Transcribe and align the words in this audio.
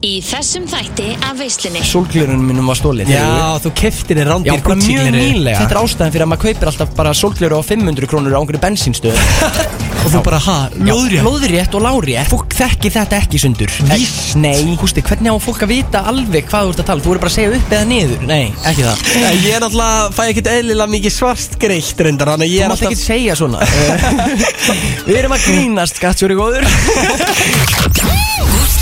Í 0.00 0.22
þessum 0.24 0.64
þætti 0.64 1.10
af 1.28 1.34
veislunni. 1.36 1.82
Sólglirunum 1.84 2.46
minnum 2.48 2.70
var 2.70 2.78
stólið 2.78 3.10
Já, 3.12 3.58
þú 3.60 3.72
keftir 3.76 4.16
þér 4.16 4.30
Já, 4.30 4.32
rándir 4.32 4.62
bara 4.64 4.76
mjög 4.80 5.10
nýlega. 5.12 5.58
Þetta 5.58 5.74
er 5.76 5.80
ástæðan 5.82 6.14
fyrir 6.14 6.24
að 6.24 6.30
maður 6.30 6.42
kaupir 6.46 6.70
alltaf 6.70 6.94
bara 6.96 7.12
sólgliru 7.20 7.58
á 7.60 7.62
500 7.68 8.08
krónur 8.08 8.32
á 8.32 8.40
einhverju 8.40 8.62
bensínstöð. 8.62 9.20
Og 10.00 10.08
þú 10.08 10.22
bara, 10.24 10.38
ha, 10.40 10.54
lóðrétt? 10.80 11.20
Lóðrétt 11.26 11.76
og 11.76 11.84
lárétt. 11.84 12.30
Fólk 12.32 12.56
þekki 12.56 12.88
þetta 12.94 13.18
ekki 13.20 13.42
sundur. 13.42 13.74
Víst. 13.90 14.32
Nei, 14.40 14.72
hústi, 14.80 15.04
hvernig 15.04 15.36
á 15.36 15.36
fólk 15.44 15.66
að 15.66 15.74
vita 15.74 16.00
alveg 16.08 16.48
hvað 16.48 16.64
þú 16.64 16.72
ert 16.72 16.80
að 16.80 16.88
tala? 16.88 17.04
Þú 17.04 17.12
voru 17.12 17.22
bara 17.26 17.34
að 17.34 17.36
segja 17.36 17.52
upp 17.58 17.76
eða 17.76 17.88
niður. 17.92 18.24
Nei, 18.30 18.46
ekki 18.70 18.86
það. 18.86 19.04
Ég 19.44 19.52
er 19.52 19.60
náttúrulega, 19.66 20.08
fæ 20.16 20.22
ekkert 20.30 20.50
eðlilega 20.54 20.94
mikið 20.96 21.16
svart 21.18 21.60
greitt 21.60 22.00
reyndar 22.00 22.32
Þannig 22.32 22.54
ég 22.54 22.64
Þú 22.64 22.64
er 22.64 22.72
mátt 22.72 22.80
alltaf 22.80 22.96
ekki 22.96 23.04
segja 23.04 23.36
svona. 23.36 23.60
Við 25.10 25.20
erum 25.20 25.36
að 25.36 25.44
grínast, 25.50 26.00
skattjóri 26.00 26.40
góður. 26.40 26.64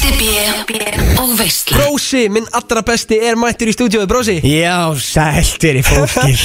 Og 0.08 1.32
veisla 1.38 1.76
Brósi, 1.78 2.24
minn 2.32 2.46
allra 2.56 2.80
besti 2.86 3.18
er 3.28 3.36
mættur 3.38 3.68
í 3.70 3.74
stúdíói, 3.74 4.06
Brósi. 4.08 4.38
Já, 4.42 4.88
sælt 4.96 5.64
er 5.68 5.78
í 5.80 5.82
fólkir 5.84 6.42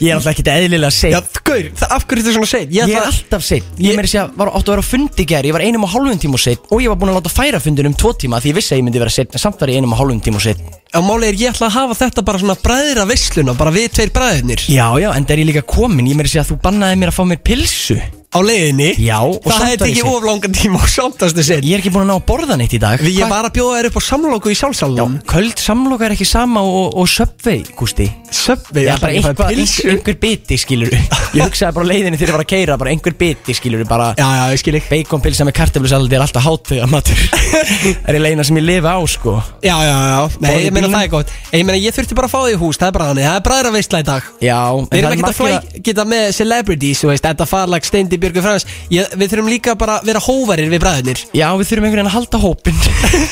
Ég 0.00 0.10
er 0.10 0.16
alltaf 0.16 0.32
ekkert 0.34 0.50
eðlilega 0.52 0.90
Já, 0.90 0.96
seint 0.96 1.40
gaur, 1.46 1.68
það 1.78 1.94
af 1.96 2.04
hverju 2.10 2.24
þetta 2.26 2.34
svona 2.36 2.50
segð 2.50 2.74
Ég 2.76 2.92
er 2.94 3.06
alltaf 3.06 3.46
seint 3.46 3.70
Ég, 3.78 3.92
Ég- 3.92 3.98
meiri 4.00 4.10
sé 4.10 4.20
að 4.24 4.34
var 4.40 4.50
áttu 4.52 4.72
að 4.72 4.76
vera 4.76 4.84
á 4.84 4.90
fundi 4.90 5.24
í 5.24 5.28
gær. 5.30 5.48
Ég 5.48 5.56
var 5.56 5.64
einum 5.66 5.86
og 5.86 5.92
hálfum 5.94 6.20
tíma 6.22 6.38
og 6.38 6.44
seint 6.44 6.68
Og 6.70 6.82
ég 6.84 6.92
var 6.92 7.00
búin 7.00 7.12
að 7.14 7.18
láta 7.20 7.32
færa 7.34 7.62
fundin 7.62 7.90
um 7.90 7.96
tvo 7.98 8.12
tíma 8.18 8.40
Því 8.42 8.52
ég 8.52 8.58
vissi 8.60 8.74
að 8.76 8.82
ég 8.82 8.86
myndi 8.90 9.02
vera 9.02 9.14
seint 9.16 9.34
En 9.34 9.42
samt 9.46 9.60
var 9.62 9.72
ég 9.72 9.80
einum 9.80 9.94
og 9.96 10.02
hálfum 10.02 10.22
tíma 10.26 10.40
og 10.42 10.46
seint 10.46 10.62
Á 10.90 10.98
máli 11.06 11.30
er 11.30 11.38
ég 11.40 11.54
ætla 11.54 11.70
að 11.70 11.76
hafa 11.78 11.98
þetta 12.04 12.26
bara 12.26 12.42
svona 12.42 12.58
bræðra 12.60 13.06
veisluna 13.10 13.54
Bara 13.58 13.74
við 13.74 13.90
tveir 13.96 14.12
bræðirnir 14.14 14.66
Já, 14.70 14.86
já, 14.98 15.10
en 15.14 15.26
það 15.26 15.36
er 15.36 15.44
ég 15.44 15.50
líka 15.54 15.66
komin 15.66 16.10
Ég 16.10 16.18
meiri 16.18 16.32
sé 16.34 16.42
að 16.42 16.52
þú 16.54 16.60
bannaði 16.66 16.98
mér 17.02 17.12
að 17.14 17.18
fá 17.20 17.24
mér 17.30 17.42
pilsu 17.46 17.98
Á 18.30 18.38
leiðinni. 18.46 18.92
Já, 19.02 19.16
og 19.26 19.42
Það 19.42 19.62
hefði 19.66 19.74
ég 19.74 19.80
ekki 19.90 20.02
seinn. 20.04 20.14
of 20.14 20.22
langan 20.22 20.52
tíma 20.54 20.78
og 20.78 20.86
samtastu 20.86 21.42
sinn. 21.42 21.64
Ég 21.66 21.74
er 21.74 21.80
ekki 21.82 21.90
búin 21.90 22.04
að 22.04 22.10
ná 22.12 22.14
að 22.20 22.26
borða 22.28 22.56
neitt 22.60 22.74
í 22.76 22.78
dag. 22.78 23.00
Ég 23.02 23.16
Hvað- 23.18 23.30
var 23.32 23.48
að 23.48 23.54
bjóða 23.56 23.78
þér 23.80 23.86
upp 23.88 23.96
á 23.98 24.02
samlóku 24.06 24.52
í 24.52 24.54
sjálfsálum 24.54 25.16
Köld 25.26 25.58
samloka 25.58 26.04
er 26.06 26.14
ekki 26.14 26.26
sama 26.30 26.62
og, 26.62 26.94
og 26.94 27.08
Subway, 27.10 27.64
Gústi. 27.74 28.06
Söpvi, 28.30 28.84
Já, 28.86 28.94
bara 29.02 29.12
eitthvað, 29.18 29.50
einhver, 29.50 29.90
einhver 29.90 30.16
biti 30.22 30.54
skilur 30.62 30.92
Ég 31.34 31.42
hugsaði 31.42 31.74
bara 31.74 31.82
á 31.82 31.90
leiðinni 31.90 32.18
þegar 32.20 32.30
ég 32.30 32.36
var 32.36 32.44
að 32.44 32.50
keira 32.52 32.76
Bara 32.78 32.90
einhver 32.94 33.14
biti 33.18 33.54
skilur 33.58 33.82
bara 33.90 34.12
Já, 34.14 34.22
já, 34.38 34.44
ég 34.54 34.60
skil 34.62 34.74
ekki 34.78 34.90
Baconpilsa 34.94 35.46
með 35.50 35.56
kartöflusaldi 35.58 36.14
er 36.14 36.22
alltaf 36.22 36.46
hátöga 36.46 36.86
matur. 36.86 37.18
Er 38.06 38.14
ég 38.14 38.22
leina 38.22 38.44
sem 38.46 38.54
ég 38.60 38.62
lifi 38.62 38.86
á 38.86 38.98
sko. 39.10 39.34
Já, 39.66 39.74
já, 39.82 39.90
já, 39.90 40.22
nei, 40.38 40.50
Borðið 40.50 40.62
ég 40.68 40.72
meina 40.72 40.86
bílnum? 40.86 40.94
það 40.94 41.02
er 41.02 41.10
gott. 41.16 41.34
Ég 41.50 41.66
meina, 41.66 41.78
ég 41.82 41.94
þurfti 41.98 42.14
bara 42.18 42.30
að 42.30 42.34
fá 42.36 42.40
því 42.46 42.54
hús, 42.62 42.78
það 42.78 42.86
er 42.86 42.94
bara 42.94 43.06
þannig 43.10 43.26
Það 43.26 43.36
er 43.40 43.44
bræðra 43.50 43.72
veistla 43.74 44.00
í 44.00 44.06
dag. 44.06 44.22
Já, 44.46 44.58
Við 44.70 44.78
erum 44.78 44.86
það 44.86 44.94
er 44.94 45.10
ekkert 45.10 45.18
að 45.18 45.26
margir 45.26 45.40
flæk, 45.50 45.82
geta 45.90 46.04
með 46.10 46.24
celebrities, 46.38 47.02
þú 47.02 47.10
veist, 47.10 47.26
þetta 47.26 47.46
farlag 47.50 47.88
Steindi 47.90 48.19
Björgur 48.20 48.44
Frans 48.44 48.66
ég, 48.92 49.12
Við 49.18 49.32
þurfum 49.32 49.50
líka 49.50 49.74
bara 49.78 49.98
að 49.98 50.10
vera 50.10 50.22
hóvarir 50.24 50.70
við 50.72 50.82
bræðinir 50.84 51.22
Já, 51.36 51.46
við 51.58 51.70
þurfum 51.70 51.88
einhvern 51.88 52.00
veginn 52.00 52.10
að 52.10 52.16
halda 52.16 52.40
hópin 52.44 52.80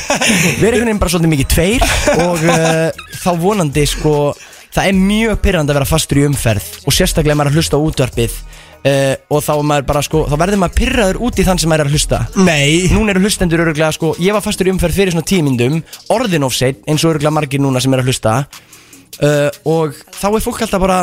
Við 0.61 0.69
erum 0.69 0.79
einhvern 0.79 0.89
veginn 0.89 1.03
bara 1.03 1.15
svolítið 1.15 1.35
mikið 1.35 1.51
tveir 1.55 1.89
Og 2.27 2.47
uh, 2.53 3.03
þá 3.23 3.31
vonandi 3.43 3.85
sko 3.89 4.15
Það 4.69 4.87
er 4.91 4.99
mjög 5.01 5.39
pyrrandi 5.43 5.73
að 5.73 5.79
vera 5.81 5.89
fastur 5.89 6.21
í 6.21 6.25
umferð 6.29 6.67
Og 6.85 6.95
sérstaklega 6.95 7.39
maður 7.39 7.55
að 7.55 7.61
hlusta 7.61 7.81
á 7.81 7.85
útvarpið 7.89 8.35
uh, 8.39 9.15
Og 9.33 9.45
þá, 9.45 9.53
bara, 9.89 10.03
sko, 10.05 10.25
þá 10.29 10.37
verður 10.43 10.63
maður 10.63 10.77
pyrraður 10.83 11.21
út 11.29 11.41
í 11.41 11.47
þann 11.49 11.63
sem 11.63 11.73
maður 11.73 11.87
er 11.87 11.91
að 11.91 11.97
hlusta. 11.97 12.21
Nei, 12.37 12.89
Núna 12.93 13.15
eru 13.15 13.25
hlustendur 13.25 13.65
öruglega 13.65 13.91
sko 13.97 14.13
Ég 14.23 14.37
var 14.37 14.45
fastur 14.45 14.69
í 14.69 14.75
umferð 14.75 15.01
fyrir 15.01 15.17
svona 15.17 15.29
tímindum 15.29 15.81
Orðin 16.15 16.47
of 16.47 16.57
sein, 16.57 16.79
eins 16.87 17.05
og 17.05 17.15
öruglega 17.15 17.35
margir 17.35 17.65
núna 17.65 17.83
sem 17.83 17.97
er 17.97 18.05
að 18.05 18.13
hlusta 18.13 18.37
uh, 18.45 19.49
Og 19.65 19.97
þá 20.21 20.29
er 20.31 20.45
fólk 20.45 20.67
alltaf 20.69 20.85
bara 20.85 21.03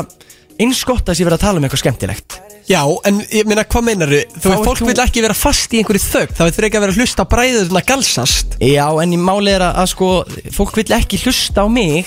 eins 0.62 0.86
gott 0.88 1.10
að 1.10 1.18
sé 1.18 1.26
verið 1.28 1.40
að 1.42 1.48
tala 1.50 1.60
um 1.60 1.66
eitthvað 1.68 1.84
skemmtilegt 1.84 2.38
já, 2.70 2.82
en 3.06 3.22
ég 3.30 3.46
meina, 3.50 3.64
hvað 3.64 3.86
meinar 3.90 4.10
þú? 4.12 4.22
Þú 4.36 4.42
Þá 4.42 4.50
veist, 4.50 4.60
ert 4.60 4.68
fólk 4.70 4.82
þú- 4.82 4.90
vil 4.92 5.04
ekki 5.06 5.22
vera 5.26 5.38
fast 5.38 5.74
í 5.74 5.82
einhverju 5.84 6.04
þögn. 6.10 6.36
Það 6.38 6.52
vil 6.60 6.68
ekki 6.70 6.78
að 6.80 6.86
vera 6.86 6.94
að 6.96 7.02
hlusta 7.02 7.26
á 7.26 7.32
bræðurna 7.36 7.82
galsast. 7.86 8.60
Já, 8.62 8.86
en 9.04 9.14
í 9.14 9.20
máli 9.22 9.52
er 9.56 9.66
að, 9.70 9.82
að 9.84 9.92
sko 9.96 10.12
Fólk 10.56 10.78
vill 10.80 10.94
ekki 10.98 11.20
hlusta 11.26 11.66
á 11.66 11.68
mig 11.70 12.06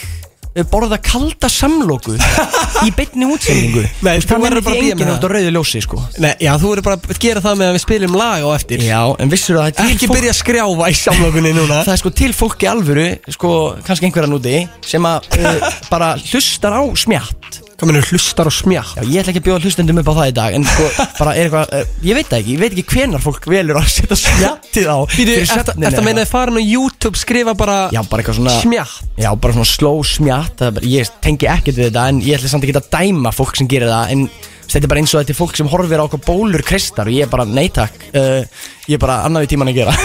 uh, 0.56 0.65
Borða 0.73 0.98
kalda 1.05 1.48
samloku 1.53 2.17
Í 2.87 2.91
beinni 2.97 3.27
útsendingu. 3.28 3.84
Nei, 4.06 4.19
Þú 4.23 4.28
Það 4.33 4.45
verður 4.47 4.65
bara 4.67 4.75
að 4.78 4.83
bíða 4.87 4.99
með 4.99 5.12
út 5.15 5.27
á 5.27 5.31
rauðu 5.34 5.53
ljósi 5.56 5.83
sko. 5.84 6.00
Nei, 6.22 6.33
já, 6.43 6.53
þú 6.59 6.72
verður 6.72 6.87
bara 6.88 6.99
að 7.15 7.22
gera 7.22 7.43
það 7.44 7.56
með 7.62 7.71
að 7.71 7.77
við 7.78 7.84
spilum 7.84 8.19
lag 8.19 8.43
á 8.47 8.49
eftir. 8.54 8.84
Já, 8.87 9.00
en 9.19 9.33
vissur 9.33 9.59
það 9.59 9.65
að 9.69 9.78
það 9.78 9.84
er 9.88 9.94
Ekki 9.99 10.10
byrja 10.15 10.34
að 10.34 10.38
skrjáfa 10.43 10.91
í 10.91 10.99
samlokunni 11.03 11.54
núna. 11.56 11.81
Það 11.88 11.94
er 11.97 12.03
sko 12.03 12.15
til 12.22 12.33
fólk 12.38 12.62
í 12.66 12.71
alvöru 12.71 13.09
Sko, 13.34 13.54
kannski 13.87 14.09
einhverjan 14.09 14.37
úti 14.38 14.56
Sem 14.87 15.09
að 15.10 15.27
uh, 15.38 15.72
bara 15.91 16.12
hlustar 16.22 16.78
á 16.78 16.83
smjatt 16.99 17.60
Hvað 17.78 17.93
mennur 17.93 18.06
hlustar 18.11 18.49
og 18.50 18.55
smjátt 18.56 18.97
Já, 18.99 19.03
ég 19.06 19.21
ætla 19.21 19.31
ekki 19.31 19.39
að 19.39 19.44
bjóða 19.47 19.62
hlustendum 19.62 20.00
upp 20.00 20.09
á 20.11 20.15
það 20.16 20.31
í 20.31 20.33
dag 20.34 20.55
En 20.56 20.65
sko, 20.66 20.87
bara 21.21 21.34
er 21.39 21.44
eitthvað 21.47 21.75
uh, 21.78 21.93
Ég 22.09 22.19
veit 22.19 22.27
það 22.27 22.41
ekki, 22.41 22.56
ég 22.56 22.62
veit 22.65 22.75
ekki 22.75 22.97
hvenar 22.97 23.22
fólk 23.22 23.47
velur 23.53 23.78
að 23.78 23.87
setja 23.94 24.19
smjattið 24.19 24.89
á 24.91 24.99
Býtu, 24.99 25.15
fyrir 25.15 25.34
eftir 25.37 25.53
svefninn 25.53 25.87
að 25.87 25.94
eða 25.94 26.06
meina 26.09 26.25
að 26.25 26.33
fara 26.33 26.59
á 26.59 26.62
YouTube 26.65 27.21
skrifa 27.22 27.55
bara 27.61 27.77
Já, 27.94 28.00
bara 28.11 28.25
eitthvað 28.25 28.41
svona 28.41 28.56
smjátt 28.59 29.22
Já, 29.22 29.31
bara 29.39 29.55
svona 29.55 29.71
slow 29.71 30.03
smjatt 30.11 30.59
það 30.59 30.72
er 30.72 30.77
bara, 30.81 30.91
Ég 30.97 31.12
tengi 31.22 31.50
ekkert 31.55 31.78
við 31.78 31.87
þetta 31.93 32.06
En 32.11 32.19
ég 32.27 32.41
ætla 32.41 32.50
samt 32.50 32.66
ekki 32.66 32.81
að 32.83 32.91
dæma 32.99 33.34
fólk 33.39 33.61
sem 33.62 33.71
gerir 33.71 33.95
það 33.95 34.15
En 34.16 34.27
þetta 34.69 34.84
er 34.84 34.91
bara 34.93 35.01
eins 35.03 35.15
og 35.15 35.23
þetta 35.23 35.33
er 35.34 35.39
fólk 35.39 35.56
sem 35.59 35.71
horfir 35.73 36.01
á 36.01 36.05
okkur 36.05 36.21
bólur 36.27 36.62
kristar 36.67 37.09
Og 37.09 37.15
ég 37.17 37.25
er 37.27 37.31
bara, 37.33 37.45
nei 37.49 37.69
takk. 37.73 37.97
Uh, 38.12 38.45
Ég 38.89 38.97
er 38.97 39.03
bara 39.03 39.19
annaði 39.29 39.51
tíman 39.53 39.69
að 39.73 39.81
gera. 39.83 39.95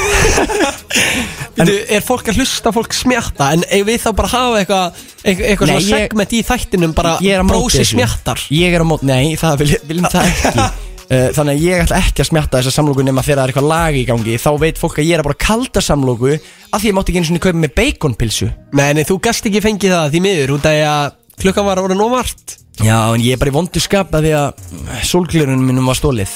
Býtu, 1.54 1.74
er 1.94 2.02
fólk 2.04 2.30
að 2.32 2.40
hlusta 2.42 2.72
fólk 2.74 2.96
smjatta? 2.98 3.52
En 3.54 3.62
eigum 3.70 3.88
við 3.92 4.00
þá 4.04 4.10
bara 4.18 4.30
hafa 4.32 4.62
eitthvað 4.64 5.04
eitthvað, 5.24 5.44
Nei, 5.70 5.76
svona 5.76 5.76
ég- 5.78 5.92
segment 5.92 6.34
í 6.34 6.40
þættinum 6.48 6.96
bara 6.98 7.12
brósi 7.48 7.80
þessu. 7.84 7.94
smjattar? 7.94 8.42
Ég 8.52 8.74
er 8.74 8.82
á 8.82 8.86
móti, 8.90 9.08
nei, 9.08 9.36
það 9.40 9.62
vil, 9.62 9.70
viljum 9.92 10.08
það 10.12 10.32
ekki. 10.32 10.66
Uh, 11.04 11.28
þannig 11.38 11.54
að 11.54 11.64
ég 11.68 11.84
ætla 11.86 12.00
ekki 12.02 12.24
að 12.26 12.30
smjatta 12.32 12.60
þessa 12.64 12.74
samlóku 12.80 13.06
nema 13.06 13.24
þegar 13.24 13.40
það 13.40 13.46
er 13.46 13.54
eitthvað 13.54 13.70
lag 13.70 14.00
í 14.00 14.04
gangi. 14.10 14.38
Þá 14.42 14.50
veit 14.66 14.82
fólk 14.82 14.98
að 15.00 15.08
ég 15.10 15.14
er 15.20 15.24
að 15.24 15.30
bara 15.30 15.42
kalda 15.46 15.84
samlóku 15.86 16.34
af 16.34 16.82
því 16.82 16.90
ég 16.90 16.98
mátti 16.98 17.14
ekki 17.14 17.22
einu 17.22 17.30
svona 17.30 17.46
kaupa 17.46 17.62
með 17.64 17.76
baconpilsu. 17.80 18.50
Nei, 18.74 18.90
nei, 18.98 19.04
þú 19.08 19.20
gast 19.30 19.46
ekki 19.52 19.62
fengið 19.64 19.94
það 19.96 20.12
því 20.18 20.24
miður. 20.26 20.56
Því 20.66 20.76
að 20.90 21.16
klukkan 21.44 21.70
var 21.70 21.84
orðin 21.86 22.04
óvart 22.08 22.58
Já, 22.82 22.98
en 23.14 23.22
ég 23.22 23.36
er 23.36 23.42
bara 23.42 23.54
í 23.54 23.56
vondu 23.60 23.84
skap 23.84 24.16
að 24.18 24.26
því 24.26 24.34
að 24.40 25.06
sólglirunum 25.06 25.70
minnum 25.70 25.92
var 25.92 26.00
stólið 26.00 26.34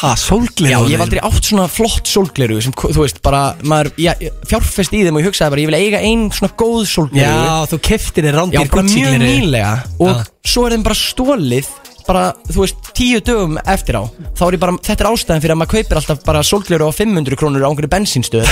Ha, 0.00 0.12
sólglið 0.18 0.70
Já, 0.70 0.78
ég 0.86 0.94
hef 0.94 1.02
aldrei 1.04 1.20
átt 1.26 1.46
svona 1.48 1.66
flott 1.70 2.08
sólgliru 2.08 2.60
sem, 2.62 2.74
þú 2.78 3.02
veist, 3.02 3.18
bara, 3.24 3.40
maður, 3.66 3.90
ég 4.00 4.22
fjárfest 4.48 4.94
í 4.94 5.02
þeim 5.02 5.18
og 5.18 5.24
ég 5.24 5.30
hugsaði 5.30 5.54
bara, 5.54 5.64
ég 5.64 5.70
vil 5.72 5.80
eiga 5.80 6.02
ein 6.06 6.26
svona 6.34 6.52
góð 6.60 6.84
sólgliru 6.88 7.24
Já, 7.24 7.66
þú 7.72 7.80
keftir 7.90 8.28
þér 8.28 8.36
Já, 8.36 8.38
rándir 8.38 8.70
bara 8.70 8.86
mjög 8.86 9.18
nýlega. 9.24 9.72
Og 9.98 10.12
Já. 10.12 10.22
svo 10.54 10.66
er 10.68 10.76
þeim 10.76 10.86
bara 10.86 11.00
stólið 11.00 11.72
bara, 12.06 12.24
þú 12.48 12.64
veist, 12.64 12.90
tíu 12.96 13.20
dögum 13.22 13.58
eftir 13.70 13.98
á. 13.98 14.02
Þá 14.38 14.44
er 14.46 14.56
ég 14.56 14.62
bara, 14.62 14.78
þetta 14.88 15.04
er 15.04 15.10
ástæðan 15.10 15.44
fyrir 15.44 15.54
að 15.54 15.60
maður 15.60 15.74
kaupir 15.76 16.00
alltaf 16.00 16.24
bara 16.26 16.46
sólgliru 16.46 16.88
á 16.88 16.90
500 16.94 17.38
krónur 17.38 17.66
á 17.66 17.68
einhverju 17.70 17.92
bensínstöð. 17.92 18.50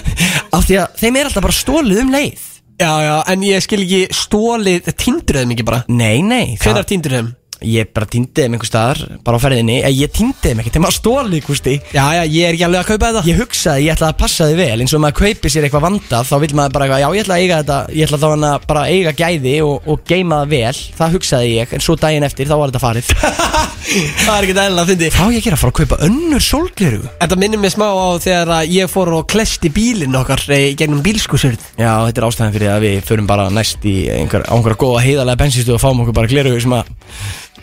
Af 0.56 0.66
því 0.68 0.78
að 0.82 1.00
þeim 1.00 1.18
er 1.18 1.30
alltaf 1.30 1.46
bara 1.46 1.56
stólið 1.56 2.02
um 2.04 2.12
leið 2.14 2.49
Já, 2.80 2.92
já, 3.04 3.16
en 3.28 3.42
ég 3.44 3.60
skil 3.66 3.82
ekki 3.84 4.06
stólið 4.16 4.88
Tindur 4.96 5.42
þeim 5.42 5.52
ekki 5.56 5.66
bara. 5.68 5.82
Nei, 5.92 6.22
nei, 6.24 6.56
Hvenær 6.62 6.86
tindur 6.88 7.18
þeim? 7.18 7.30
ég 7.60 7.90
bara 7.92 8.06
týndi 8.08 8.32
þeim 8.40 8.54
einhver 8.56 8.68
staðar 8.70 9.00
bara 9.20 9.36
á 9.36 9.40
ferðinni, 9.42 9.74
Eh, 9.84 9.90
ég 9.92 10.08
týndi 10.16 10.40
þeim 10.48 10.62
ekki 10.62 10.70
þeim 10.72 10.86
að 10.88 10.94
stólið, 10.96 11.42
kústi 11.44 11.74
Já, 11.92 12.06
já, 12.16 12.22
ég 12.24 12.46
er 12.48 12.54
ekki 12.56 12.64
alveg 12.64 12.80
að 12.80 12.86
kaupa 12.88 13.10
þetta. 13.10 13.22
Ég 13.28 13.36
hugsaði, 13.42 13.82
ég 13.84 13.92
ætlaði 13.98 14.14
að 14.14 14.20
passa 14.22 14.46
þið 14.48 14.56
vel. 14.62 14.78
Eins 14.80 14.94
og 14.94 14.96
ef 14.96 15.02
maður 15.04 15.18
kaupi 15.20 15.52
sér 15.52 15.66
eitthvað 15.68 15.84
vandað 15.84 16.30
þá 16.30 16.34
vil 16.40 16.50
maður 16.56 16.72
bara 16.78 16.86
eitthvað, 16.88 17.02
já 17.04 17.10
ég 17.18 17.26
ætla 17.26 17.36
að 17.36 17.44
eiga 17.44 17.58
þetta 17.60 17.78
ég 17.98 18.08
ætla 18.08 18.20
þá 18.22 18.28
hann 18.32 18.48
að 18.48 18.66
bara 18.72 18.86
eiga 18.88 19.12
gæði 19.20 19.54
og, 19.66 19.76
og 19.92 20.00
geima 20.08 20.38
það 20.40 20.54
vel, 20.56 20.80
það 21.02 21.14
hugsaði 21.18 21.52
ég 21.58 21.76
en 21.76 21.84
svo 21.84 21.98
daginn 22.00 22.28
eftir 22.30 22.48
þá 22.48 22.56
var 22.56 22.72
þetta 22.72 22.84
farið 22.86 23.12
Það 23.80 24.34
er 24.34 24.46
ekki 24.46 24.54
eðlilega 24.54 24.82
að 24.82 24.90
fyndi 24.92 25.10
Hvað 25.14 25.30
á 25.30 25.32
ég 25.32 25.40
að 25.40 25.46
gera, 25.46 25.58
fara 25.60 25.72
að 25.72 25.78
kaupa 25.80 25.98
önnur 26.06 26.44
sólgleru? 26.44 27.00
Þetta 27.22 27.38
minnir 27.40 27.62
mig 27.62 27.72
smá 27.74 27.86
á 27.88 28.08
þegar 28.20 28.52
að 28.58 28.72
ég 28.76 28.90
fór 28.92 29.12
og 29.16 29.26
klesti 29.30 29.72
bílinn 29.72 30.18
okkar 30.20 30.44
eh, 30.52 30.66
í 30.70 30.78
gegnum 30.78 31.02
bílskusurð 31.04 31.68
Já, 31.80 31.92
þetta 32.06 32.22
er 32.22 32.28
ástæðan 32.28 32.56
fyrir 32.56 32.72
að 32.74 32.86
við 32.86 32.98
förum 33.08 33.30
bara 33.30 33.48
næst 33.54 33.86
í 33.88 33.96
einhver, 34.12 34.44
á 34.44 34.52
einhverja 34.52 34.82
góða 34.84 35.04
heiðarlega 35.06 35.42
bensinstöð 35.44 35.78
og 35.78 35.84
fáum 35.84 36.04
okkur 36.04 36.18
bara 36.20 36.30
gleru 36.30 36.56
sem 36.60 36.76
að 36.76 36.92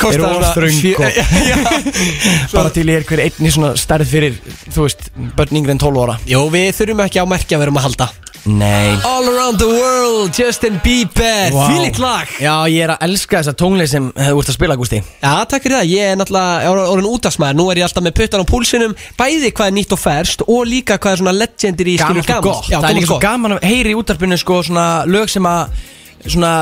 eru 0.05 0.27
of 0.27 0.45
þröng 0.53 0.83
og 1.01 1.17
bara 2.57 2.71
til 2.73 2.85
ég 2.85 2.99
er 2.99 3.07
hver 3.07 3.23
einn 3.23 3.49
í 3.49 3.53
svona 3.53 3.73
stærð 3.79 4.11
fyrir, 4.11 4.37
þú 4.69 4.85
veist, 4.85 5.09
börn 5.37 5.61
yngri 5.61 5.73
en 5.73 5.81
12 5.81 6.03
ára. 6.05 6.17
Jó, 6.29 6.43
við 6.53 6.69
þurfum 6.77 7.05
ekki 7.07 7.23
á 7.23 7.25
merkja 7.29 7.57
að 7.57 7.65
vera 7.65 7.73
um 7.73 7.81
að 7.81 7.87
halda 7.89 8.09
Nei. 8.47 8.95
All 9.03 9.27
around 9.27 9.59
the 9.59 9.67
world, 9.67 10.31
Justin 10.37 10.77
Bieber 10.83 11.51
Vá. 11.51 11.65
Fílitt 11.67 11.97
lag. 11.99 12.29
Já, 12.39 12.53
ég 12.71 12.85
er 12.85 12.93
að 12.93 13.01
elska 13.09 13.41
þessa 13.41 13.53
tónleik 13.59 13.89
sem 13.91 14.05
uh, 14.07 14.29
þú 14.31 14.39
ert 14.39 14.51
að 14.53 14.55
spila, 14.55 14.77
Gústi 14.79 15.01
Já, 15.03 15.33
takk 15.51 15.65
fyrir 15.65 15.75
það, 15.81 15.89
ég 15.91 16.11
er 16.13 16.19
náttúrulega 16.21 16.69
orðin- 16.71 16.91
orðin 16.93 17.09
útastmaður 17.11 17.57
Nú 17.59 17.65
er 17.73 17.81
ég 17.81 17.87
alltaf 17.89 18.05
með 18.05 18.15
puttan 18.21 18.45
á 18.45 18.47
púlsinum 18.47 18.95
Bæði 19.19 19.51
hvað 19.51 19.67
er 19.71 19.75
nýtt 19.75 19.95
og 19.97 19.99
ferst 19.99 20.45
Og 20.47 20.63
líka 20.71 20.95
hvað 20.97 21.11
er 21.17 21.21
svona 21.23 21.35
legendir 21.35 21.91
í 21.91 21.97
Gaman 21.99 22.23
skilur 22.23 22.39
og 22.39 22.47
gott. 22.47 22.71
Já, 22.71 22.77
Það 22.79 22.87
er 22.87 22.87
gaman 22.87 23.01
líka 23.01 23.03
og 23.03 23.11
svo 23.11 23.17
gott. 23.17 23.27
gaman 23.27 23.57
að 23.57 23.67
heyri 23.67 23.91
í 23.91 23.99
útarpinu 23.99 24.39
sko 24.39 24.61
svona 24.69 24.87
lög 25.11 25.33
sem 25.35 25.49
að 25.51 25.83
svona, 26.27 26.53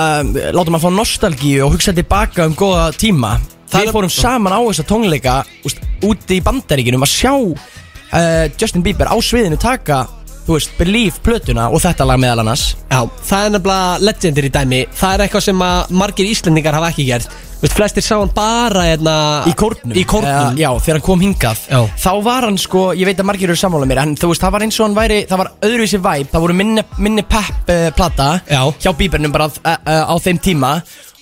láta 0.57 0.73
maður 0.73 0.87
fá 0.89 0.91
nostalgíu 0.97 1.63
og 1.67 1.75
hugsa 1.77 1.93
tilbaka 1.95 2.49
um 2.49 2.57
góða 2.57 2.89
tíma. 2.97 3.35
Það 3.69 3.81
Við 3.81 3.87
er- 3.89 3.95
fórum 3.95 4.11
saman 4.13 4.53
á 4.53 4.59
þessa 4.65 4.85
tónleika 4.89 5.37
úst, 5.65 5.79
úti 6.05 6.37
í 6.39 6.43
bandaríkinum 6.45 7.05
að 7.05 7.13
sjá 7.13 7.33
uh, 7.35 8.45
Justin 8.61 8.83
Bieber 8.85 9.09
á 9.09 9.15
sviðinu 9.21 9.57
taka 9.61 10.05
þú 10.45 10.55
veist, 10.59 10.75
Believe 10.77 11.21
plötuna 11.25 11.69
og 11.73 11.81
þetta 11.83 12.05
lag 12.05 12.19
meðal 12.21 12.43
annars. 12.43 12.67
Já, 12.91 13.01
það 13.25 13.45
er 13.47 13.53
nefnilega 13.55 13.97
legendir 14.05 14.47
í 14.47 14.53
dæmi. 14.53 14.79
Það 14.99 15.13
er 15.17 15.23
eitthvað 15.25 15.45
sem 15.49 15.63
að 15.65 15.93
margir 16.03 16.29
Íslendingar 16.29 16.77
hafa 16.77 16.91
ekki 16.93 17.05
gert. 17.09 17.35
Veist, 17.61 17.73
flestir 17.73 18.03
sá 18.03 18.17
hann 18.19 18.29
bara 18.35 18.83
hérna 18.83 19.13
Í 19.49 19.53
kórnum. 19.57 19.93
Í 19.95 20.03
kórnum. 20.05 20.57
Já, 20.59 20.67
þegar 20.83 20.99
hann 20.99 21.05
kom 21.07 21.23
hingað. 21.23 21.61
Já. 21.71 21.79
Þá 22.03 22.11
var 22.27 22.45
hann 22.49 22.59
sko, 22.61 22.83
ég 22.93 23.07
veit 23.09 23.17
að 23.23 23.29
margir 23.31 23.49
eru 23.49 23.57
sammála 23.57 23.87
mér 23.89 24.01
En 24.03 24.13
þú 24.19 24.29
veist, 24.33 24.43
það 24.43 24.53
var 24.57 24.65
eins 24.67 24.77
og 24.79 24.85
hann 24.85 24.97
væri 24.97 25.17
Það 25.29 25.41
var 25.41 25.49
öðruvísi 25.65 25.99
væp 26.03 26.29
Það 26.35 26.43
voru 26.45 26.57
minni, 26.59 26.83
minni 27.01 27.23
pepp 27.25 27.71
uh, 27.71 27.87
plata 27.95 28.27
Já. 28.51 28.61
Hjá 28.83 28.91
bíbernum 28.99 29.33
bara 29.33 29.47
uh, 29.49 29.71
uh, 29.71 30.03
á 30.11 30.15
þeim 30.21 30.41
tíma. 30.43 30.75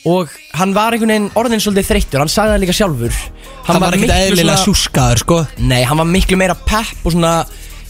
Og 0.09 0.33
hann 0.57 0.73
var 0.75 0.97
einhvern 0.97 1.13
veginn 1.13 1.29
orðin 1.39 1.61
svolítið 1.63 1.87
þreyttur 1.93 2.19
Hann 2.25 2.33
sagði 2.33 2.57
það 2.57 2.63
líka 2.65 2.75
sjálfur. 2.81 3.19
Hann 3.69 3.79
var 3.79 3.95
ekkert 3.95 4.09
miklu 4.09 4.17
eðlilega 4.25 4.57
svona- 4.57 4.65
sjúskaður 4.65 5.21
sko. 5.23 5.37
Nei, 5.69 5.83
hann 5.87 6.01
var 6.01 6.09
miklu 6.11 6.39
meira 6.41 6.57
pepp 6.59 7.05
og 7.07 7.13
svona 7.15 7.35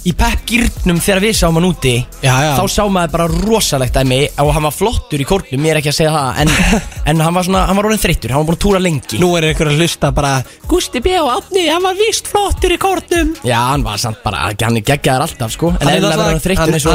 Í 0.04 0.12
peppgýrnum 0.20 0.98
þegar 1.00 1.22
við 1.24 1.36
sáum 1.40 1.56
hann 1.56 1.66
úti 1.70 1.94
Já, 2.20 2.34
já. 2.44 2.50
Þá 2.58 2.64
sá 2.74 2.82
maður 2.92 3.12
bara 3.14 3.28
rosalegt 3.48 3.96
dæmi 3.96 4.18
Og 4.44 4.50
hann 4.52 4.66
var 4.68 4.74
flottur 4.76 5.22
í 5.24 5.28
kórnum, 5.30 5.64
ég 5.64 5.72
er 5.72 5.80
ekki 5.80 5.94
að 5.94 5.96
segja 5.96 6.12
það 6.12 6.42
En, 6.44 6.52
en 7.14 7.22
hann 7.24 7.38
var 7.38 7.48
svona, 7.48 7.62
hann 7.70 7.80
var 7.80 7.88
orðin 7.88 8.02
þreyttur 8.04 8.34
Hann 8.36 8.44
var 8.44 8.50
búin 8.50 8.58
að 8.58 8.64
túra 8.66 8.82
lengi. 8.84 9.22
Nú 9.24 9.30
er 9.40 9.48
einhver 9.48 9.72
að 9.72 9.80
hlusta 9.80 10.12
bara 10.12 10.34
Gusti 10.68 11.00
B. 11.06 11.14
og 11.22 11.32
Átni, 11.38 11.64
hann 11.72 11.86
var 11.88 11.96
víst 11.96 12.28
flottur 12.28 12.76
í 12.76 12.80
kórnum. 12.84 13.32
Já, 13.48 13.60
hann 13.72 13.84
var 13.88 14.02
samt 14.04 14.20
bara, 14.26 14.50
hann 14.52 14.80
er 14.82 14.86
geggjaður 14.92 15.28
alltaf 15.30 15.56
sko. 15.56 15.72
En 15.80 15.88
Hann 15.88 15.94
hann 15.94 16.04
hann- 16.04 16.20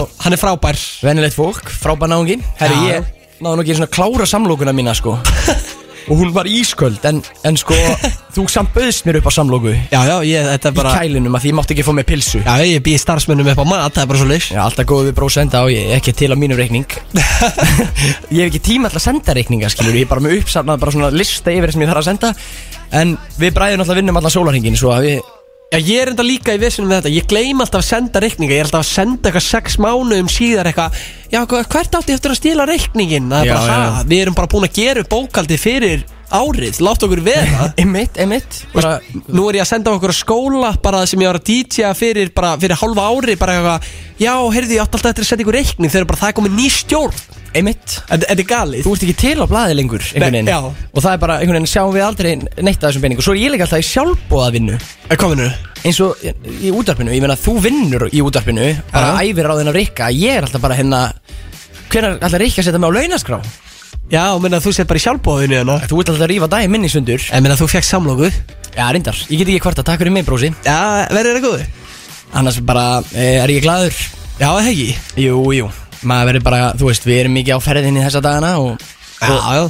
og 0.03 0.11
hann- 0.21 0.37
er 0.37 0.43
frábær. 0.45 0.77
venilegt 1.09 1.37
fólk, 1.39 1.65
frábær 1.81 2.13
náungi. 2.13 2.41
Herri, 2.61 2.79
ég 2.93 3.09
náðu 3.41 3.57
nú 3.57 3.65
ekki 3.65 3.77
svona 3.79 3.93
klára 3.95 4.27
samlókuna 4.29 4.73
mína 4.77 4.93
sko 4.99 5.17
Og 6.09 6.17
hún 6.17 6.33
var 6.33 6.49
ísköld 6.49 7.05
En, 7.09 7.21
en 7.45 7.59
sko, 7.61 7.77
þú 8.37 8.47
samt 8.51 8.73
bauðst 8.75 9.07
mér 9.09 9.21
upp 9.21 9.29
á 9.29 9.33
samlóku 9.35 9.73
Í 9.73 9.79
Já, 9.93 10.01
já, 10.09 10.15
ég, 10.27 10.49
þetta 10.55 10.71
er 10.71 10.77
bara 10.79 10.95
kælinum 10.99 11.37
að 11.39 11.45
því 11.45 11.53
ég 11.53 11.57
mátti 11.59 11.77
ekki 11.77 11.87
fá 11.87 11.93
mér 11.97 12.09
pilsu. 12.09 12.41
Já, 12.45 12.53
ég 12.65 12.83
býð 12.85 12.99
starfsmönnum 13.03 13.51
upp 13.53 13.63
á 13.63 13.67
mat, 13.69 13.95
það 13.97 14.03
er 14.05 14.11
bara 14.13 14.23
svo 14.23 14.29
leys 14.31 14.51
Já, 14.53 14.61
alltaf 14.65 14.89
góð 14.89 15.09
við 15.11 15.17
bróð 15.21 15.35
senda 15.37 15.63
og 15.67 15.73
ég 15.75 15.93
er 15.93 16.01
ekki 16.01 16.15
til 16.19 16.31
á 16.33 16.37
mínum 16.39 16.59
reikning. 16.61 16.99
Ég 18.35 18.43
hef 18.43 18.49
ekki 18.49 18.63
tíma 18.71 18.89
alltaf 18.89 19.03
að 19.03 19.07
senda 19.09 19.37
reikninga, 19.39 19.71
skilur 19.73 19.97
Ég 19.97 20.07
er 20.07 20.13
bara 20.13 20.25
með 20.25 20.39
uppsafnað 20.43 20.83
bara 20.85 20.95
svona 20.95 21.11
lista 21.15 21.53
yfir 21.55 21.69
það 21.69 21.77
sem 21.77 21.85
ég 21.85 21.93
þarf 21.93 22.03
að 22.03 22.09
senda. 22.11 22.33
En 22.99 23.17
við 23.41 23.57
bræðum 23.59 23.85
alltaf 23.85 24.01
vinnum 24.01 24.21
allan 24.21 24.35
sólarhingin 24.35 24.79
Svo 24.81 24.95
að 24.95 25.09
við, 25.09 25.19
Já, 25.69 25.77
ég 25.85 25.99
er 26.01 26.09
enda 26.15 26.25
líka 26.25 26.55
í 26.57 26.61
vissunum 26.63 26.89
með 26.89 27.03
þetta. 27.03 27.11
Ég 27.13 27.27
gleym 27.29 27.59
alltaf 27.61 27.83
að 27.83 27.89
senda 27.91 28.21
reikninga. 28.25 28.55
Ég 28.57 28.63
er 28.63 28.69
alltaf 28.71 28.87
að 28.87 28.89
senda 28.89 29.29
eitthvað 29.29 29.45
sex 29.45 29.75
mánuðum 29.85 30.31
síðar 30.33 30.71
eitthvað 30.71 30.95
Já, 31.29 31.43
hva- 31.45 31.61
hvert 31.69 31.97
átti 31.99 32.15
ég 32.15 32.17
eftir 32.17 32.33
að 32.33 32.39
stila 32.39 32.65
reikningin? 32.71 33.27
Það 33.29 33.43
er 33.43 33.51
Já, 33.51 33.55
bara, 33.59 33.75
já. 33.75 33.91
ha, 33.99 34.05
við 34.09 34.23
erum 34.23 34.37
bara 34.39 34.49
búin 34.49 34.65
að 34.65 34.79
gera 34.79 35.03
upp 35.05 35.11
bókaldið 35.13 35.61
fyrir 35.61 36.07
árið. 36.33 36.81
Látt 36.81 37.05
okkur 37.05 37.21
vera 37.27 37.67
einmitt, 37.85 38.17
einmitt. 38.17 38.63
Bara, 38.73 38.95
Nú 39.29 39.45
er 39.51 39.59
ég 39.61 39.67
að 39.67 39.71
senda 39.75 39.93
okkur 39.93 40.15
að 40.15 40.19
skóla 40.23 40.73
bara 40.81 41.05
sem 41.07 41.21
ég 41.21 41.29
var 41.29 41.37
að 41.43 41.45
DJ 41.53 41.93
fyrir 42.01 42.33
bara 42.33 42.55
fyrir 42.57 42.81
hálfa 42.81 43.05
ári 43.13 43.37
bara 43.37 43.59
eitthvað 43.59 43.93
Já, 44.25 44.33
heyrðu, 44.57 44.73
ég 44.73 44.81
átti 44.87 44.97
alltaf 44.97 45.13
eftir 45.13 45.27
að 45.29 45.31
senda 45.35 45.45
ykkur 45.45 45.59
reikning. 45.61 45.93
Þegar 45.93 46.09
bara 46.15 46.23
það 46.25 46.33
er 46.33 46.39
komið 46.41 46.57
ný 46.57 46.71
stjórn 46.73 47.21
Einmitt. 47.57 48.03
Þetta 48.09 48.27
þetta 48.29 48.43
er 48.45 48.49
galið. 48.51 48.83
Þú 48.85 48.93
ert 48.95 49.05
ekki 49.07 49.17
til 49.17 49.37
á 49.41 49.47
blaði 49.49 49.75
lengur 49.79 50.03
einhvern 50.05 50.21
Nei, 50.21 50.31
veginn. 50.31 50.51
já. 50.53 50.59
Og 50.93 51.03
það 51.03 51.13
er 51.13 51.21
bara, 51.23 51.37
einhvern 51.41 51.59
veginn 51.59 51.73
sjáum 51.73 51.95
við 51.95 52.05
aldrei 52.05 52.33
neitt 52.63 52.83
af 52.85 52.91
þessum 52.91 53.03
penning 53.07 53.19
Og 53.19 53.25
svo 53.25 53.33
er 53.35 53.41
ég 53.43 53.53
líka 53.55 53.65
alltaf 53.65 53.81
í 53.81 53.89
sjálfbóðavinnu 53.89 54.79
Er 55.11 55.17
kominu? 55.17 55.49
Eins 55.85 56.01
og 56.05 56.17
í- 56.23 56.35
í 56.69 56.73
útvarpinu, 56.75 57.11
ég 57.15 57.21
meina 57.25 57.37
þú 57.39 57.55
vinnur 57.65 58.09
í 58.13 58.21
útvarpinu 58.21 58.69
Bara 58.93 59.15
Já. 59.23 59.33
æfir 59.33 59.49
á 59.49 59.55
þennan 59.59 59.75
Rikka 59.79 60.11
Ég 60.13 60.37
er 60.37 60.43
alltaf 60.45 60.61
bara 60.61 60.75
hérna 60.77 61.13
Hvenær 61.89 62.19
ætlar 62.21 62.41
Rikka 62.45 62.63
setja 62.63 62.79
mig 62.79 62.91
á 62.91 62.97
launaskrá? 62.99 63.41
Já, 64.11 64.23
og 64.35 64.41
minna 64.43 64.61
þú 64.61 64.73
sett 64.73 64.89
bara 64.89 64.99
í 64.99 65.05
sjálfbóðinu 65.05 65.57
hérna. 65.59 65.75
Þú 65.89 65.99
ert 66.01 66.09
alltaf 66.13 66.25
að 66.25 66.31
rífa 66.33 66.49
daginn 66.49 66.71
minni 66.73 66.89
sundur. 66.89 67.21
En 67.33 67.43
minna 67.45 67.57
þú 67.57 67.67
fekk 67.69 67.85
samlóku 67.85 68.31
Já, 68.77 68.87
reyndar, 68.93 69.17
ég 69.29 69.39
get 69.43 69.49
ekki 69.49 69.61
hvort 69.65 69.79
að 69.83 69.85
takk 69.89 70.01
fyrir 70.01 70.13
mig 70.13 70.25
brósi 70.29 70.49
Já, 70.65 71.09
verður 71.13 71.37
það 71.41 71.45
góðu? 71.45 71.67
Annars 72.39 72.61
bara, 72.61 73.03
eh, 73.15 73.41
er 73.43 73.49
ég 73.49 73.63
glaður? 73.65 73.93
Já, 74.39 74.49
það 74.53 74.65
hegi 74.69 74.89
Jú, 75.17 75.43
jú, 75.57 75.69
maður 76.03 76.31
verður 76.33 76.47
bara, 76.49 76.63
þú 76.79 76.89
veist, 76.93 77.05
við 77.09 77.21
erum 77.25 77.37
mikið 77.39 77.59
á 77.59 77.61
ferðinni 77.65 78.05
þessa 78.07 78.23
dagana 78.25 78.55
og, 78.63 78.89
Já, 79.19 79.35
já. 79.59 79.69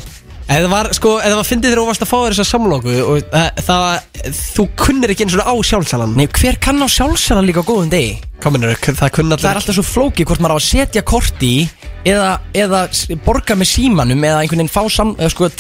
Eða 0.49 0.65
það 0.65 0.71
var, 0.73 0.89
sko, 0.97 1.11
eða 1.21 1.29
það 1.29 1.39
var 1.39 1.47
fyndið 1.49 1.69
þegar 1.69 1.81
þú 1.83 1.87
varst 1.91 2.03
að 2.05 2.09
fá 2.09 2.17
þér 2.19 2.35
þessa 2.35 2.45
samlóku 2.49 2.93
og 3.05 3.19
það, 3.33 3.59
það, 3.67 4.31
þú 4.57 4.65
kunnir 4.81 5.13
ekki 5.13 5.25
eins 5.27 5.35
og 5.37 5.45
á 5.45 5.55
sjálfsalan. 5.69 6.15
Nei, 6.17 6.25
hver 6.39 6.57
kann 6.65 6.81
á 6.81 6.89
sjálfsala 6.89 7.43
líka 7.45 7.61
á 7.61 7.69
góðum 7.69 7.91
degi? 7.93 8.15
Kominur, 8.41 8.73
það 8.81 9.11
kunn 9.13 9.29
Það 9.29 9.45
er 9.45 9.51
allir 9.51 9.61
alltaf 9.61 9.77
svo 9.77 9.85
flókið 9.85 10.31
hvort 10.31 10.41
maður 10.41 10.57
á 10.57 10.59
að 10.63 10.65
setja 10.71 11.03
korti 11.05 11.51
í 11.53 11.69
eða, 12.09 12.31
eða 12.57 12.81
s- 12.89 13.05
borga 13.27 13.59
með 13.61 13.69
símanum 13.75 14.25
eða 14.25 14.41
einhvern 14.41 14.63
veginn 14.65 14.73
fá 14.73 14.83
sam 14.89 15.13
eða 15.21 15.35
sko, 15.37 15.51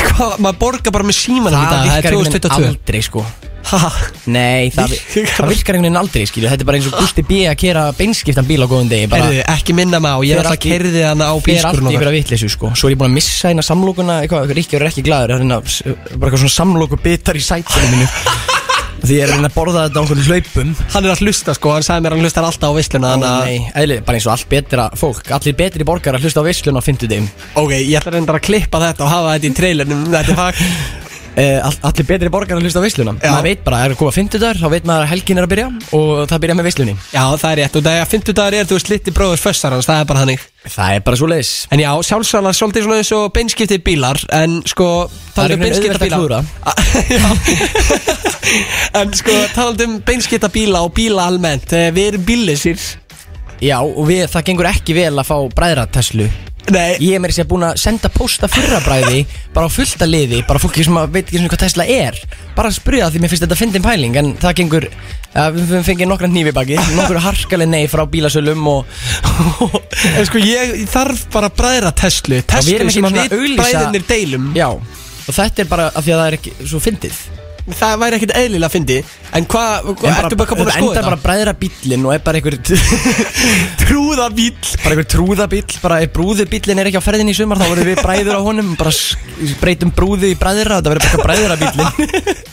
Hvað, 0.00 0.36
maður 0.40 0.58
borgar 0.62 0.92
bara 0.94 1.04
með 1.10 1.16
síman 1.20 1.52
í 1.52 1.60
dag, 1.60 1.68
það 1.68 1.84
virkar 1.84 1.98
er 1.98 2.16
einhvern 2.16 2.24
veginn 2.24 2.40
2022 2.40 2.68
aldrei 2.70 3.00
sko 3.04 3.24
Ha, 3.70 3.90
Nei, 4.32 4.70
það, 4.74 4.94
það 5.36 5.50
virkar 5.52 5.76
einhvern 5.76 5.84
veginn 5.84 5.98
aldrei 6.00 6.24
skilju. 6.26 6.48
Þetta 6.50 6.64
er 6.64 6.68
bara 6.70 6.78
eins 6.80 6.88
og 6.90 6.96
Gusti 6.98 7.22
B 7.28 7.40
að 7.50 7.56
kera 7.60 7.84
beinskiptan 7.94 8.48
bíl 8.48 8.64
á 8.64 8.66
góðum 8.70 8.88
degi 8.90 9.06
bara 9.12 9.28
Herðu, 9.28 9.42
ekki 9.54 9.76
minna 9.78 10.00
mig 10.02 10.10
á, 10.10 10.18
ég 10.26 10.34
er 10.34 10.40
alltaf 10.42 10.56
allt 10.56 10.66
í- 10.66 10.72
kerðið 10.74 11.04
hana 11.06 11.28
á 11.30 11.34
fer 11.38 11.38
allt 11.38 11.46
bílskurinn 11.46 11.90
í 11.92 11.96
ykkur 11.98 12.10
að 12.10 12.16
vitleysu 12.18 12.50
sko. 12.50 12.72
Svo 12.74 12.90
er 12.90 12.96
ég 12.96 13.00
búin 13.02 13.12
að 13.12 13.18
missa 13.20 13.52
eina 13.52 13.62
samlókuna 13.66 14.16
eitthvað, 14.24 14.54
Ríkki 14.58 14.80
er 14.80 14.86
ekki 14.90 15.04
glaður 15.06 15.36
það 15.36 15.36
er 15.36 15.44
hérna, 15.44 15.60
bara 15.60 16.30
eitthvað 16.30 16.42
svona 16.46 16.56
samlóku 16.56 16.98
bitar 17.04 17.38
í 17.38 17.44
sætunum 17.46 17.94
mínu. 17.94 18.08
Því 19.00 19.14
ég 19.16 19.22
er 19.24 19.30
að 19.30 19.38
reyna 19.38 19.48
að 19.48 19.54
borða 19.56 19.82
þetta 19.86 19.96
á 19.96 20.02
einhvern 20.02 20.26
hlaupum. 20.26 20.72
Hann 20.92 21.06
er 21.06 21.12
að 21.14 21.20
hlusta 21.24 21.54
sko, 21.56 21.70
hann 21.72 21.84
sagði 21.86 22.02
mér 22.04 22.12
að 22.12 22.18
hann 22.18 22.26
hlustar 22.26 22.44
alltaf 22.50 22.68
á 22.68 22.76
veisluna 22.76 23.08
Ó, 23.08 23.12
Þannig 23.14 23.30
að, 23.30 23.46
Nei, 23.48 23.70
eðli, 23.80 23.96
bara 24.04 24.18
eins 24.18 24.26
og 24.28 24.32
allt 24.34 24.48
betra 24.50 24.84
fólk. 25.00 25.30
Allir 25.38 25.56
betri 25.56 25.86
borgar 25.88 26.18
að 26.18 26.26
hlusta 26.26 26.42
á 26.42 26.44
veislun 26.44 26.76
á 26.76 26.82
fimmtudegum 26.84 27.30
ok, 27.62 27.72
ég 27.80 27.96
ætla 27.96 28.12
reyndar 28.18 28.36
að 28.36 28.44
klippa 28.50 28.82
þetta 28.84 29.06
og 29.06 29.12
hafa 29.14 29.38
þetta 29.38 29.48
í 29.48 29.56
trailernum 29.56 30.02
Þetta 30.12 30.34
er 30.36 30.40
fakt 30.42 31.08
Uh, 31.30 31.58
all, 31.62 31.76
allir 31.90 32.06
betri 32.08 32.30
borgar 32.32 32.58
að 32.58 32.66
hlusta 32.66 32.82
á 32.82 32.84
veisluna. 32.84 33.16
Já. 33.22 33.30
maður 33.30 33.46
veit 33.46 33.64
bara, 33.66 33.82
er 33.86 33.94
að 33.94 34.00
koma 34.00 34.14
50 34.16 34.42
dagar 34.42 34.58
þá 34.60 34.68
veit 34.74 34.88
maður 34.88 35.04
að 35.06 35.12
helgin 35.14 35.40
er 35.40 35.46
að 35.46 35.52
byrja 35.54 35.68
og 35.98 36.08
það 36.30 36.42
byrja 36.44 36.56
með 36.58 36.68
veislunni. 36.70 36.94
Já, 37.14 37.24
það 37.42 37.50
er 37.50 37.60
rétt, 37.62 37.76
og 37.76 37.84
það 37.86 37.98
er 37.98 38.06
að 38.06 38.14
50 38.14 38.38
dagar 38.40 38.58
er 38.58 38.70
þú 38.70 38.78
veist 38.80 38.90
litti 38.90 39.14
bróður 39.14 39.44
fössarans, 39.44 39.88
það 39.88 40.02
er 40.02 40.10
bara 40.10 40.24
þannig. 40.24 40.48
Það 40.60 40.94
er 40.94 41.04
bara 41.06 41.16
svo 41.16 41.26
leiðis 41.30 41.50
En 41.72 41.80
já, 41.80 41.88
sjálfsvæðan 42.04 42.56
svolítið 42.58 42.82
svona 42.84 42.96
eins 43.00 43.12
og 43.16 43.30
beinskiptið 43.32 43.80
bílar 43.80 44.18
En 44.36 44.58
sko, 44.68 44.88
Það 45.32 45.46
er 45.46 45.54
um 45.54 45.62
veginn 45.62 45.78
beinskipta 45.80 46.04
bíla 46.04 46.40
En 49.00 49.14
sko, 49.16 49.36
talandi 49.54 49.86
um 49.88 49.94
beinskipta 50.04 50.50
bíla 50.52 50.82
og 50.84 50.92
bíla 50.98 51.30
almennt 51.32 51.72
eh, 51.72 51.88
Við 51.96 52.10
erum 52.12 52.26
bílisir 52.28 52.76
já 53.60 53.76
og 53.84 54.06
við, 54.08 54.24
það 54.32 54.46
gengur 54.48 54.68
ekki 54.70 54.94
vel 54.96 55.12
að 55.20 55.26
fá 55.28 55.36
bræðrateslu 55.52 56.28
Nei, 56.70 56.96
ég 57.02 57.16
er 57.16 57.22
meira 57.22 57.34
sér 57.34 57.48
búin 57.50 57.66
að 57.66 57.80
senda 57.82 58.10
posta 58.12 58.48
fyrra 58.50 58.80
bræði 58.84 59.24
bara 59.54 59.66
á 59.66 59.70
fullta 59.72 60.06
liði, 60.08 60.42
bara 60.48 60.62
fólki 60.62 60.84
sem 60.86 60.98
að 61.00 61.16
veit 61.16 61.24
ekki 61.24 61.40
svona 61.40 61.52
hvað 61.54 61.64
Tesla 61.64 61.86
er. 61.90 62.20
Bara 62.56 62.70
að 62.70 62.78
það 62.86 63.16
því 63.16 63.22
mér 63.22 63.32
finnst 63.32 63.46
þetta 63.46 63.58
fyndin 63.58 63.84
pæling 63.86 64.18
en 64.20 64.30
það 64.40 64.56
gengur, 64.60 64.86
uh, 65.34 65.50
við 65.56 65.74
fengið 65.88 66.10
nokkra 66.10 66.30
hnífi 66.30 66.54
baki, 66.56 66.78
nokkur 66.96 67.20
harkaleg 67.26 67.70
nei 67.70 67.84
frá 67.90 68.04
bílasölum 68.10 68.70
og, 68.70 68.96
en 70.14 70.26
sko 70.28 70.42
ég 70.42 70.78
þarf 70.90 71.26
bara 71.34 71.50
bræðra 71.50 71.94
Tesla 71.96 72.42
Tesla 72.46 72.90
sem 72.90 73.10
að 73.10 73.20
við 73.20 73.38
að 73.38 73.60
bræðinir 73.60 74.08
deilum. 74.10 74.50
Já 74.58 74.70
og 75.30 75.36
þetta 75.36 75.62
er 75.62 75.70
bara 75.70 75.90
af 75.94 76.04
því 76.04 76.14
að 76.14 76.20
það 76.20 76.28
er 76.28 76.36
ekki 76.38 76.56
svo 76.66 76.82
fyndið 76.82 77.20
Það 77.70 77.96
væri 78.00 78.16
ekkert 78.18 78.32
eðlilega 78.40 78.66
að 78.70 78.74
fyndi. 78.74 78.94
En 79.36 79.44
hvað, 79.52 79.90
hva, 80.00 80.12
ertu 80.24 80.38
bara 80.40 80.56
búin 80.56 80.64
að 80.64 80.70
þetta 80.70 80.76
skoða 80.78 80.94
endar 80.94 81.06
bara 81.10 81.18
bræðra 81.24 81.52
bíllinn 81.60 82.06
og 82.08 82.14
er 82.16 82.22
bara 82.24 82.40
einhver 82.40 82.56
Trúðabíl 83.84 84.54
bara 84.82 84.94
einhver 84.94 85.08
trúðabíll. 85.14 85.76
Bara 85.84 85.98
ef 86.04 86.12
brúðubíllinn 86.16 86.80
er 86.82 86.90
ekki 86.90 86.98
á 87.02 87.04
ferðinni 87.04 87.34
í 87.34 87.38
sumar 87.38 87.60
þá 87.60 87.66
verðum 87.70 87.90
við 87.92 88.00
bræður 88.04 88.38
á 88.38 88.46
honum. 88.46 88.72
Bara 88.80 88.94
s- 88.94 89.14
breytum 89.60 89.92
brúðu 89.94 90.32
í 90.32 90.38
bræðra. 90.40 90.80
Þetta 90.80 90.94
verður 90.94 91.12
bara 91.14 91.28
bræðrabíllinn 91.28 92.40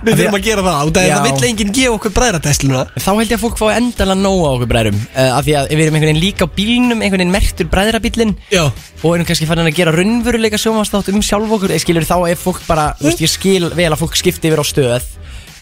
Við 0.00 0.16
þurfum 0.16 0.36
að 0.38 0.44
gera 0.46 0.62
það 0.64 0.78
og 0.88 0.92
það, 0.96 1.06
Já. 1.06 1.12
það 1.12 1.26
vill 1.26 1.48
enginn 1.50 1.72
gefa 1.76 1.96
okkur 1.98 2.12
bræðra 2.16 2.38
Tesluna 2.40 2.84
þá 2.96 3.08
held 3.10 3.26
ég 3.26 3.34
að 3.36 3.42
fólk 3.42 3.58
fá 3.60 3.66
endala 3.74 4.14
nóg 4.16 4.38
á 4.40 4.50
okkur 4.54 4.70
bræðrum 4.70 5.00
uh, 5.02 5.32
af 5.36 5.42
því 5.44 5.56
að 5.60 5.66
við 5.74 5.82
erum 5.84 5.98
einhvern 5.98 6.08
veginn 6.08 6.22
líka 6.24 6.46
á 6.48 6.54
bílnum 6.56 7.02
einhvern 7.04 7.20
veginn 7.20 7.34
merktur 7.34 7.68
bræðrabíllinn. 7.74 8.32
Já. 8.48 8.62
Og 9.04 9.10
erum 9.12 9.28
kannski 9.28 9.48
farin 9.50 9.68
að 9.68 9.76
gera 9.76 9.92
raunveruleika 9.92 10.60
sjómastátt 10.60 11.12
um 11.12 11.20
sjálf 11.24 11.52
okkur 11.58 11.74
eða 11.76 11.84
skilur 11.84 12.08
þá 12.08 12.16
ef 12.32 12.46
fólk 12.48 12.62
bara 12.68 12.86
þú 13.00 13.10
veist, 13.10 13.24
ég 13.26 13.32
skil 13.34 13.68
vel 13.76 13.90
að 13.92 14.00
fólk 14.00 14.16
skipti 14.16 14.48
yfir 14.48 14.64
á 14.64 14.66
stöð. 14.72 15.10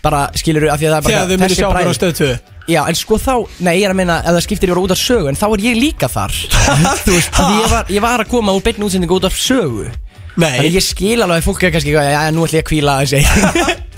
Bara 0.07 0.23
skilur 0.39 0.69
af 0.71 0.79
því 0.79 0.87
að 0.87 0.95
það 0.95 0.99
er 1.01 1.03
bara 1.03 1.17
Þegar 1.17 1.27
þau 1.27 1.35
munir 1.35 1.51
þessi 1.51 1.59
sjá 1.59 1.67
okkur 1.67 1.75
á 1.75 1.83
bræður- 1.83 1.99
stöð 1.99 2.17
2 2.23 2.31
Já, 2.69 2.83
en 2.85 2.97
sko 3.01 3.17
þá, 3.17 3.33
nei, 3.65 3.79
ég 3.81 3.87
er 3.89 3.95
að 3.95 3.97
meina 3.97 4.19
ef 4.21 4.35
það 4.37 4.43
skiptir 4.45 4.69
yfir 4.69 4.81
út 4.83 4.93
af 4.93 4.99
sögu, 5.01 5.31
en 5.31 5.39
þá 5.41 5.47
er 5.49 5.63
ég 5.65 5.79
líka 5.81 6.09
þar. 6.13 6.35
Þú 7.07 7.15
veist, 7.15 7.31
af 7.33 7.39
því 7.41 7.55
ég 7.63 7.71
var, 7.73 7.93
ég 7.97 8.05
var 8.05 8.21
að 8.21 8.29
koma 8.29 8.53
úr 8.53 8.61
beinni 8.67 8.85
útsendingu 8.85 9.17
út 9.17 9.25
af 9.25 9.39
sögu 9.41 9.87
Þannig 10.39 10.77
ég 10.79 10.85
skil 10.87 11.17
alveg 11.19 11.41
að 11.41 11.47
fólk 11.49 11.65
er 11.67 11.73
kannski 11.75 11.95
já, 11.97 12.29
nú 12.35 12.47
ætlum 12.47 12.61
ég 12.61 12.65
að 12.65 12.69
kvíla 12.71 12.99
þessi 13.03 13.79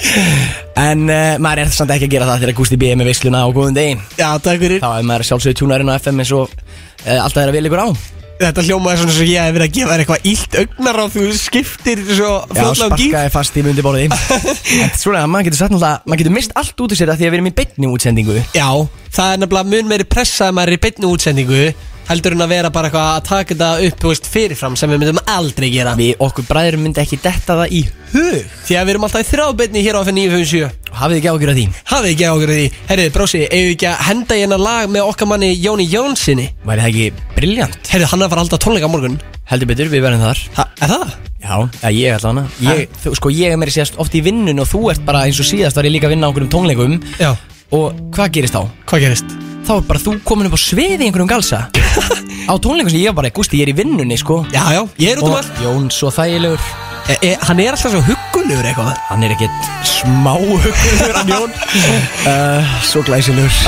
En 0.81 1.03
uh, 1.11 1.35
maður 1.43 1.67
er 1.67 1.75
samt 1.75 1.93
ekki 1.93 2.09
að 2.09 2.15
gera 2.15 2.29
það 2.31 2.47
þegar 2.47 2.57
Gústi 2.61 2.79
B. 2.81 2.89
er 2.89 2.97
með 2.99 3.11
veisluna 3.11 3.43
á 3.45 3.49
góðum 3.53 3.77
degi. 3.77 3.99
Já, 4.17 4.31
takk 4.41 4.63
fyrir. 4.63 4.81
Þá 4.81 4.89
er 4.95 5.05
maður 5.11 5.29
sjálfsögðu 5.29 5.59
tjúnarinn 5.61 5.93
á 5.93 5.99
FM 5.99 6.23
eins 6.25 6.33
og 6.33 6.49
uh, 6.49 7.19
alltaf 7.19 7.43
er 7.43 7.53
að 7.53 7.59
vilja 7.59 7.71
ykkur 7.71 7.85
á. 7.85 7.89
Þetta 8.41 8.63
hljómaði 8.65 9.01
svona 9.03 9.13
svo 9.13 9.25
ég 9.29 9.43
hef 9.45 9.53
verið 9.53 9.67
að 9.67 9.75
gefa 9.75 9.91
þér 9.91 10.03
eitthvað 10.03 10.29
illt 10.31 10.55
augnar 10.63 10.97
á 10.97 11.05
þú 11.13 11.25
skiptir 11.37 11.99
svo 12.07 12.31
Já, 12.31 12.55
fljóðlega 12.55 12.87
um 12.87 12.95
gíf 12.97 13.11
sparkaði 13.11 13.33
fast 13.35 13.59
í 13.61 13.65
mundi 13.67 13.85
borði 13.85 14.07
En 14.87 14.95
svona, 14.97 15.25
maður 15.29 15.51
getur 15.51 15.61
sagt 15.61 15.75
náttúrulega, 15.75 16.01
maður 16.07 16.23
getur 16.23 16.35
mist 16.39 16.55
allt 16.57 16.81
út 16.81 16.95
úr 16.95 17.01
sér 17.03 17.13
að 17.13 17.21
því 17.21 17.29
að 17.29 17.35
við 17.35 17.39
erum 17.41 17.51
í 17.51 17.55
beinni 17.59 17.91
útsendingu. 17.93 18.39
Já, 18.57 18.69
það 19.13 19.35
er 19.35 19.43
nefnilega 19.43 19.73
mun 19.75 19.93
meiri 19.93 20.09
pressa 20.17 20.49
að 20.49 20.57
maður 20.57 20.73
er 20.73 20.79
í 20.79 20.83
beinni 20.87 21.11
útsendingu 21.11 21.67
heldur 22.11 22.35
en 22.35 22.45
að 22.45 22.51
vera 22.53 22.71
bara 22.75 22.91
eitthvað 22.91 23.09
að 23.15 23.25
taka 23.31 23.55
þetta 23.55 23.71
upp 23.89 24.05
veist, 24.11 24.27
fyrirfram 24.35 24.77
sem 24.79 24.91
við 24.91 25.01
myndum 25.05 25.21
aldrei 25.31 25.69
gera. 25.73 25.95
Við 25.99 26.21
okkur 26.27 26.47
bræðurum 26.51 26.85
myndi 26.85 27.03
ekki 27.05 27.21
detta 27.23 27.57
það 27.63 27.75
í 27.79 27.83
hug. 28.13 28.53
Því 28.67 28.77
að 28.81 28.85
við 28.89 28.93
erum 28.95 29.07
alltaf 29.07 29.23
í 29.25 29.29
þráðbeinni 29.31 29.85
hér 29.87 29.99
á 29.99 30.01
FN 30.03 30.19
957 30.19 30.77
Hafið 31.01 31.21
ekki 31.21 31.31
ágjur 31.31 31.51
að 31.53 31.59
því? 31.61 31.65
Hafið 31.87 32.11
ekki 32.11 32.27
ágjörði 32.27 32.55
því? 32.59 32.71
Herrið, 32.89 33.11
brósi, 33.15 33.41
eigum 33.47 33.69
við 33.69 33.75
ekki 33.77 33.89
að 33.93 34.01
henda 34.09 34.37
í 34.37 34.41
hennar 34.43 34.63
lag 34.65 34.91
með 34.91 35.11
okkar 35.13 35.29
manni 35.31 35.51
Jóni 35.55 35.87
Jónssoni 35.87 36.47
Væri 36.67 36.83
það 36.83 36.89
ekki 36.91 37.27
briljant? 37.37 37.79
Herrið, 37.93 38.09
hann 38.11 38.25
er 38.25 38.27
að 38.27 38.33
fara 38.35 38.45
alltaf 38.45 38.63
tónleika 38.65 38.91
á 38.91 38.95
morgun. 38.95 39.21
Heldur 39.51 39.71
betur, 39.71 39.91
við 39.93 40.03
verðum 40.03 40.25
þar. 40.27 40.43
Ha, 40.59 40.67
Er 40.83 40.91
það? 40.97 41.15
Já, 41.41 41.55
ja, 41.81 41.93
ég 41.95 42.17
ætla 42.19 42.33
hana. 42.35 42.45
Ég, 42.67 42.99
þú, 43.05 43.15
sko, 43.17 43.33
ég 43.33 43.55
er 43.55 43.61
meiri 43.63 43.73
sérst 43.75 43.97
oft 44.03 44.15
í 44.19 44.23
vinnun 44.27 44.61
og 44.61 44.69
þú 44.71 44.83
ert 44.93 45.07
bara 45.07 45.23
eins 45.27 45.41
og 45.41 45.49
síðast 45.49 45.79
var 45.79 45.89
ég 45.89 45.95
líka 45.95 46.11
að 46.11 46.17
vinna 46.17 46.27
á 46.27 46.31
einhverjum 46.31 46.53
tónleikum. 46.53 46.99
Já, 47.23 47.33
og 47.71 48.03
hvað 48.15 48.35
gerist 48.37 48.59
þá? 48.59 48.67
hvað 48.91 49.07
gerist? 49.07 49.50
Þá 49.71 49.77
er 49.77 49.85
bara 49.87 50.01
þú 50.03 50.13
komin 50.27 50.49
upp 50.49 50.55
á 50.59 50.67
sviði 50.67 50.97
í 51.05 51.07
einhverjum 51.07 51.29
galsa. 51.31 51.59
Á 52.51 52.55
tónleikum 52.59 52.91
sem 52.91 53.05
ég 53.05 53.13
var 53.13 53.21
bara, 53.21 53.29
gústi, 53.31 53.61
ég 53.61 53.69
er 53.69 53.71
í 53.71 53.75
vinnunni 53.79 54.17
sko. 54.19 54.41
Já, 54.51 54.65
já, 54.75 54.81
ég 54.99 55.13
er 55.13 55.21
út 55.21 55.29
um 55.29 55.35
og 55.37 55.37
allt. 55.39 55.61
Jón 55.63 55.85
svo 55.95 56.09
þægilegur. 56.11 56.65
E, 57.07 57.15
e, 57.23 57.29
Hann 57.47 57.61
er 57.63 57.77
alltaf 57.77 57.93
svo 57.95 58.01
huggulegur 58.03 58.67
eitthvað. 58.67 58.97
Hann 59.07 59.23
er 59.23 59.35
ekkert 59.37 59.69
smá 59.87 60.33
hugur 60.41 61.15
hann 61.15 61.31
Jón. 61.31 61.55
Uh, 62.27 62.73
svo 62.91 63.05
glæsilegur. 63.07 63.61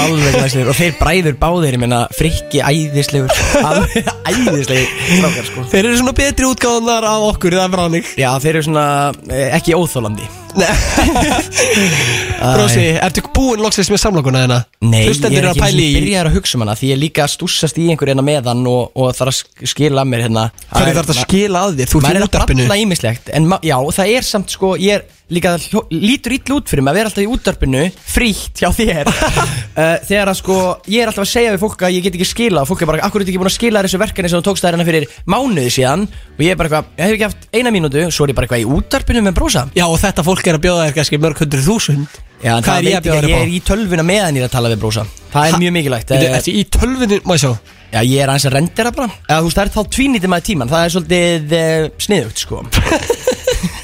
Alveg 0.00 0.38
glæsilegur. 0.38 0.70
Og 0.72 0.78
þeir 0.78 0.96
bræður 1.02 1.36
báðir 1.42 1.76
ég 1.76 1.82
meina 1.82 1.98
frikki 2.16 2.62
æðislegur. 2.64 3.34
Alveg 3.68 4.08
æðislegur 4.24 4.94
strákar 5.10 5.50
sko. 5.50 5.66
Þeir 5.74 5.90
eru 5.90 6.00
svona 6.00 6.16
betri 6.22 6.48
útgáðanar 6.48 7.08
af 7.10 7.26
okkur 7.34 7.58
Það 7.58 7.66
er 7.66 7.76
bara 7.76 7.86
hannig 7.90 8.08
Já, 8.16 8.30
þeir 8.40 8.54
eru 8.54 8.64
svona 8.70 8.86
eh, 9.28 9.52
ekki 9.60 9.76
óþólandi 9.76 10.30
Brósi, 12.54 12.84
ertu 13.02 13.22
búinn 13.34 13.62
loksins 13.64 13.88
með 13.92 14.00
samlokuna 14.02 14.42
þeirna? 14.44 14.58
Nei, 14.84 15.04
ég 15.08 15.38
er 15.40 15.48
ekki 15.50 15.62
að 15.64 15.78
í 15.80 15.86
byrjaður 15.96 16.30
að 16.30 16.36
hugsa 16.38 16.56
um 16.58 16.64
hana 16.64 16.76
Því 16.78 16.90
ég 16.90 16.96
er 16.96 17.00
líka 17.02 17.24
að 17.24 17.32
stússast 17.34 17.80
í 17.80 17.86
einhver 17.92 18.10
hérna 18.12 18.24
með 18.26 18.50
hann 18.50 18.62
Og, 18.70 18.82
og 18.94 19.10
þarf 19.16 19.32
að 19.32 19.38
sk- 19.40 19.66
skila 19.74 20.04
að 20.04 20.10
mér 20.12 20.24
hérna 20.26 20.44
Hvernig 20.70 20.98
þarf 20.98 21.08
þetta 21.10 21.16
að 21.16 21.28
skila 21.28 21.64
að 21.64 21.70
þér? 21.80 21.88
Þú 21.92 22.00
ert 22.00 22.08
er 22.10 22.14
í 22.14 22.20
að 22.20 22.26
útarpinu 22.28 22.62
bralla 22.64 22.80
ímislegt 22.84 23.32
En 23.34 23.42
já, 23.64 23.76
það 23.98 24.12
er 24.18 24.28
samt 24.30 24.54
sko 24.54 24.68
Ég 24.80 25.00
er 25.00 25.06
líka 25.32 25.54
hljó- 25.56 25.86
lítur 25.90 26.34
illa 26.36 26.56
út 26.58 26.68
fyrir 26.68 26.82
mig 26.84 26.92
Að 26.92 26.98
vera 26.98 27.08
alltaf 27.08 27.24
í 27.24 27.30
útarpinu 27.32 27.84
Frítt 28.04 28.60
hjá 28.60 28.68
þér. 28.76 29.08
Uh, 29.08 29.96
Þegar 30.08 30.30
að 30.32 30.36
sko 30.40 30.56
Ég 30.92 31.00
er 31.00 31.08
alltaf 31.08 31.24
að 31.24 31.30
segja 31.32 31.54
við 31.54 31.62
fólk 31.64 31.84
að 31.88 31.94
ég 31.96 32.04
get 32.04 32.18
ekki 32.18 32.28
skila 32.28 32.64
Fólk 32.68 32.84
er 32.84 32.90
bara, 32.92 33.00
akkur 33.08 33.22
er 33.24 33.28
ekki 33.30 33.40
búin 33.40 33.48
að 33.48 33.56
skila 33.56 33.82
þessu 33.86 34.00
verkefni 34.02 34.30
Sem 34.34 34.42
þú 34.42 34.46
tókst 34.50 34.66
þær 34.66 34.76
hérna 34.76 34.86
fyrir 34.90 35.06
mánuði 35.32 35.72
síðan? 35.78 36.04
Og 36.36 36.44
ég 36.44 36.52
er 36.52 36.60
bara 36.60 36.68
eitthvað, 36.68 36.92
ég 36.98 37.08
hef 37.08 37.16
ekki 37.16 37.28
haft 37.30 37.48
eina 37.56 37.72
mínútu 37.74 38.04
Svo 38.12 38.26
er 38.28 38.34
ég 38.34 38.38
bara 38.38 38.48
eitthvað 38.50 38.64
í 38.66 38.68
útarpinu 38.76 39.24
með 39.24 39.36
brósa 39.40 39.64
Já, 39.78 39.86
og 39.88 39.96
þetta 40.04 40.26
fólk 40.28 40.44
er 40.52 40.58
að 40.60 40.64
bjóða 40.68 40.86
þér 40.90 40.96
kannski 41.00 41.20
mörg 41.24 41.40
hundru 41.44 41.64
þúsund. 41.64 42.20
Já, 42.44 42.52
en 42.58 42.66
það 42.66 42.76
er 42.76 42.88
ég 42.90 42.98
að 42.98 43.06
bjóða 43.08 43.22
þér 43.24 43.30
ég 43.32 43.40
er 43.46 43.52
í 43.54 43.60
tölvuna 43.64 44.04
meðan 44.04 44.36
ég 44.36 44.44
er 44.44 44.50
að 44.50 44.54
tala 44.58 44.70
við 44.74 44.82
brósa 44.84 45.04
Það 45.32 45.46
er 45.48 45.54
Ha? 45.54 45.60
mjög 45.62 45.72
mikilvægt 45.78 46.10
Þetta 46.12 46.26
Eh, 46.28 46.36
er 46.36 46.58
í 46.60 46.64
tölvunni, 46.76 47.18
má 47.24 47.32
ég 47.38 47.40
sjá? 47.40 47.52
Já, 47.94 48.00
ég 48.04 48.20
er 48.24 48.28
aðeins 48.32 48.46
að 48.50 48.54
rendera 48.58 48.90
bara. 48.92 49.06
Eða, 49.30 49.38
þú 49.38 49.48
veist, 49.48 49.56
það 49.56 49.64
er 49.64 49.72
þá 49.74 49.82
tvínítið 49.96 50.32
maður 50.34 50.46
tíman 50.50 50.72
Það 50.74 50.84
er 50.84 50.94
svolítið 50.94 51.54
uh, 51.54 51.88
sniðugt, 52.04 52.42
sko 52.44 52.60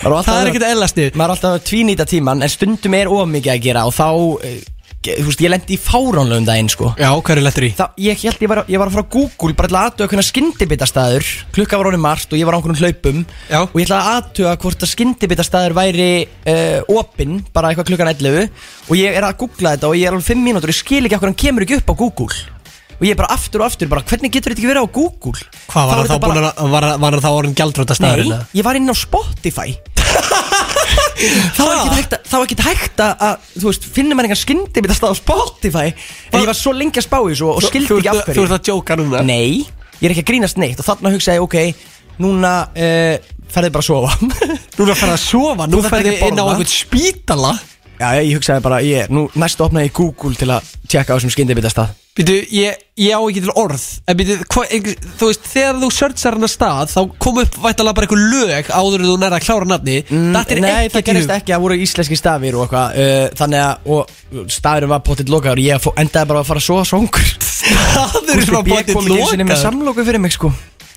Það 0.00 0.34
er 0.34 0.50
ekkert 0.50 0.68
ellast 0.70 0.98
niður 0.98 1.16
Maður 1.16 1.30
er 1.30 1.36
alltaf 1.36 1.56
að 1.56 1.64
tvínýta 1.70 2.06
tíman 2.08 2.44
En 2.44 2.52
stundum 2.52 2.96
er 2.98 3.10
of 3.12 3.26
mikið 3.30 3.54
að 3.54 3.64
gera 3.64 3.86
Og 3.88 3.94
þá, 3.96 4.06
uh, 4.10 4.60
þú 5.00 5.26
veist, 5.26 5.40
ég 5.40 5.52
lendi 5.52 5.76
í 5.76 5.80
fáránlegum 5.80 6.46
daginn, 6.48 6.70
sko 6.72 6.92
Já, 7.00 7.08
hvað 7.12 7.32
er 7.34 7.42
lettur 7.46 7.66
í? 7.66 7.70
Þá, 7.76 7.84
ég 8.04 8.24
held 8.24 8.44
ég 8.44 8.52
var, 8.52 8.62
ég 8.68 8.82
var 8.82 8.90
að 8.90 8.96
fara 8.98 9.06
á 9.08 9.12
Google 9.16 9.56
bara 9.56 9.70
til 9.70 9.78
að 9.78 9.88
aðtuga 9.88 10.10
hvernig 10.12 10.28
skyndibitastæður 10.28 11.30
klukka 11.56 11.80
var 11.80 11.90
honum 11.90 12.04
margt 12.04 12.32
og 12.32 12.40
ég 12.40 12.48
var 12.48 12.56
á 12.56 12.58
einhverjum 12.60 12.80
hlaupum 12.84 13.22
Já. 13.48 13.58
og 13.64 13.76
ég 13.80 13.88
ætlaði 13.88 14.00
að 14.00 14.12
aðtuga 14.18 14.54
hvort 14.64 14.84
að 14.84 14.92
skyndibitastæður 14.94 15.76
væri 15.80 16.10
uh, 16.26 16.96
opinn 17.00 17.40
bara 17.54 17.72
eitthvað 17.72 17.92
klukkan 17.92 18.12
11 18.12 18.48
og 18.90 18.96
ég 19.00 19.20
er 19.20 19.28
að 19.28 19.38
googla 19.44 19.76
þetta 19.76 19.92
og 19.92 20.00
ég 20.00 20.08
er 20.08 20.16
alveg 20.16 20.32
5 20.34 20.44
mínútur 20.48 20.68
og 20.68 20.76
ég 20.76 20.82
skil 20.82 21.04
ekki 21.04 21.16
hvernig 21.16 21.32
hann 21.32 21.44
kemur 21.46 21.66
ekki 21.66 21.80
upp 21.80 21.92
á 21.92 22.00
Google 22.04 22.59
og 23.00 23.06
ég 23.08 23.14
er 23.14 23.18
bara 23.18 23.32
aftur 23.32 23.62
og 23.64 23.70
aftur 23.70 23.88
bara 23.90 24.04
hvernig 24.04 24.30
getur 24.34 24.52
þetta 24.52 24.60
ekki 24.60 24.70
verið 24.70 24.84
á 24.84 24.88
Google? 24.92 25.46
Hvað 25.72 25.88
var 25.88 25.96
Þá 25.96 26.02
er 26.02 26.10
það 26.10 26.12
þá 26.12 26.24
búin 26.26 26.40
að, 26.44 26.60
var, 26.74 26.86
var 27.00 27.16
það 27.16 27.24
þá 27.24 27.30
orðin 27.40 27.56
gjaldróta 27.56 27.96
staðurinn? 27.96 28.34
Nei, 28.34 28.58
ég 28.60 28.66
var 28.66 28.78
inn 28.80 28.92
á 28.92 28.96
Spotify. 29.00 29.68
Það 31.20 31.66
var 31.66 31.74
ekkert 31.76 31.96
hægt 31.98 32.14
að, 32.14 32.22
það 32.30 32.38
var 32.40 32.46
ekkert 32.46 32.62
hægt 32.64 33.00
að, 33.04 33.10
að, 33.26 33.48
þú 33.60 33.66
veist, 33.68 33.86
finnum 33.94 34.16
maður 34.16 34.28
einhvern 34.30 34.40
skyndibitastæð 34.40 35.12
á 35.12 35.16
Spotify 35.18 35.82
En 35.90 36.40
ég 36.40 36.48
var 36.48 36.56
svo 36.56 36.72
lengi 36.76 37.00
að 37.02 37.04
spá 37.06 37.18
í 37.20 37.36
svo 37.36 37.50
og 37.58 37.66
skildi 37.66 37.98
ekki 37.98 38.10
af 38.10 38.20
Þú 38.22 38.24
hverju. 38.30 38.44
ert 38.46 38.54
að 38.56 38.62
djóka 38.70 38.96
núna? 39.00 39.20
Nei, 39.28 39.66
ég 40.00 40.06
er 40.08 40.14
ekki 40.14 40.24
að 40.24 40.30
grínast 40.32 40.60
neitt 40.60 40.80
og 40.80 40.88
þarna 40.88 41.12
hugsaði 41.12 41.36
ég, 41.36 41.44
ok, 41.44 41.84
núna 42.24 42.52
uh, 42.72 43.28
ferði 43.52 43.72
bara 43.76 43.84
að 43.84 43.90
sofa. 43.90 44.30
Núna 44.80 44.96
ferði 44.96 45.12
að 45.18 45.22
sofa, 45.26 45.68
nú 45.68 45.80
Þú 45.82 45.92
ferði 45.92 46.14
ekki 46.14 46.24
að 46.24 46.32
inn 46.32 46.40
á 46.40 46.44
einhvern 46.46 46.72
spítala 46.72 47.52
Já, 48.00 48.14
ég 48.24 48.38
hugsaði 48.38 48.64
bara, 48.64 48.80
ég, 48.80 49.10
nú 49.12 49.26
næstu 49.36 49.66
opnaði 49.66 49.90
ég 49.90 49.96
Google 49.98 50.38
til 50.40 50.48
að 50.48 50.68
tjekka 50.88 51.12
á 51.12 51.16
þessum 51.18 51.34
skyndibitastað. 51.34 51.90
Býtu, 52.16 52.34
ég, 52.52 52.78
ég 52.98 53.12
á 53.14 53.20
ekki 53.22 53.40
til 53.44 53.52
orð 53.54 53.82
En 54.10 54.16
býtu, 54.18 54.34
þú 54.50 55.28
veist, 55.28 55.44
þegar 55.46 55.76
þú 55.78 55.90
searchar 55.94 56.34
hann 56.34 56.46
að 56.48 56.50
stað 56.50 56.90
Þá 56.90 56.98
kom 57.22 57.38
upp 57.38 57.58
vættalega 57.62 57.96
bara 58.00 58.08
einhver 58.08 58.24
lög 58.32 58.70
Áður 58.74 59.04
en 59.04 59.06
þú 59.06 59.14
nærða 59.22 59.38
að 59.38 59.44
klára 59.46 59.68
nafni 59.70 59.94
er 60.00 60.62
Nei, 60.64 60.88
það 60.90 61.04
gerist 61.06 61.32
ekki, 61.36 61.54
það 61.54 61.62
voru 61.68 61.78
íslenski 61.84 62.18
stafir 62.18 62.58
og 62.58 62.66
eitthvað 62.66 62.98
uh, 63.04 63.28
Þannig 63.38 63.62
að, 63.62 63.94
og 63.94 64.50
staðurinn 64.56 64.92
var 64.96 65.04
pottitt 65.06 65.30
lokaður 65.30 65.62
Ég 65.62 65.86
fó, 65.86 65.88
endaði 66.02 66.32
bara 66.32 66.42
að 66.42 66.50
fara 66.50 66.64
að 66.64 66.66
sofa 66.66 66.90
svongur 66.90 67.32
Staður 67.62 68.44
sem 68.44 68.58
að 68.58 68.74
Ég 68.74 68.90
kom 68.90 69.06
ekki 69.06 69.20
einu 69.20 69.30
sinni 69.30 69.46
með 69.46 69.62
samloku 69.62 70.08
fyrir 70.10 70.24
mig 70.26 70.34
sko. 70.34 70.50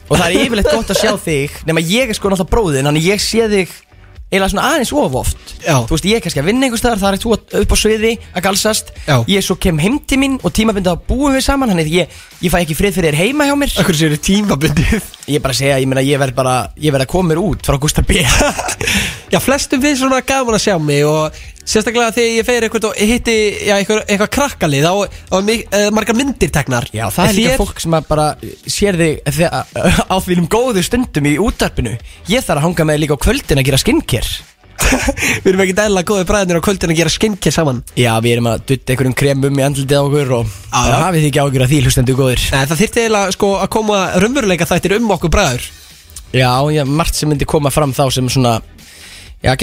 Og 0.10 0.18
það 0.18 0.28
er 0.28 0.48
yfirleitt 0.48 0.74
gott 0.74 0.98
að 0.98 1.04
sjá 1.06 1.14
þig 1.30 1.62
Nefn 1.70 1.86
ég 1.94 2.10
er 2.10 2.18
sko 2.18 2.34
náttúrulega 2.34 2.56
bróðin 2.58 2.90
Þannig 2.90 3.12
ég 3.14 3.22
sé 3.24 3.46
þig 3.54 3.82
eiginlega 4.34 4.52
svona 4.52 4.66
aðeins 4.72 4.92
of 4.98 5.18
oft. 5.22 5.54
Já. 5.62 5.76
Þú 5.86 5.94
veist, 5.94 6.08
ég 6.10 6.18
er 6.18 6.24
kannski 6.26 6.42
að 6.42 6.48
vinna 6.50 6.68
einhvers 6.68 6.82
staðar 6.84 7.02
Það 7.04 7.14
er 7.14 7.22
þú 7.24 7.34
upp 7.62 7.74
á 7.74 7.78
sviði 7.78 8.14
að 8.34 8.46
galsast. 8.48 8.94
Já. 9.06 9.16
Ég 9.30 9.46
svo 9.46 9.58
kem 9.62 9.82
heim 9.84 10.00
til 10.10 10.20
mín 10.22 10.40
og 10.42 10.56
tímabindi 10.58 10.92
að 10.92 11.04
búum 11.10 11.36
við 11.38 11.46
saman 11.46 11.70
Þannig 11.74 11.90
að 11.90 11.98
ég, 12.00 12.22
ég 12.42 12.54
fæ 12.54 12.60
ekki 12.64 12.78
frið 12.80 12.98
fyrir 12.98 13.14
þér 13.14 13.20
heima 13.22 13.48
hjá 13.50 13.56
mér. 13.62 13.76
Akkur 13.84 14.00
séu 14.00 14.18
tímabundið? 14.30 15.12
Ég 15.30 15.38
er 15.38 15.44
bara 15.46 15.56
að 15.56 15.62
segja, 15.62 15.80
ég 15.80 15.90
meina 15.92 16.04
ég 16.06 16.20
verð 16.22 16.38
bara 16.42 16.56
Ég 16.82 16.96
verð 16.96 17.08
að 17.08 17.14
koma 17.14 17.32
mér 17.32 17.44
út 17.44 17.64
frá 17.68 17.78
Gústa 17.80 18.04
B 18.04 18.20
Já, 19.34 19.40
flestum 19.42 19.82
finnst 19.82 20.04
svona 20.04 20.20
gaman 20.22 20.54
að 20.60 20.62
sjá 20.68 20.76
mig 20.78 21.02
Og 21.10 21.38
sérstaklega 21.66 22.14
þegar 22.14 22.34
ég 22.36 22.46
fer 22.46 22.66
eitthvað 22.68 22.88
og 22.92 23.00
hitti 23.00 23.34
Já, 23.66 23.76
eitthvað, 23.80 24.04
eitthvað 24.06 24.32
krakkalið 24.36 24.86
Á, 24.86 24.94
á 25.10 25.38
mig, 25.42 25.64
uh, 25.74 25.90
margar 25.96 26.18
myndir 26.20 26.52
teknar. 26.54 26.86
Já, 26.94 27.08
það 27.10 27.32
er 27.32 27.38
líka 27.40 27.60
fólk 27.64 27.82
sem 27.82 27.96
að 27.98 28.10
bara 28.12 28.28
sér 28.70 29.00
þig 29.00 29.22
þegar, 29.40 29.70
á 30.06 30.16
þínum 30.22 30.50
góðu 30.54 30.84
stundum 30.86 31.30
í 31.32 31.36
útarpinu 31.42 31.96
Ég 32.30 32.46
þarf 32.46 32.60
að 32.62 32.66
hanga 32.68 32.86
með 32.86 33.00
þig 33.00 33.04
líka 33.08 33.18
á 33.18 33.24
kvöldin 33.26 33.64
að 33.64 33.70
gera 33.72 33.82
skincare. 33.82 34.34
Við 35.44 35.50
erum 35.50 35.62
ekki 35.64 35.76
dæla 35.78 36.04
góði 36.06 36.26
bræðinir 36.30 36.60
á 36.60 36.66
kvöldin 36.66 36.94
að 36.94 37.00
gera 37.00 37.14
skincare 37.14 37.56
saman. 37.56 37.80
Já, 37.98 38.12
við 38.26 38.36
erum 38.36 38.50
að 38.52 38.64
dutta 38.70 38.94
einhverjum 38.94 39.16
kremum 39.18 39.60
í 39.62 39.64
andlitið 39.66 40.02
á 40.02 40.04
okkur 40.04 40.34
og 40.38 40.50
Já, 40.50 40.74
það 40.74 40.90
já. 40.90 40.98
hafið 41.04 41.22
þið 41.24 41.30
ekki 41.30 41.42
ágjur 41.44 41.64
að 41.66 41.72
því 41.74 41.80
hlustendu 41.86 42.16
góðir. 42.18 42.44
Nei, 42.54 42.66
það 42.72 42.82
þyrfti 42.82 43.04
eiginlega 43.04 43.36
sko 43.38 43.50
að 43.62 43.70
koma 43.78 44.00
raunveruleika 44.24 44.68
þættir 44.70 44.96
um 44.98 45.14
okkur 45.16 45.34
bræður. 45.34 45.68
Já, 46.34 46.50
já, 46.74 46.84
margt 46.90 47.20
sem 47.20 47.30
myndi 47.30 47.48
koma 47.50 47.72
fram 47.74 47.94
þá 47.96 48.04
sem 48.18 48.30
svona 48.34 48.58
Já, 49.44 49.54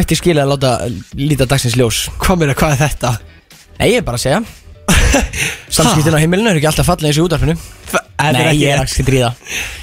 ætti 0.00 0.16
skilja 0.16 0.46
að 0.46 0.52
láta 0.54 0.70
líta 1.18 1.44
dagsins 1.48 1.76
ljós. 1.76 2.06
Hvað 2.22 2.38
meina, 2.40 2.54
hvað 2.56 2.72
er 2.72 2.82
þetta? 2.86 3.10
Nei, 3.76 3.90
ég 3.90 3.98
er 4.00 4.06
bara 4.06 4.16
að 4.16 4.24
segja. 4.24 4.38
Samskiptin 5.76 6.16
á 6.16 6.22
heimilinu 6.22 6.48
eru 6.52 6.60
ekki 6.60 6.70
alltaf 6.70 6.86
fallið 6.88 7.10
eins 7.10 7.18
í 7.18 7.22
útarpinu 7.24 7.54
Er 8.22 8.36
Nei, 8.36 8.52
ég 8.60 8.70
er 8.70 8.82
ekki 8.84 9.02
dríða 9.04 9.32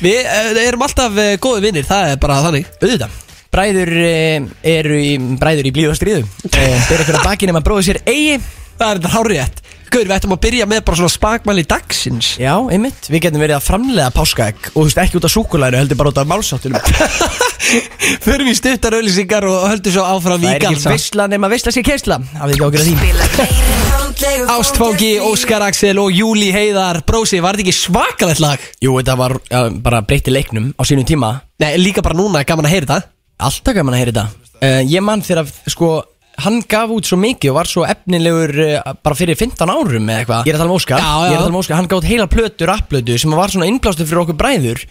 Við 0.02 0.20
uh, 0.24 0.62
erum 0.64 0.86
alltaf 0.86 1.18
uh, 1.20 1.34
góði 1.44 1.66
vinnir, 1.68 1.86
það 1.86 2.14
er 2.14 2.22
bara 2.24 2.40
þannig. 2.48 2.72
Auðvitað. 2.80 3.20
Bræður 3.54 3.92
eh, 4.02 4.46
eru 4.66 4.96
í, 4.98 5.12
bræður 5.38 5.68
í 5.70 5.72
blíðu 5.76 5.92
og 5.94 5.98
stríðu. 6.00 6.24
Eh, 6.50 6.78
Ber 6.90 7.04
ykkur 7.04 7.20
að 7.20 7.28
baki 7.28 7.50
nema 7.50 7.62
bróðu 7.62 7.86
sér 7.86 8.00
eigi. 8.10 8.40
Það 8.80 8.88
er 8.88 8.98
þetta 8.98 9.12
hárétt 9.14 9.62
Gauður, 9.94 10.08
við 10.10 10.16
ættum 10.16 10.34
að 10.34 10.40
byrja 10.48 10.66
með 10.70 10.80
bara 10.88 10.98
svona 10.98 11.14
spakmæli 11.14 11.64
dagsins. 11.70 12.32
Já, 12.42 12.54
einmitt, 12.74 13.10
við 13.14 13.28
getum 13.28 13.44
verið 13.44 13.60
að 13.60 13.66
framlega 13.68 14.10
páskaegg 14.16 14.72
Og 14.72 14.80
þú 14.80 14.86
veist, 14.88 15.02
ekki 15.04 15.20
út 15.20 15.28
af 15.28 15.34
súkulæru, 15.36 15.78
heldur 15.78 16.00
bara 16.00 16.10
út 16.14 16.22
af 16.24 16.30
málsáttunum 16.32 16.82
Förum 18.26 18.50
í 18.50 18.56
stuttar 18.58 18.98
auðlýsingar 18.98 19.46
og 19.48 19.68
höldum 19.70 19.94
svo 19.96 20.04
áfram 20.06 20.42
Það 20.42 20.46
í 20.46 20.50
er 20.50 20.58
ekki 20.58 20.74
galsa 20.74 20.94
veistla 20.94 21.28
nema 21.32 21.50
veistla 21.52 21.72
sér 21.74 21.86
keisla. 21.88 22.18
Hafið 22.42 22.56
ekki 22.58 22.66
ágjörð 22.68 22.88
því. 22.90 24.44
Ástfóki, 24.54 25.12
Óskar 25.24 25.64
Axel 25.66 25.98
og 26.02 26.12
Júli 26.14 26.52
Heiðar. 26.54 27.02
Brósi, 27.08 27.40
var 27.44 27.58
þetta 27.58 27.66
ekki 27.68 27.76
svakalegt 27.78 28.44
lag? 28.44 28.62
Jú, 28.84 28.98
þetta 29.00 29.16
var 29.20 29.38
ja, 29.50 29.64
bara 29.86 30.04
breytti 30.06 30.34
leiknum 30.34 30.72
á 30.78 30.82
sínum 30.88 31.08
tíma. 31.08 31.36
Nei, 31.64 31.76
líka 31.82 32.04
bara 32.06 32.18
núna, 32.20 32.44
gaman 32.48 32.68
að 32.70 32.76
heyra 32.76 32.90
þetta. 32.90 33.14
Alltaf 33.48 33.78
gaman 33.80 33.96
að 33.96 34.04
heyra 34.04 34.14
þetta. 34.14 34.26
Uh, 34.64 34.82
Ég 34.88 35.04
mann 35.04 35.24
þegar, 35.26 35.50
sko, 35.72 35.94
hann 36.42 36.62
gaf 36.70 36.90
út 36.96 37.06
svo 37.08 37.18
mikið 37.22 37.52
og 37.52 37.58
var 37.60 37.70
svo 37.70 37.84
efnilegur 37.86 38.54
uh, 38.64 38.94
bara 39.06 39.16
fyrir 39.18 39.38
15 39.38 39.70
árum 39.70 40.10
eða 40.10 40.20
eitthvað. 40.24 40.46
Ég 40.48 40.54
er 40.54 40.58
að 40.58 40.64
tala 40.64 40.72
um 40.72 40.78
Óskar. 40.78 41.00
Já, 41.04 41.12
Ég 41.14 41.26
er 41.26 41.34
já. 41.34 41.38
að 41.38 41.44
tala 41.44 41.54
um 41.54 41.60
Óskar, 41.62 41.78
hann 41.80 41.90
gátt 41.92 42.08
heila 42.10 42.28
plötu, 42.32 42.68
rapplötu 42.70 43.18
sem 43.22 43.36
var 43.38 43.54
svona 43.54 43.68
innblástu 43.70 44.06
fyrir 44.10 44.24
okkur 44.24 44.38
bræður. 44.40 44.84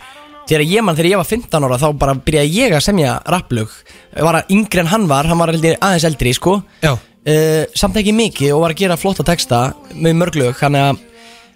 Þegar 0.49 0.65
ég 0.67 0.83
mann, 0.83 0.97
þegar 0.99 1.11
ég 1.13 1.21
var 1.23 1.29
15 1.31 1.67
ára 1.69 1.79
þá 1.79 1.87
bara 1.99 2.15
byrjaði 2.19 2.57
ég 2.59 2.73
að 2.75 2.85
semja 2.89 3.13
rapplög. 3.31 3.71
Var 4.19 4.39
að 4.41 4.51
yngri 4.57 4.83
en 4.83 4.91
hann 4.91 5.05
var, 5.11 5.29
hann 5.31 5.39
var 5.39 5.53
heldur 5.55 5.77
aðeins 5.79 6.07
eldri, 6.09 6.33
sko. 6.35 6.57
Já. 6.83 6.97
Uh, 7.23 7.63
Samt 7.79 7.95
ekki 8.01 8.11
mikið 8.19 8.51
og 8.57 8.65
var 8.65 8.73
að 8.75 8.81
gera 8.83 8.97
flotta 8.99 9.23
texta 9.23 9.61
með 9.95 10.17
mörglög 10.19 10.57
Þannig 10.59 10.83
að 10.89 10.97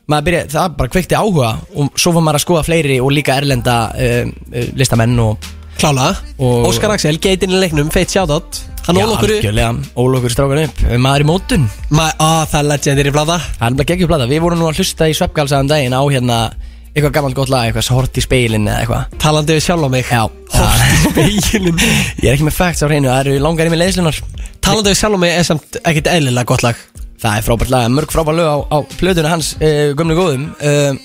maður 0.06 0.26
byrjaði, 0.28 0.50
það 0.52 0.76
bara 0.78 0.92
kveikti 0.94 1.16
áhuga 1.18 1.48
og 1.82 1.98
svo 1.98 2.12
var 2.14 2.22
maður 2.22 2.38
að 2.38 2.44
skoða 2.44 2.62
fleiri 2.68 2.98
og 3.02 3.10
líka 3.10 3.34
erlenda 3.40 3.74
uh, 3.90 4.30
uh, 4.30 4.68
listamenn 4.78 5.18
og 5.24 5.48
Klála 5.76 6.12
Og- 6.38 6.68
Óskar 6.70 6.94
Axel, 6.94 7.18
geitin 7.18 7.50
í 7.50 7.58
leiknum, 7.58 7.90
feitt 7.90 8.14
sjátt 8.14 8.62
Hann 8.86 9.00
ól 9.02 9.12
okkur 9.16 9.32
algjörlega, 9.34 9.70
ól 9.98 10.14
okkur 10.18 10.30
strákan 10.30 10.60
upp 10.62 10.80
Maður 11.02 11.24
í 11.24 11.26
mótun. 11.26 11.64
Ma, 11.90 12.04
Á, 12.22 12.46
það 12.46 12.58
er 12.60 12.66
legendir 12.70 13.08
í 13.10 13.12
blada 13.16 13.36
Það 13.42 13.66
er 13.66 13.78
bara 13.80 13.88
geggjum 13.90 14.10
plata. 14.12 14.28
Við 14.30 14.42
vorum 14.44 14.60
nú 14.62 14.68
að 14.70 14.78
hlusta 14.80 15.08
í 15.10 15.16
sveppgalsaðan 15.18 15.70
daginn 15.72 15.96
á 15.96 16.02
hérna 16.06 16.36
Eitthvað 16.96 17.12
gammalt 17.12 17.36
gott 17.36 17.50
lag, 17.52 17.66
eitthvað 17.68 17.90
hort 17.92 18.16
í 18.16 18.22
speilin 18.24 18.68
eða 18.70 18.78
eitthvað. 18.80 19.16
Talandi 19.20 19.56
við 19.58 19.64
sjálf 19.66 19.84
á 19.84 19.90
mig. 19.92 20.06
Já. 20.08 20.22
Hort 20.54 21.18
í 21.20 21.40
speilin 21.44 21.82
Ég 21.82 22.28
er 22.30 22.36
ekki 22.36 22.46
með 22.46 22.56
facts 22.56 22.80
á 22.80 22.88
hreinu, 22.88 23.10
það 23.10 23.20
eru 23.26 23.42
langar 23.44 23.68
í 23.68 23.72
mig 23.74 23.82
leiðslunar 23.82 24.20
Talandi 24.64 24.94
við 24.94 25.00
sjálf 25.02 25.18
á 25.18 25.20
mig 25.26 25.34
er 25.36 25.44
samt 25.50 25.76
ekkert 25.82 26.08
eðlilega 26.14 26.48
gott 26.48 26.64
lag. 26.64 26.80
Það 27.20 27.36
er 27.36 27.44
frábært 27.50 27.74
lag, 27.74 27.90
mörg 27.92 28.14
frábært 28.14 28.38
lög 28.38 28.48
á, 28.48 28.56
á 28.72 28.78
plötunni 28.96 29.34
hans 29.34 29.50
uh, 29.60 29.92
gömlu 29.98 30.16
góðum. 30.16 30.48
Uh, 30.62 30.96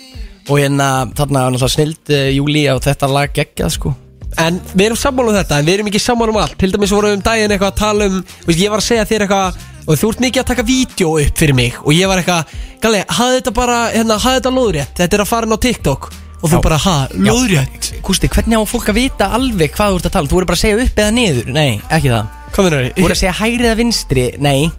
Og 0.50 0.58
hérna, 0.58 0.88
þarna 1.16 1.44
var 1.46 1.54
náttúrulega 1.54 1.76
snild 1.76 2.10
uh, 2.16 2.30
Júli 2.34 2.64
á 2.72 2.76
þetta 2.82 3.08
lag 3.12 3.36
geggjað 3.36 3.76
sko 3.76 3.92
En 4.40 4.62
við 4.72 4.86
erum 4.86 5.00
sammála 5.00 5.34
um 5.34 5.38
þetta, 5.42 5.60
en 5.60 5.68
við 5.68 5.74
erum 5.74 5.90
ekki 5.92 6.00
sammála 6.02 6.32
um 6.32 6.40
allt. 6.40 6.56
Til 6.62 6.72
dæmis 6.72 6.94
vorum 6.96 7.12
við 7.12 7.18
um 7.20 7.26
daginn 7.26 7.52
eitthvað 7.52 7.74
að 7.74 7.82
tala 7.82 8.08
um 8.08 8.18
veist, 8.48 8.62
Ég 8.62 8.72
var 8.72 8.80
að 8.80 8.88
segja 8.88 9.08
þér 9.10 9.26
eitthvað 9.28 9.60
Og 9.90 9.98
þú 9.98 10.10
ert 10.14 10.22
mikið 10.22 10.42
að 10.44 10.50
taka 10.52 10.64
vídeo 10.66 11.14
upp 11.18 11.40
fyrir 11.42 11.58
mig 11.58 11.78
Og 11.82 11.94
ég 11.96 12.10
var 12.10 12.22
eitthvað, 12.22 12.52
Galli, 12.84 13.02
hafði 13.10 13.40
þetta 13.40 13.54
bara 13.58 13.78
hérna, 13.92 14.18
Hafði 14.22 14.42
þetta 14.42 14.54
lóðrétt, 14.56 14.94
þetta 15.00 15.18
er 15.18 15.24
að 15.26 15.32
fara 15.32 15.50
inn 15.50 15.58
á 15.58 15.60
TikTok. 15.66 16.12
Og 16.42 16.50
þú 16.50 16.58
Já. 16.58 16.62
bara, 16.66 16.78
ha, 16.82 16.96
lóðrétt? 17.14 17.90
Gústi, 18.02 18.30
hvernig 18.34 18.58
á 18.58 18.64
fólk 18.66 18.88
að 18.90 18.98
vita 18.98 19.28
alveg 19.38 19.76
hvað 19.76 19.92
þú 19.92 20.00
ert 20.00 20.08
að 20.08 20.16
tala 20.16 20.26
um? 20.26 20.30
Þú 20.32 20.38
voru 20.40 20.50
bara 20.50 20.58
að 20.58 20.64
segja 20.64 20.80
upp 20.86 21.02
eða 21.04 21.12
niður? 21.14 21.52
Nei, 21.54 21.82
ekki 21.86 22.10
það. 22.10 22.32
Hvað 22.48 22.56
Þú 22.56 22.66
verður 22.66 22.88
voru 22.98 23.16
að 23.16 23.20
segja 23.22 23.36
hægri 23.38 23.68
eða 23.70 23.78
vinstri? 23.78 24.26
Nei? 24.42 24.72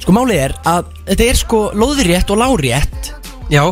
Sko 0.00 0.14
málið 0.16 0.42
er 0.48 0.56
að 0.70 0.90
þetta 1.06 1.28
er 1.28 1.38
sko 1.38 1.62
lóðrétt 1.78 2.34
og 2.34 2.42
lárétt. 2.42 3.12
Já. 3.50 3.62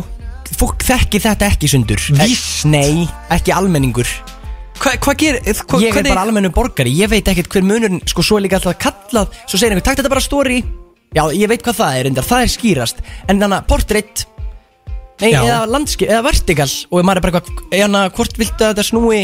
Fólk 0.59 0.83
þekki 0.87 1.21
þetta 1.23 1.51
ekki 1.51 1.71
sundur. 1.71 2.07
Víst. 2.19 2.63
Nei, 2.67 3.07
ekki 3.31 3.55
almenningur 3.55 4.07
Hvað 4.79 4.97
hva 5.03 5.13
gerir, 5.19 5.43
hva, 5.43 5.79
Ég 5.83 5.97
er 5.99 6.07
bara 6.07 6.23
almennu 6.23 6.51
borgari, 6.55 6.93
ég 6.95 7.11
veit 7.11 7.27
ekkert 7.27 7.51
hver 7.51 7.65
munurinn 7.67 7.99
Sko 8.07 8.23
svo 8.23 8.39
er 8.39 8.45
líka 8.45 8.59
alltaf 8.59 8.79
kallað 8.79 9.33
Svo 9.43 9.59
segir 9.59 9.73
einhver, 9.73 9.85
takk 9.89 9.99
þetta 9.99 10.11
bara 10.13 10.23
story. 10.23 10.59
Já, 11.15 11.23
ég 11.33 11.49
veit 11.49 11.63
hvað 11.65 11.79
það 11.79 11.95
er 11.97 12.05
reyndar, 12.05 12.27
það 12.29 12.43
er 12.45 12.51
skýrast. 12.53 12.99
En 13.27 13.39
þannig 13.41 13.57
að 13.57 13.69
portrait 13.71 14.25
Nei, 15.19 15.33
Já. 15.33 15.41
eða 15.41 15.63
landskip, 15.67 16.07
eða 16.07 16.23
vertical. 16.29 16.69
Og 16.89 17.01
maður 17.03 17.19
er 17.19 17.25
bara 17.25 17.41
eitthvað, 17.41 17.63
eða 17.75 18.03
hvort 18.15 18.37
viltu 18.39 18.63
að 18.63 18.69
þetta 18.71 18.85
snúi 18.87 19.23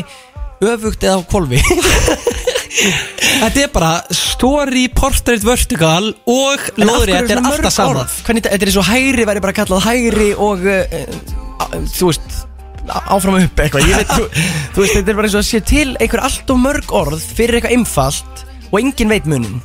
Öfugt 0.65 1.03
eða 1.03 1.19
á 1.19 1.27
kvolfi 1.27 1.59
Þetta 2.75 3.61
er 3.61 3.71
bara 3.71 3.91
story, 4.15 4.85
portrait, 4.91 5.43
vertical 5.45 6.11
og 6.27 6.65
hverju 6.75 6.87
lóðrétt 6.87 7.31
er 7.31 7.39
alltaf 7.41 7.73
sama. 7.75 8.03
orð? 8.03 8.17
Hvernig, 8.27 8.47
þetta 8.47 8.67
er 8.67 8.73
svo 8.75 8.83
hægri 8.87 9.27
væri 9.27 9.43
bara 9.43 9.55
kallað 9.55 9.85
hægri 9.85 10.29
og 10.35 10.65
uh, 10.67 10.97
uh, 11.63 11.77
þú 11.95 12.11
veist 12.11 12.35
áfram 12.89 13.39
upp 13.41 13.61
eitthvað. 13.63 13.87
Ég 13.89 14.01
veit, 14.01 14.11
þú, 14.11 14.27
þú 14.75 14.83
veist, 14.83 14.97
þetta 14.97 15.13
er 15.13 15.21
bara 15.21 15.29
eins 15.29 15.37
og 15.37 15.43
að 15.43 15.47
sé 15.51 15.63
til 15.65 15.87
einhver 15.99 16.25
allt 16.25 16.51
og 16.53 16.59
mörg 16.61 16.97
orð 17.03 17.29
fyrir 17.37 17.59
eitthvað 17.59 17.77
einfalt 17.77 18.45
og 18.71 18.77
enginn 18.81 19.15
veit 19.15 19.29
munin. 19.29 19.63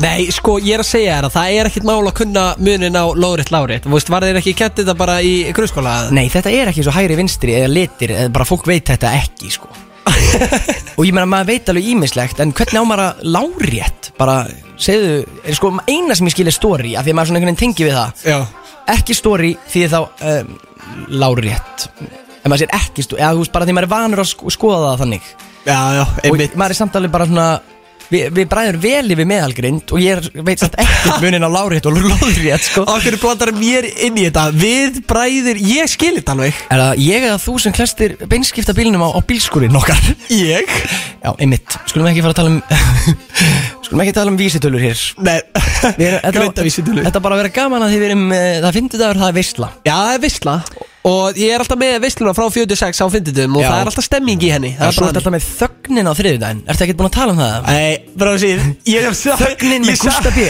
Nei, 0.00 0.30
sko, 0.32 0.56
ég 0.62 0.78
er 0.78 0.80
að 0.80 0.88
segja 0.88 1.16
þér 1.18 1.26
að 1.28 1.34
það 1.34 1.54
er 1.58 1.68
ekkit 1.68 1.84
mál 1.84 2.00
að 2.00 2.14
kunna 2.22 2.44
munin 2.56 2.96
á 2.96 3.04
lóðrétt, 3.12 3.50
lárétt 3.52 3.84
Þú 3.84 3.92
veist, 3.92 4.10
var 4.12 4.24
þeir 4.24 4.38
ekki 4.40 4.54
kent 4.56 4.78
þetta 4.80 4.94
bara 4.96 5.18
í 5.20 5.32
grunnskóla? 5.52 5.96
Nei, 6.16 6.24
þetta 6.32 6.52
er 6.56 6.70
ekki 6.70 6.84
svo 6.86 6.94
hægri 6.96 7.18
vinstri 7.18 7.58
eða 7.58 7.72
litir 7.74 8.14
eða 8.16 8.30
bara 8.32 8.46
fólk 8.48 8.64
veit 8.70 8.88
þetta 8.88 9.12
ekki 9.18 9.52
sko. 9.52 9.68
og 10.96 11.04
ég 11.04 11.12
meina 11.12 11.28
maður 11.28 11.52
veit 11.52 11.68
alveg 11.68 11.90
ímislegt 11.92 12.40
en 12.42 12.54
hvernig 12.56 12.80
á 12.80 12.88
maður 12.88 13.04
að 13.04 13.22
lárétt 13.36 14.10
bara, 14.16 14.38
segðu, 14.80 15.20
er 15.44 15.60
sko 15.60 15.74
eina 15.84 16.16
sem 16.16 16.30
ég 16.30 16.36
skil 16.38 16.48
er 16.48 16.56
story 16.56 16.96
af 16.96 17.04
því 17.04 17.12
að 17.12 17.18
maður 17.20 17.30
svona 17.30 17.42
einhvern 17.42 17.52
veginn 17.52 17.62
tengi 17.66 17.88
við 17.88 17.98
það. 17.98 18.26
Já. 18.32 18.38
Ekki 18.96 19.18
story 19.18 19.54
því 19.68 19.86
þá 19.92 20.00
um, 20.00 20.56
lárétt 21.20 21.88
en 22.42 22.50
maður 22.50 22.64
sér 22.66 22.74
ekki 22.80 23.04
story 23.06 23.22
eða 23.22 23.34
þú 23.36 23.44
veist 23.44 23.54
bara 23.54 23.68
því 23.68 23.76
maður 23.78 23.88
er 23.88 23.94
vanur 23.96 24.24
að 24.24 24.32
sko 24.34 24.50
skoða 24.56 24.88
það 24.92 25.04
þannig. 25.04 25.28
Já, 25.62 25.78
já, 26.00 26.02
og 26.32 26.42
maður 26.58 26.72
er 26.74 26.80
samt 26.82 26.96
alveg 26.98 27.12
bara 27.14 27.28
svona 27.30 27.46
við, 28.12 28.24
við 28.34 28.48
bræður 28.50 28.76
vel 28.82 29.12
yfir 29.14 29.28
meðalgrind 29.30 29.92
og 29.94 30.00
ég 30.02 30.18
er, 30.18 30.26
veit 30.44 30.60
samt 30.60 30.74
ekki 30.82 31.12
munin 31.22 31.46
á 31.46 31.50
lárétt 31.54 31.86
og 31.88 31.94
lárétt 31.96 32.66
sko. 32.66 32.82
Okkur 32.92 33.16
blandar 33.22 33.52
mér 33.56 33.86
inn 34.04 34.18
í 34.20 34.26
þetta? 34.26 34.48
Við 34.58 34.98
bræðir, 35.08 35.60
ég 35.70 35.88
skil 35.92 36.12
þetta 36.18 36.34
alveg. 36.34 36.58
Er 36.74 36.82
það 36.82 37.02
ég 37.06 37.28
eða 37.30 37.38
þú 37.46 37.54
sem 37.62 37.76
klestir 37.78 38.16
beinskipta 38.28 38.74
bílnum 38.76 39.06
á, 39.06 39.08
á 39.16 39.20
bílskurinn 39.24 39.78
okkar? 39.80 40.02
Ég? 40.34 40.68
já, 41.22 41.30
einmitt, 41.38 41.78
skulum 41.88 42.10
ekki 42.10 42.24
fara 42.26 42.34
að 42.34 42.40
tala 42.42 42.52
um 42.52 42.60
skulum 43.86 44.02
ekki 44.04 44.14
tala 44.18 44.32
um 44.34 44.38
vísitölur 44.40 44.82
hér. 44.82 45.00
Nei, 45.22 45.38
Við 45.96 46.06
erum- 46.10 46.22
þetta, 46.26 46.32
Greinda 46.36 46.64
vísitölu 46.66 47.04
þetta 47.06 47.22
bara 47.22 47.38
að 47.38 47.44
vera 47.44 47.54
gaman 47.56 47.84
að 47.86 47.94
því 47.94 48.00
við 48.02 48.08
erum 48.10 48.24
uh, 48.34 48.40
það 48.66 48.76
finnst 48.80 48.98
dagur, 48.98 49.20
það 49.22 49.30
er 49.32 49.36
veistla 49.38 49.68
Já, 49.86 49.94
það 49.94 50.12
er 50.18 50.22
veistla 50.26 50.54
Og 51.02 51.34
ég 51.34 51.50
er 51.50 51.58
alltaf 51.58 51.78
með 51.80 51.96
veisluna 52.04 52.30
frá 52.36 52.44
46 52.46 53.00
á 53.02 53.06
fynditum 53.10 53.56
Og 53.58 53.64
Já. 53.64 53.66
það 53.72 53.80
er 53.80 53.88
alltaf 53.90 54.04
stemming 54.06 54.44
í 54.46 54.50
henni 54.52 54.70
það 54.76 54.86
er 54.86 54.94
svo 54.94 55.06
bara 55.08 55.18
alltaf 55.18 55.34
með 55.34 55.46
þögnin 55.58 56.06
á 56.06 56.12
þriðudaginn 56.14 56.60
ertu 56.70 56.84
ekki 56.86 56.94
búin 57.00 57.08
að 57.08 57.16
tala 57.16 57.34
um 57.34 57.40
það? 57.42 57.66
Nei, 57.66 58.14
bara 58.22 58.34
að 58.36 58.44
síð 58.44 58.62
Ég 58.92 59.06
hef 59.08 59.22
Þögnin 59.42 59.88
með 59.88 59.98
Gústa 60.04 60.30
B 60.36 60.46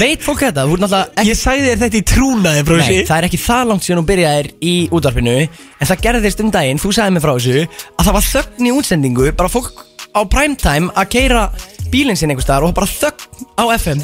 Veit 0.00 0.26
fólk 0.26 0.42
þetta? 0.42 0.64
Þú 0.66 0.74
ert 0.74 0.84
náttúrulega 0.84 1.14
ekki 1.14 1.30
Ég 1.30 1.38
sagði 1.38 1.68
þér 1.68 1.80
þetta 1.84 2.00
í 2.00 2.04
trúnaði, 2.10 2.66
frá 2.66 2.76
Nei, 2.80 2.98
það 3.06 3.16
er 3.20 3.28
ekki 3.28 3.42
það 3.44 3.70
langt 3.70 3.86
síðan 3.86 4.02
þú 4.02 4.06
byrjaðir 4.10 4.50
í 4.58 4.74
útvarpinu 4.98 5.36
En 5.44 5.90
það 5.92 6.04
gerðist 6.08 6.42
um 6.42 6.52
daginn, 6.58 6.82
þú 6.82 6.94
sagði 6.98 7.14
mig 7.14 7.24
frá 7.28 7.34
þessu 7.38 7.64
Að 7.94 8.04
það 8.08 8.18
var 8.18 8.28
þögn 8.32 8.66
í 8.66 8.74
útsendingu 8.80 9.30
Bara 9.38 9.54
fólk 9.54 9.86
á 10.14 10.20
primetime 10.30 10.90
að 10.98 11.10
keira 11.14 11.46
bílinn 11.94 12.18
sinn 12.18 12.34
einhvers 12.34 12.46
staðar 12.48 12.66
Og 12.66 12.74
bara 12.74 12.90
þögn 12.90 13.46
á 13.58 13.64
FM 13.78 14.02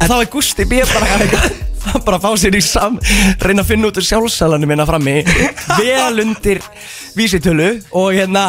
Og 0.00 0.08
þá 0.08 0.16
er 0.16 0.28
Gústi 0.32 0.68
B 0.68 0.80
bara 0.88 1.44
bara 2.06 2.20
fá 2.22 2.28
sér 2.38 2.56
í 2.58 2.62
sam 2.64 2.98
Reyna 3.42 3.64
að 3.64 3.72
finna 3.72 3.90
út 3.90 4.00
úr 4.00 4.06
sjálfsalanum 4.06 4.70
minna 4.70 4.86
frammi. 4.88 5.20
Vel 5.78 6.22
undir 6.24 6.62
vísitölu 7.16 7.72
Og 7.96 8.12
hérna 8.16 8.46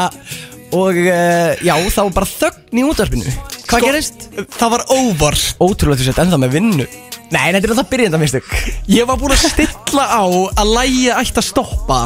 Og 0.76 0.98
uh, 1.00 1.54
já, 1.64 1.76
þá 1.96 2.02
var 2.10 2.16
bara 2.18 2.28
þögn 2.28 2.80
í 2.82 2.84
útvarpinu. 2.84 3.24
Hvað 3.68 3.80
Sko- 3.80 3.80
gerist? 3.86 4.26
Það 4.58 4.74
var 4.74 4.82
óvart. 4.92 5.46
Ótrúlega 5.64 6.02
þú 6.02 6.08
sett 6.10 6.20
ennþá 6.26 6.40
með 6.44 6.58
vinnu. 6.58 6.88
Nei, 7.32 7.46
þetta 7.56 7.70
er 7.70 7.74
það 7.78 7.90
byrjenda 7.94 8.20
mistök. 8.20 8.50
Ég 8.92 9.08
var 9.08 9.20
búin 9.20 9.36
að 9.36 9.46
stilla 9.46 10.06
á 10.12 10.24
að 10.28 10.74
lægi 10.76 11.08
ætti 11.16 11.40
að 11.40 11.48
stoppa 11.48 12.02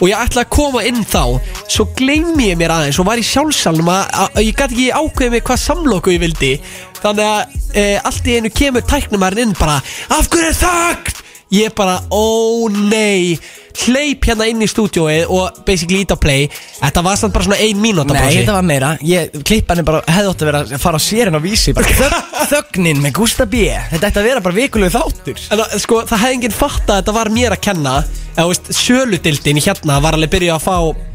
Og 0.00 0.08
ég 0.08 0.16
ætlaði 0.16 0.46
að 0.46 0.52
koma 0.56 0.84
inn 0.88 1.02
þá 1.04 1.22
Svo 1.66 1.88
gleymi 1.98 2.50
ég 2.50 2.60
mér 2.60 2.74
aðeins 2.74 3.00
og 3.02 3.08
var 3.08 3.20
í 3.20 3.26
sjálfsalm 3.26 3.90
að, 3.92 4.40
ég 4.42 4.56
gæti 4.56 4.76
ekki 4.76 4.88
ákveðið 4.96 5.34
mig 5.36 5.46
hvað 5.46 5.64
samloku 5.64 6.14
ég 6.14 6.22
vildi 6.24 6.52
Þannig 7.00 7.26
að 7.26 7.58
e, 7.76 7.84
allt 8.10 8.28
í 8.28 8.38
einu 8.38 8.52
kemur 8.52 8.86
tæknumærin 8.88 9.48
inn 9.48 9.58
bara 9.58 9.80
Af 10.16 10.30
hverju 10.32 10.50
er 10.50 10.60
þögn? 10.60 11.19
Ég 11.50 11.72
bara, 11.74 11.98
ó 12.14 12.68
nei. 12.70 13.38
Hleyp 13.80 14.26
hérna 14.26 14.46
inn 14.50 14.62
í 14.62 14.68
stúdíóið 14.70 15.30
og 15.30 15.60
basically 15.66 16.02
ít 16.04 16.12
á 16.14 16.18
play. 16.20 16.46
Þetta 16.78 17.02
var 17.06 17.18
samt 17.18 17.34
bara 17.34 17.46
svona 17.46 17.58
ein 17.62 17.78
mínúta 17.80 18.14
Nei, 18.14 18.40
þetta 18.40 18.54
var 18.54 18.66
meira. 18.66 18.90
Ég, 19.06 19.34
Klippan 19.46 19.82
er 19.82 19.86
bara, 19.86 20.02
hefði 20.06 20.32
átt 20.32 20.44
að 20.44 20.50
vera 20.50 20.62
að 20.66 20.82
fara 20.82 20.98
á 20.98 21.02
sérin 21.02 21.38
á 21.38 21.40
vísi 21.42 21.74
bara, 21.74 21.94
þögn, 22.00 22.46
Þögnin 22.50 23.02
með 23.02 23.14
Gústa 23.18 23.46
B. 23.50 23.66
Þetta 23.92 24.10
ætti 24.10 24.22
að 24.22 24.28
vera 24.30 24.44
bara 24.46 24.58
vikulegu 24.58 24.94
þáttur. 24.94 25.44
En 25.54 25.62
að, 25.64 25.76
sko, 25.82 26.02
það 26.10 26.24
hefði 26.24 26.38
enginn 26.38 26.58
fatt 26.58 26.90
að 26.90 27.00
þetta 27.02 27.16
var 27.18 27.32
mér 27.34 27.56
að 27.56 27.62
kenna. 27.66 27.94
Eða, 28.34 28.48
veist, 28.50 28.72
söludildin 28.74 29.62
hérna 29.62 30.00
var 30.02 30.18
alveg 30.18 30.34
byrjað 30.34 30.58
að 30.58 30.66
fá 30.66 31.10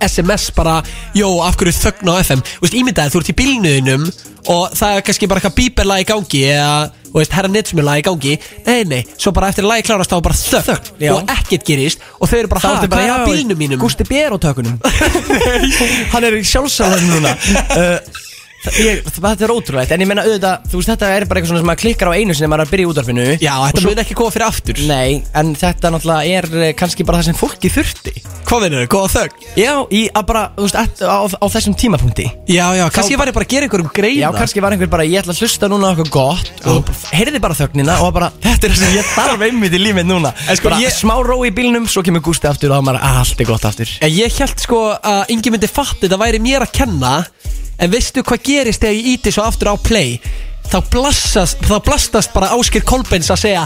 SMS 0.00 0.48
bara, 0.56 0.78
jó, 1.16 1.28
af 1.44 1.58
hverju 1.60 1.76
þögn 1.76 2.08
á 2.08 2.14
FM 2.22 2.40
Þú 2.44 2.64
veist, 2.64 2.76
ímyndaði, 2.80 3.12
þú 3.12 3.20
ert 3.20 3.32
í 3.32 3.36
bílnuðinum 3.40 4.06
Og 4.54 4.76
það 4.78 4.96
er 4.96 5.04
kannski 5.04 5.28
bara 5.28 5.42
eitthvað 5.42 5.58
bíberlag 5.58 6.04
í 6.04 6.08
gangi 6.08 6.42
Eða, 6.48 6.78
þú 7.10 7.20
veist, 7.20 7.34
herra 7.36 7.50
netsmjölag 7.52 8.00
í 8.02 8.06
gangi 8.06 8.36
Nei, 8.66 8.80
nei, 8.88 9.00
svo 9.16 9.34
bara 9.36 9.50
eftir 9.50 9.66
að 9.66 9.72
lagi 9.74 9.86
klárast 9.88 10.14
þá 10.14 10.18
bara 10.24 10.38
þögn 10.40 10.66
Þögn, 10.70 10.90
já. 11.02 11.12
Og 11.16 11.34
ekkert 11.36 11.68
gerist 11.68 12.08
Og 12.18 12.30
þau 12.30 12.38
eru 12.38 12.52
bara, 12.54 12.64
ha, 12.64 12.86
hvað 12.86 13.04
er 13.04 13.14
að 13.16 13.28
bílnum 13.28 13.60
mínum? 13.60 13.82
Gústi 13.82 14.06
B 14.08 14.22
er 14.22 14.34
á 14.34 14.38
tökunum 14.40 14.80
Hann 16.14 16.26
er 16.30 16.38
í 16.38 16.42
sjálfsalanum 16.46 17.14
núna 17.18 17.36
uh, 17.36 18.20
Þetta 18.60 19.46
er 19.46 19.52
ótrúlegt 19.54 19.92
En 19.94 20.02
ég 20.02 20.08
menna 20.10 20.24
auðvitað, 20.26 20.66
þú 20.68 20.80
veist, 20.80 20.90
þetta 20.92 21.08
er 21.16 21.24
bara 21.28 21.40
eitthvað 21.40 21.52
svona 21.54 21.62
sem 21.62 21.68
maður 21.70 21.80
klikkar 21.84 22.10
á 22.10 22.18
einu 22.18 22.34
sinni 22.36 22.50
maður 22.50 22.60
er 22.60 22.66
að 22.68 22.72
byrja 22.74 22.84
í 22.84 22.90
útvarpinu. 22.90 23.24
Já, 23.40 23.52
þetta 23.70 23.82
mun 23.86 24.02
ekki 24.02 24.16
koma 24.18 24.34
fyrir 24.34 24.46
aftur. 24.46 24.80
Nei, 24.90 25.22
en 25.40 25.52
þetta 25.60 25.92
náttúrulega 25.94 26.34
er 26.38 26.48
eh, 26.60 26.72
kannski 26.76 27.06
bara 27.08 27.20
það 27.20 27.30
sem 27.30 27.38
fólki 27.40 27.70
þurfti. 27.72 28.12
Hvað 28.50 28.64
verður 28.66 28.84
þau, 28.84 28.90
góða 28.92 29.10
þögn? 29.14 29.46
Já, 29.60 29.72
í 29.96 30.02
að 30.20 30.26
bara, 30.28 30.42
þú 30.58 30.66
veist, 30.66 30.78
at, 30.80 31.02
á, 31.06 31.18
á 31.24 31.46
þessum 31.54 31.76
tímapunkti. 31.80 32.26
Já, 32.50 32.64
já, 32.76 32.84
kannski 32.92 33.14
ég 33.14 33.20
var 33.22 33.30
ég 33.30 33.36
bara 33.38 33.46
að 33.48 33.54
gera 33.54 33.68
einhverjum 33.68 33.90
greiða 33.96 34.20
Já, 34.20 34.28
kannski 34.36 34.64
var 34.64 34.76
einhver 34.76 34.90
bara, 34.92 35.06
ég 35.08 35.22
ætla 35.22 35.36
að 35.36 35.42
hlusta 35.44 35.70
núna 35.70 35.92
eitthvað 35.94 36.12
gott 36.16 36.64
og 36.70 36.90
heyrði 37.14 37.40
bara 37.44 37.56
þögnina 37.56 37.96
og 38.04 38.12
bara, 38.16 38.30
þetta 38.42 38.66
er 38.68 38.74
það 38.74 38.82
sem 38.82 38.96
ég 38.98 39.12
þarf 39.14 39.44
einmitt 39.46 39.76
í 39.78 39.82
lífið 39.84 40.08
núna. 40.10 40.34
Sko, 40.50 40.68
bara 40.68 40.82
ég- 40.82 40.96
smá 40.96 41.14
ró 41.24 41.38
í 41.46 41.52
bílnum, 41.54 41.86
svo 41.88 42.02
kemur 42.04 42.24
Gústi 42.26 42.50
aftur 42.50 42.74
og 42.74 42.82
maður, 42.84 43.00
"Ah, 43.06 43.20
allt 43.22 43.40
er 43.40 43.46
gott 43.46 43.64
aftur. 43.64 43.86
Ég 44.02 44.34
held 44.40 44.58
sko 44.58 44.80
að 44.98 45.30
yngi 45.30 45.50
myndi 45.54 45.70
fatta 45.70 46.10
þetta 47.80 47.86
að 47.86 47.86
En 47.86 47.88
veistu 47.88 48.20
hvað 48.20 48.42
gerist 48.44 48.82
þegar 48.82 48.96
ég 48.98 49.06
íti 49.14 49.32
svo 49.32 49.44
aftur 49.48 49.72
á 49.72 49.76
play? 49.80 50.20
Þá 50.70 50.76
blastast, 50.92 51.62
þá 51.66 51.80
blastast 51.82 52.30
bara 52.34 52.52
Áskir 52.54 52.84
Kolbens 52.86 53.30
að 53.32 53.40
segja 53.40 53.62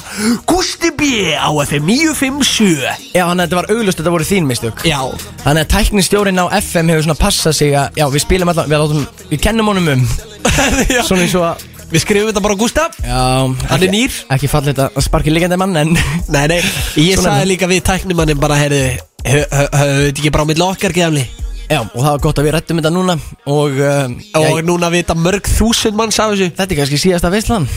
Gusti 0.48 0.88
B 0.96 1.34
á 1.36 1.50
FM 1.66 1.90
957 1.90 2.78
Já, 3.12 3.26
þannig 3.26 3.42
að 3.42 3.42
þetta 3.42 3.58
var 3.58 3.68
auglust, 3.74 3.98
þetta 3.98 4.14
voru 4.14 4.28
þín 4.28 4.48
mistök. 4.48 4.84
Já. 4.88 5.02
Þannig 5.42 5.66
að 5.66 5.68
tæknistjórin 5.74 6.40
á 6.40 6.46
FM 6.62 6.94
hefur 6.94 7.06
svona 7.08 7.18
passað 7.20 7.58
sig 7.58 7.76
að, 7.76 8.00
já, 8.00 8.06
við 8.14 8.24
spilum 8.24 8.54
allan, 8.54 8.70
við, 8.70 8.84
látum, 8.86 9.28
við 9.34 9.44
kennum 9.44 9.68
honum 9.74 9.92
um. 9.98 10.08
Svona 11.10 11.26
eins 11.26 11.36
og 11.36 11.48
að, 11.50 11.68
Við 11.90 12.00
skrifum 12.06 12.30
þetta 12.30 12.40
bara 12.46 12.56
á 12.56 12.62
Gústa. 12.62 12.88
Já 13.04 13.20
Hann 13.68 13.84
er 13.84 13.92
nýr. 13.92 14.14
Ekki 14.32 14.48
fallið 14.48 14.80
að 14.86 14.96
sparki 15.04 15.34
líkandi 15.34 15.60
mann, 15.60 15.76
en 15.76 15.92
Nei, 16.32 16.46
nei. 16.48 16.60
Ég 17.02 17.20
sagði 17.20 17.50
líka 17.52 17.68
við 17.68 17.84
tæknimannin 17.90 18.40
bara 18.40 18.56
Herðu, 18.62 18.84
höfðu 19.28 19.64
þetta 19.74 20.14
ekki 20.14 20.32
bara 20.32 20.46
á 20.46 20.50
milli 20.54 20.70
okkar 20.72 20.96
gefli 20.96 21.28
Já, 21.70 21.80
og 21.80 21.96
það 22.00 22.08
var 22.10 22.22
gott 22.26 22.38
að 22.40 22.46
við 22.48 22.54
rættum 22.56 22.80
þetta 22.80 22.92
núna 22.92 23.14
Og, 23.48 23.78
um, 23.80 24.16
Og 24.40 24.44
já, 24.44 24.64
núna 24.68 24.90
vita 24.92 25.14
mörg 25.16 25.46
þúsund 25.48 25.96
manns 25.98 26.18
af 26.20 26.34
þessu. 26.34 26.50
Þetta 26.58 26.74
er 26.74 26.80
kannski 26.82 26.98
síðasta 27.00 27.30
veislan. 27.32 27.68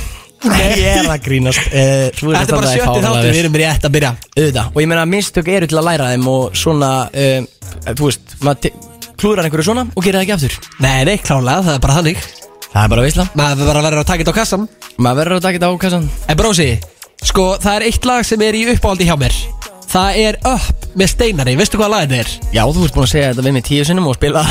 Nei, 0.43 0.65
ég 0.83 0.99
er 1.01 1.07
að 1.09 1.21
grínast. 1.25 1.63
Uh, 1.71 2.09
Þetta 2.13 2.43
er 2.43 2.51
bara 2.57 2.73
sjötti 2.73 3.05
þáttur, 3.05 3.29
við 3.31 3.39
erum 3.43 3.55
rétt 3.61 3.87
að 3.87 3.95
byrja. 3.95 4.11
Auðvitað. 4.35 4.73
Og 4.75 4.83
ég 4.83 4.89
meina 4.91 5.05
að 5.05 5.13
mistök 5.15 5.47
eru 5.55 5.69
til 5.71 5.79
að 5.79 5.87
læra 5.87 6.09
þeim 6.13 6.27
og 6.33 6.59
svona, 6.59 6.91
uh, 7.09 7.71
þú 7.93 8.09
veist 8.11 8.35
maður 8.43 8.59
te- 8.67 8.73
klúðrar 9.17 9.47
einhverju 9.47 9.65
svona 9.71 9.87
og 9.95 10.03
gerir 10.05 10.19
það 10.19 10.27
ekki 10.27 10.35
aftur. 10.35 10.59
Nei, 10.83 10.99
nei, 11.09 11.15
klálega, 11.23 11.63
það 11.65 11.73
er 11.79 11.81
bara 11.87 11.97
þannig. 12.01 12.27
Það 12.67 12.83
er 12.83 12.91
bara 12.91 13.05
veisla, 13.07 13.23
Maður 13.39 13.69
bara 13.71 13.81
verður 13.87 14.01
að 14.03 14.09
taka 14.11 14.21
þetta 14.21 14.33
á 14.35 14.39
kassan 14.41 14.65
maður 15.01 15.17
verður 15.23 15.37
að 15.39 15.45
taka 15.47 15.57
þetta 15.57 15.69
á 15.71 15.81
kassan 15.81 16.03
En 16.29 16.37
brósi, 16.37 16.67
sko 17.25 17.45
það 17.63 17.77
er 17.79 17.85
eitt 17.87 18.05
lag 18.05 18.25
sem 18.27 18.43
er 18.45 18.57
í 18.59 18.65
uppáhaldi 18.75 19.07
hjá 19.07 19.15
mér 19.17 19.37
Það 19.87 20.17
er 20.19 20.35
Up 20.47 20.85
með 20.99 21.09
Steinari, 21.13 21.53
veistu 21.59 21.77
hvað 21.79 21.91
lag 21.93 22.01
þetta 22.09 22.17
er? 22.19 22.31
Já, 22.55 22.61
þú 22.75 22.83
ert 22.87 22.95
búin 22.97 23.05
að 23.05 23.11
segja 23.13 23.27
þetta 23.31 23.43
við 23.45 23.53
mig 23.55 23.63
tíu 23.67 23.85
sinnum 23.87 24.07
og 24.09 24.17
spila 24.17 24.41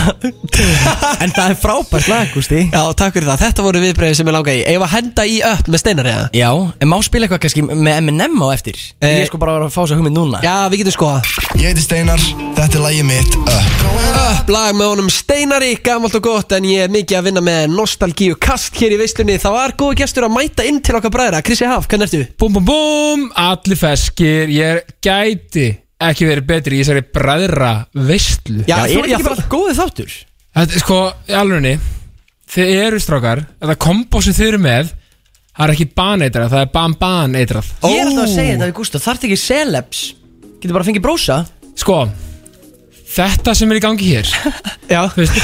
En 1.25 1.35
það 1.35 1.51
er 1.53 1.57
frábært 1.61 2.09
lag, 2.09 2.31
Gústi. 2.33 2.61
Já, 2.73 2.81
takk 2.97 3.17
fyrir 3.19 3.29
það, 3.29 3.43
þetta 3.45 3.67
voru 3.67 3.83
viðbreyði 3.83 4.19
sem 4.21 4.31
ég 4.31 4.37
langaði 4.37 4.63
í. 4.63 4.65
Ef 4.73 4.85
að 4.87 4.93
henda 4.95 5.27
í 5.29 5.37
upp 5.51 5.71
með 5.75 5.83
Steinari 5.83 6.13
eða? 6.15 6.27
Já, 6.41 6.49
en 6.81 6.91
má 6.93 6.97
spila 7.05 7.27
eitthvað 7.29 7.43
kannski 7.45 7.67
með 7.69 8.01
M&M 8.07 8.41
á 8.41 8.49
eftir? 8.55 8.81
Eh, 9.03 9.13
Ég 9.19 9.27
er 9.27 9.31
sko 9.33 9.43
bara 9.43 9.59
að 9.61 9.75
fá 9.75 9.83
að 9.85 9.97
hugmynd 9.99 10.17
núna. 10.17 10.41
Já, 10.47 10.55
við 10.73 10.85
getum 10.85 10.97
skoða 10.97 11.21
Ég 11.57 11.71
heiti 11.73 11.83
Steinar, 11.83 12.21
þetta 12.57 12.77
er 12.79 12.83
lagið 12.85 13.07
mitt 13.09 13.37
Up 13.41 13.85
Upp 14.27 14.51
lag 14.53 14.75
með 14.77 14.91
honum 14.93 15.09
Steinari, 15.13 15.71
gamalt 15.85 16.15
og 16.19 16.25
gott 16.27 16.53
En 16.57 16.67
ég 16.69 16.85
er 16.85 16.93
mikið 16.93 17.19
að 17.19 17.25
vinna 17.31 17.43
með 17.45 17.71
nostalgíu 17.73 18.37
kast 18.43 18.77
hér 18.81 18.95
í 18.95 18.99
veislunni 19.01 19.39
Það 19.41 19.55
var 19.57 19.75
góð 19.81 19.95
gestur 20.03 20.27
að 20.29 20.35
mæta 20.37 20.67
inn 20.69 20.83
til 20.85 20.97
okkar 20.99 21.13
bræðra. 21.15 21.41
Krissi 21.47 21.67
Haf, 21.69 21.89
hvernig 21.91 22.11
ertu? 22.11 22.21
Búm, 22.41 22.59
búm, 22.59 22.67
búm, 22.69 23.25
allir 23.41 23.81
feskir 23.81 24.53
Ég 24.53 24.93
gæti 25.05 25.67
ekki 26.07 26.29
verið 26.29 26.47
betri 26.51 26.77
í 26.77 26.83
þessari 26.85 27.05
bræðra 27.17 27.73
veistlu 28.11 28.67
Já, 28.69 28.83
þú- 28.85 29.01
er 29.01 29.11
já, 29.15 29.17
ekki 29.17 29.29
bara 29.31 29.49
góðið 29.57 29.81
þáttur? 29.81 30.15
Þetta 30.61 30.77
er 30.79 30.85
sko, 30.85 31.01
í 31.31 31.39
alvegni 31.41 31.75
Þið 32.53 32.75
eru 32.85 33.01
strákar 33.03 33.43
Þetta 33.57 33.79
kombo 33.87 34.23
sem 34.23 34.37
þið 34.37 34.51
eru 34.53 34.63
með 34.69 34.93
Það 35.57 35.65
er 35.71 35.73
ekki 35.73 35.89
baneitrað, 35.97 36.53
það 36.53 36.63
er 36.67 36.71
ban-baneitrað 36.77 37.73
Ég 37.89 37.97
er 38.03 38.11
alltaf 38.11 38.27
að 38.29 38.35
segja 38.37 38.55
þetta 38.59 38.69
við 38.69 38.77
Gústa 38.83 39.01
Þarf 39.07 39.25
ekki 39.31 39.41
celebs 39.41 40.05
Getur 40.61 40.73
bara 40.77 40.85
að 40.85 40.91
fengið 40.93 41.05
brósa? 41.07 41.41
Sko 41.77 41.99
Þetta 43.17 43.53
sem 43.57 43.71
er 43.73 43.79
í 43.79 43.83
gangi 43.85 44.09
hér 44.13 44.29
Já, 44.93 45.01
Þú 45.15 45.23
veist 45.23 45.39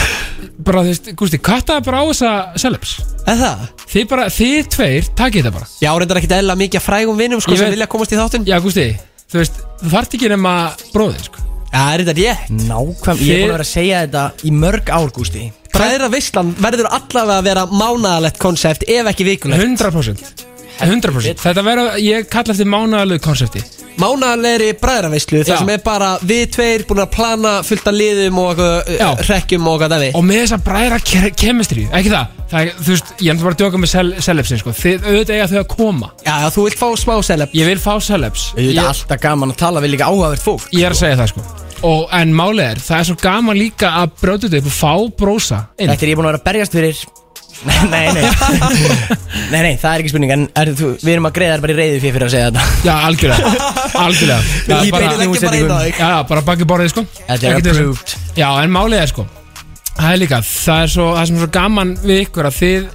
Bara, 0.62 0.82
þú 0.84 0.90
veist, 0.92 1.08
Gústi, 1.18 1.38
kattaði 1.42 1.82
bara 1.88 2.00
á 2.02 2.04
þessa 2.06 2.30
celebs. 2.60 2.90
Eða 3.26 3.38
það? 3.40 3.62
Þið 3.92 4.04
bara, 4.12 4.26
þið 4.30 4.68
tveir, 4.70 5.08
takið 5.18 5.40
þetta 5.42 5.52
bara. 5.56 5.66
Já, 5.82 5.88
reyndar 5.98 6.20
ekki 6.20 6.28
eðla 6.36 6.54
mikið 6.60 6.78
að 6.78 6.84
frægum 6.86 7.18
vinnum 7.18 7.40
sko, 7.42 7.54
Ég 7.54 7.58
sem 7.58 7.66
veit- 7.66 7.74
vilja 7.74 7.88
komast 7.90 8.14
í 8.14 8.18
þáttun 8.20 8.44
Já, 8.46 8.54
Gústi, 8.62 8.84
þú 9.32 9.40
veist 9.40 9.58
Þú 9.82 9.90
þarft 9.96 10.14
ekki 10.18 10.30
nema 10.30 10.52
bróðið, 10.94 11.24
sko. 11.26 11.46
Já, 11.72 11.82
reyndar 11.98 12.20
ég 12.22 12.44
Nákvæm, 12.68 13.24
ég 13.26 13.32
er 13.32 13.42
búin 13.42 13.48
að 13.48 13.56
vera 13.56 13.66
að 13.66 13.72
segja 13.72 14.04
þetta 14.04 14.24
í 14.46 14.54
mörg 14.62 14.94
ár 15.00 15.10
Gústi. 15.18 15.44
Bræðra 15.72 16.12
veistlan 16.12 16.54
verður 16.62 16.90
allavega 16.92 17.40
að 17.40 17.48
vera 17.50 17.66
mánaðalegt 17.72 18.38
konsept 18.44 18.86
ef 18.86 19.10
ekki 19.14 19.26
vikulegt. 19.32 19.64
100% 19.82 20.46
100% 20.80 21.42
Þetta 21.42 21.62
verður, 21.66 21.94
ég 22.02 22.28
kalla 22.32 22.54
eftir 22.54 22.68
mánaðalegu 22.72 23.22
konsepti. 23.22 23.62
Mánaðalegri 24.00 24.70
bræðra 24.80 25.10
veistlu 25.12 25.42
Já. 25.42 25.44
þar 25.50 25.58
sem 25.60 25.70
er 25.74 25.80
bara 25.84 26.06
við 26.24 26.46
tveir 26.54 26.84
búin 26.88 27.02
að 27.04 27.10
plana 27.12 27.50
fullt 27.66 27.88
af 27.90 27.94
liðum 27.94 28.38
og 28.40 28.62
Já. 28.62 29.10
uh, 29.12 29.20
hrekkjum 29.20 29.66
og 29.68 29.76
hvað 29.82 29.92
það 29.92 30.04
við 30.06 30.16
Og 30.16 30.24
með 30.30 30.40
þessa 30.42 30.58
bræðra 30.64 30.98
ke- 31.10 31.32
kemistri 31.42 31.84
Ekki 31.92 32.12
það, 32.14 32.38
það 32.50 32.62
er, 32.62 32.72
þú 32.80 32.94
veist, 32.94 33.12
ég 33.20 33.34
er 33.34 33.42
bara 33.44 33.52
að 33.52 33.60
djóka 33.62 33.82
með 33.82 33.92
cel 33.92 34.06
celebsin 34.28 34.62
sko. 34.62 34.74
Þið 34.80 35.06
auðvitað 35.10 35.34
eiga 35.36 35.48
þau 35.52 35.58
að 35.60 35.68
koma. 35.76 36.10
Já, 36.24 36.32
já, 36.40 36.48
þú 36.56 36.64
vilt 36.66 36.80
fá 36.80 36.88
smá 37.04 37.14
seleb 37.28 37.56
Ég 37.60 37.68
vil 37.68 37.78
fá 37.84 37.92
celebs. 38.00 38.46
Þetta 38.56 38.68
ég, 38.72 38.80
er 38.80 38.92
alltaf 38.94 39.22
gaman 39.28 39.52
að 39.52 39.60
tala 39.66 39.84
við 39.84 39.94
líka 39.98 40.08
áhugavert 40.08 40.42
fólk 40.48 40.68
ég 40.72 40.88
er 40.88 40.96
að 40.96 41.02
segja 41.04 41.20
það 41.20 41.32
sko. 41.34 41.44
Og, 41.82 42.04
En 42.14 42.32
málið 42.38 42.64
er, 42.70 42.78
það 42.80 42.98
er 43.02 43.08
svo 43.10 43.16
gaman 43.20 43.58
líka 43.58 43.92
að 44.00 44.12
brjóta 44.22 44.48
þetta 44.48 44.62
upp 44.62 44.70
og 44.70 44.76
fá 44.80 44.92
brósa 45.20 45.60
inn. 45.76 45.90
Þetta 45.92 46.06
er 46.06 46.12
ég 46.12 46.16
búin 46.16 46.28
að 46.28 46.32
vera 46.32 46.40
að 46.40 46.48
berjast 46.48 46.76
fyrir 46.78 47.04
Nei, 47.62 47.76
nei, 47.92 48.06
nei. 48.16 48.22
Nei, 49.52 49.60
nei, 49.62 49.74
það 49.78 49.92
er 49.94 50.02
ekki 50.02 50.10
spurning 50.10 50.32
En 50.34 50.44
er, 50.58 50.70
þú, 50.78 50.88
við 51.02 51.12
erum 51.12 51.28
að 51.28 51.34
greiða 51.36 51.54
þær 51.58 51.62
bara 51.62 51.74
í 51.74 51.76
reyðu 51.78 51.98
fyrir, 52.02 52.14
fyrir 52.16 52.26
að 52.26 52.32
segja 52.32 52.48
þetta. 52.48 52.64
Já, 52.88 52.94
algjörlega. 53.06 53.52
Algjörlega. 54.02 54.40
Já, 54.42 54.74
Í 54.88 54.90
bara, 54.94 55.10
beinni 55.12 55.20
Leggja 55.22 55.46
bara 55.46 55.60
inn 55.60 55.70
á 55.70 55.78
þig 55.84 56.00
já, 56.02 56.10
bara 56.32 56.42
baki 56.48 56.66
borðið 56.72 56.90
sko. 56.94 57.04
Þetta 57.20 57.36
er 57.36 57.52
Ekkert 57.52 57.68
þessu. 57.68 57.84
approved. 57.86 58.14
Já, 58.40 58.48
en 58.64 58.74
málið 58.74 58.98
er 59.04 59.12
sko 59.12 59.26
Það 59.92 60.08
er 60.16 60.20
líka, 60.24 60.40
það 60.48 60.82
er 60.86 60.92
svo, 60.96 61.06
það 61.18 61.26
sem 61.28 61.36
er 61.38 61.44
svo 61.44 61.50
gaman 61.58 61.94
við 62.02 62.22
ykkur 62.24 62.48
að 62.48 62.58
þið 62.58 62.86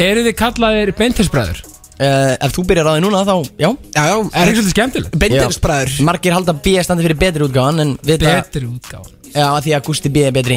eru 0.00 0.24
þið 0.26 0.36
kallaðir 0.40 0.92
beintilsbræður 0.98 1.58
uh, 1.60 2.34
Ef 2.48 2.54
þú 2.56 2.64
byrjar 2.70 2.88
á 2.88 2.92
því 2.96 3.02
núna, 3.04 3.22
þá, 3.28 3.34
já. 3.60 3.68
Já, 3.68 4.02
já, 4.08 4.14
Er 4.32 4.50
ekki 4.50 4.56
svolítið 4.62 4.74
skemmtilegt? 4.74 5.18
Beindinsbræður 5.20 5.92
Já. 5.98 6.04
Margir 6.08 6.36
halda 6.38 6.54
B 6.64 6.74
standi 6.86 7.04
fyrir 7.06 7.20
betri 7.20 7.44
útgáðan 7.46 7.84
En 7.84 7.92
við 8.00 8.24
það, 8.24 8.38
Betri 8.40 8.70
útgáð 8.70 9.10
já, 9.34 9.44
að 9.52 9.60
því 9.68 9.76
að 9.76 9.84
Gústi 9.90 10.10
B 10.10 10.24
er 10.26 10.32
betri. 10.34 10.56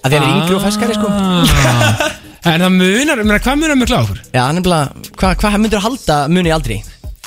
Að 0.00 0.08
því 0.10 0.16
að 0.16 0.24
hann 0.24 0.30
er 0.30 0.40
yngri 0.40 0.56
og 0.56 0.64
feskari, 0.64 0.96
sko. 0.96 1.10
Ah. 1.10 2.16
En 2.48 2.62
það 2.64 2.72
munar, 2.72 3.20
meina, 3.20 3.38
hvað 3.44 3.58
munar 3.60 3.76
mjög 3.76 3.90
kláð 3.90 4.04
okkur? 4.06 4.20
Já, 4.32 4.42
nefnilega, 4.56 5.08
hvað 5.20 5.42
hva 5.44 5.58
myndur 5.60 5.82
halda 5.84 6.16
muni 6.32 6.52
aldrei? 6.54 6.78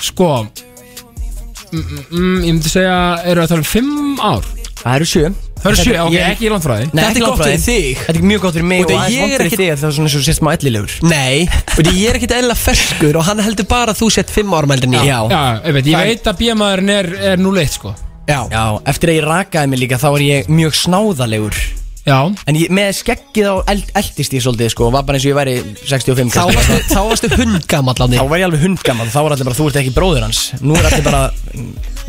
Sko 0.01 0.29
mm, 0.41 1.79
mm, 1.79 2.03
mm, 2.09 2.37
Ég 2.43 2.53
myndi 2.57 2.71
segja, 2.71 2.95
eru 3.29 3.43
það 3.43 3.51
tala 3.53 3.63
um 3.63 3.67
fimm 3.69 4.21
ár? 4.23 4.47
Það 4.83 4.95
eru 4.97 5.05
sjö. 5.07 5.29
Það 5.63 5.69
eru 5.69 5.79
sjö, 5.79 5.93
ok, 6.03 6.11
Ég- 6.17 6.31
ekki 6.33 6.43
í 6.43 6.49
langt 6.51 6.65
frá 6.65 6.73
því 6.75 6.87
Nei, 6.89 7.03
Þetta 7.03 7.11
ekki 7.13 7.21
er 7.21 7.27
gott 7.29 7.37
frá 7.39 7.45
fyrir 7.45 7.61
þig. 7.63 7.99
Þetta 8.07 8.19
er 8.19 8.25
mjög 8.31 8.41
gott 8.43 8.55
fyrir 8.57 8.67
mig 8.67 8.81
Og 8.81 8.85
og 8.85 8.91
það 8.91 9.05
er 9.05 9.11
fyrir 9.13 9.45
ekkit- 9.45 9.61
þig 9.61 9.69
að 9.69 9.77
Það 9.83 9.87
er 9.87 9.93
svona 9.97 10.09
eins 10.09 10.17
og 10.17 10.25
sést 10.27 10.41
maður 10.43 10.57
ellilegur. 10.59 10.95
Nei, 11.07 11.37
og 11.77 11.91
ég 11.93 12.09
er 12.09 12.17
ekkit 12.19 12.33
eðla 12.39 12.57
ferskur 12.59 13.15
og 13.21 13.23
hann 13.29 13.39
heldur 13.45 13.67
bara 13.69 13.93
að 13.93 14.01
þú 14.01 14.09
sett 14.17 14.33
fimm 14.33 14.51
árum 14.57 14.73
heldur 14.75 14.91
ég. 14.97 15.05
Já. 15.07 15.19
Já, 15.29 15.43
ég 15.63 15.73
veit, 15.77 15.85
ég 15.93 16.03
veit 16.09 16.27
að 16.33 16.41
bíamaðurinn 16.41 16.89
er, 16.97 17.09
er 17.31 17.37
0-1 17.37 17.69
sko. 17.77 17.93
Já, 18.27 18.41
Já, 18.51 18.63
eftir 18.91 19.09
að 19.13 19.17
ég 19.21 19.25
rakaði 19.29 19.69
mig 19.69 19.79
líka 19.79 19.97
þá 20.01 20.09
er 20.17 20.23
ég 20.27 20.47
mjög 20.51 20.75
snáðalegur 20.83 21.55
Já, 22.03 22.17
En 22.51 22.57
ég, 22.59 22.67
með 22.67 22.89
skeggið 22.97 23.45
á 23.47 23.55
eld, 23.71 23.91
eldist 23.95 24.33
ég 24.35 24.41
svolítið 24.43 24.73
sko 24.73 24.89
Var 24.91 25.05
bara 25.07 25.15
eins 25.15 25.23
og 25.23 25.31
ég 25.31 25.37
væri 25.37 25.53
65 25.87 26.33
þá 26.33 26.41
kannski. 26.41 26.57
varstu, 26.57 26.79
þá 26.91 27.01
varstu 27.07 27.29
hundgamall 27.37 27.95
á 27.95 28.03
Þá 28.03 28.11
þig 28.17 28.31
var 28.33 28.41
ég 28.41 28.47
alveg 28.49 28.65
hundgammal, 28.65 29.07
þá 29.07 29.19
var 29.23 29.35
allir 29.37 29.47
bara 29.47 29.55
þú 29.55 29.67
ert 29.69 29.79
ekki 29.79 29.93
bróður 29.95 30.25
hans. 30.25 30.41
Nú 30.59 30.75
er 30.75 30.89
allir 30.89 31.05
bara, 31.07 31.21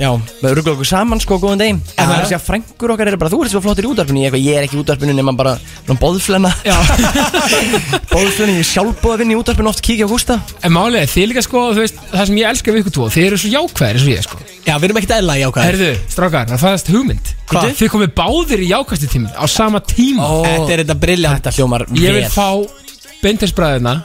já, 0.02 0.08
við 0.42 0.56
ruggla 0.58 0.74
okkur 0.74 0.88
saman 0.90 1.22
sko, 1.22 1.38
góðan 1.44 1.62
degi 1.62 1.76
En 1.76 1.84
það 1.94 2.14
er 2.16 2.24
að 2.24 2.26
segja 2.32 2.40
frængur 2.42 2.94
okkar 2.96 3.12
eru 3.12 3.20
bara, 3.22 3.30
þú 3.36 3.40
ert 3.44 3.54
svo 3.54 3.62
flottir 3.62 3.86
í 3.86 3.92
útvarpinu. 3.92 4.24
Ég, 4.24 4.34
eitthvað, 4.34 4.48
ég 4.50 4.58
er 4.58 4.66
ekki 4.66 4.78
í 4.78 4.82
útvarpinu 4.82 5.14
nema 5.14 5.36
bara, 5.38 5.54
svona 5.86 6.00
bóðflenna 6.02 6.50
já. 6.66 6.74
Bóðflenna, 8.14 8.56
ég 8.58 8.64
er 8.64 8.68
sjálfbúð 8.68 9.14
að 9.14 9.22
vinna 9.22 9.36
í 9.36 9.38
útvarpinu 9.38 9.70
oft 9.70 9.82
kíkja 9.84 10.06
á 10.06 10.10
Gústa. 10.10 10.40
En 10.66 10.74
málið 10.74 11.04
er, 11.04 11.10
þið 11.14 11.30
líka 11.30 11.44
sko, 11.46 11.64
þú 11.74 11.84
veist, 11.84 12.02
það 12.10 12.28
sem 12.30 12.40
ég 12.42 12.50
elska 12.50 12.74
við 12.74 12.82
ykkur 12.82 12.94
tvo 12.98 13.08
Þið 13.14 13.26
eru 13.28 13.38
svo 13.40 13.52
jákvæðir 13.54 13.98
eins 13.98 14.06
og 14.06 14.12
ég 14.14 14.26
sko. 14.26 14.38
Já, 14.64 14.74
við 14.80 14.86
erum 14.88 14.98
ekkit 15.00 15.14
eðla 15.18 15.34
jákvæður 15.42 15.68
Herðu, 15.68 15.90
strákar, 16.14 16.46
það 16.52 16.62
fæðast 16.64 16.90
hugmynd. 16.94 17.32
Hvað? 17.50 17.72
Þið 17.76 17.90
komið 17.92 18.12
báðir 18.16 18.62
í 18.64 18.68
jákvæðstu 18.70 19.10
tími 19.12 19.28
á 19.36 19.44
sama 19.50 19.82
tíma. 19.90 20.26
Ó. 20.26 20.42
Þetta 20.46 20.72
er 20.76 20.84
þetta 20.84 20.98
briljant 21.06 21.40
Þetta 21.40 21.56
hljómar 21.58 21.86
Ég 21.94 22.14
vil 22.16 22.22
vel 22.22 22.30
fá 22.32 22.48
beintilsbræðina 23.24 23.98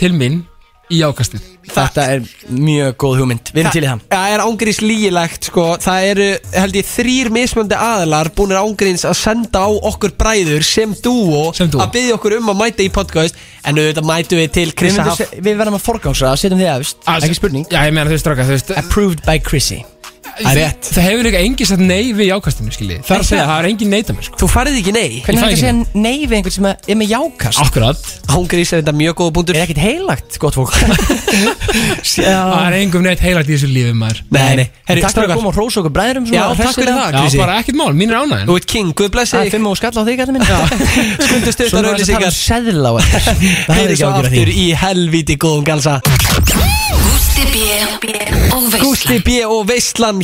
til 0.00 0.12
mín 0.16 0.42
í 0.90 1.00
jákvæðstu 1.04 1.38
Þetta 1.70 2.04
er 2.16 2.22
mjög 2.50 2.94
góð 2.98 3.18
hugmynd, 3.20 3.50
við 3.54 3.60
erum 3.62 3.74
til 3.76 3.82
í 3.84 3.86
það. 3.86 4.00
Það 4.10 4.32
er 4.34 4.40
ángríns 4.42 4.78
lígilegt 4.82 5.46
sko. 5.46 5.66
Það 5.84 6.06
eru, 6.08 6.26
held 6.56 6.78
ég, 6.80 6.88
þrýr 6.88 7.30
mismöndi 7.36 7.76
aðilar 7.78 8.30
Búinir 8.34 8.58
ángríns 8.58 9.04
að 9.06 9.14
senda 9.20 9.62
á 9.62 9.70
okkur 9.70 10.16
bræður 10.18 10.66
Sem 10.66 10.96
dúo 11.04 11.44
Sem 11.54 11.70
dúo. 11.70 11.84
Að 11.84 11.92
byggja 11.94 12.16
okkur 12.16 12.36
um 12.40 12.50
að 12.50 12.58
mæta 12.64 12.82
í 12.82 12.90
podcast. 12.90 13.38
En 13.62 13.78
auðvitað 13.78 14.08
mætu 14.10 14.40
við 14.40 14.50
til 14.56 14.66
Við, 14.66 14.74
Krissa 14.80 15.04
myndum 15.04 15.12
Haf 15.14 15.22
se- 15.22 15.44
við 15.46 15.60
verðum 15.62 15.78
að 15.78 15.86
forgámsraða, 15.86 16.42
setjum 16.42 16.58
þið 16.64 16.72
efst. 16.74 17.00
Ekki 17.20 17.38
spurning. 17.38 17.70
Já, 17.70 17.80
ég 17.86 17.94
meina 17.94 18.08
þú 18.10 18.16
veist, 18.16 18.26
strákar, 18.26 18.50
þú 18.50 18.56
veist 18.58 18.74
Approved 18.82 19.22
by 19.28 19.38
Chrissy 19.38 19.84
Það 20.38 20.50
er 20.50 20.58
rétt. 20.60 20.90
Það 20.94 21.06
hefur 21.06 21.26
líka 21.26 21.40
engin 21.44 21.68
sagt 21.70 21.82
nei 21.84 22.12
við 22.16 22.26
jákvæðstinu, 22.30 22.74
skiljið 22.74 23.00
Það 23.06 23.14
er 23.16 23.22
að 23.24 23.28
segja, 23.30 23.44
það 23.50 23.58
er 23.60 23.68
engin 23.70 23.90
neita 23.94 24.14
mér, 24.16 24.24
sko. 24.28 24.40
Þú 24.40 24.48
færið 24.54 24.78
ekki 24.80 24.94
nei. 24.96 25.10
Hvernig 25.24 25.40
er 25.40 25.44
þetta 25.44 25.56
að 25.56 25.60
segja 25.60 25.74
nei 26.04 26.18
við 26.24 26.34
einhvern 26.38 26.54
sem 26.56 26.68
er 26.70 26.96
með 27.00 27.08
jákast? 27.14 27.60
Akkurat. 27.64 28.00
Ángríns 28.30 28.70
er 28.72 28.78
þetta 28.82 28.94
mjög 29.00 29.14
góða 29.20 29.34
búndur. 29.38 29.54
Er 29.58 29.64
ekkert 29.66 29.82
heilagt, 29.84 30.30
gott 30.42 30.56
fólk? 30.58 30.72
Það 32.10 32.24
Já 32.24 32.40
er 32.66 32.74
engum 32.80 33.02
neitt 33.04 33.22
heilagt 33.22 33.48
í 33.50 33.54
þessu 33.56 33.68
lífi 33.70 33.92
maður. 33.96 34.18
Nei, 34.34 34.54
nei. 34.60 34.66
Herri, 34.88 35.00
Takk 35.04 35.14
fyrir 35.16 35.30
að 35.30 35.38
koma 35.38 35.50
og 35.50 35.56
hrósa 35.56 35.80
okkur 35.82 35.94
bræðurum 35.94 36.24
Já, 36.30 36.42
takk 36.58 36.74
fyrir 36.74 36.94
það, 36.96 37.10
Já, 37.14 37.20
Krissi. 37.20 37.38
bara 37.40 37.58
ekkert 37.60 37.78
mál, 37.78 37.92
mín 37.96 38.10
er 38.10 38.18
ánægin 38.18 38.48
Þú 38.50 38.54
ert 38.58 38.68
king, 38.70 38.88
guð 38.98 39.10
blessi 39.14 39.34
Það 39.36 39.40
er 39.40 39.46
þig. 39.46 39.54
fimm 39.54 39.66
og 39.70 39.76
skall 39.78 39.94
á 39.94 40.02
þig, 40.08 40.16
gæti 40.20 40.32
minn 40.34 40.46
Skundu 41.20 41.46
Svo 41.46 41.54
styrtar 41.54 41.80
nú 41.80 41.88
er 41.90 41.94
þetta 42.00 42.10
að 42.10 42.16
tala 42.16 42.26
um 42.26 42.36
seðla 42.40 42.88
á 42.90 42.94
svo 44.00 44.08
að 45.60 45.64
galsa. 45.70 45.94
Gústi 47.00 47.44
B 47.50 47.56
og 48.60 48.80
Gústi 48.80 49.16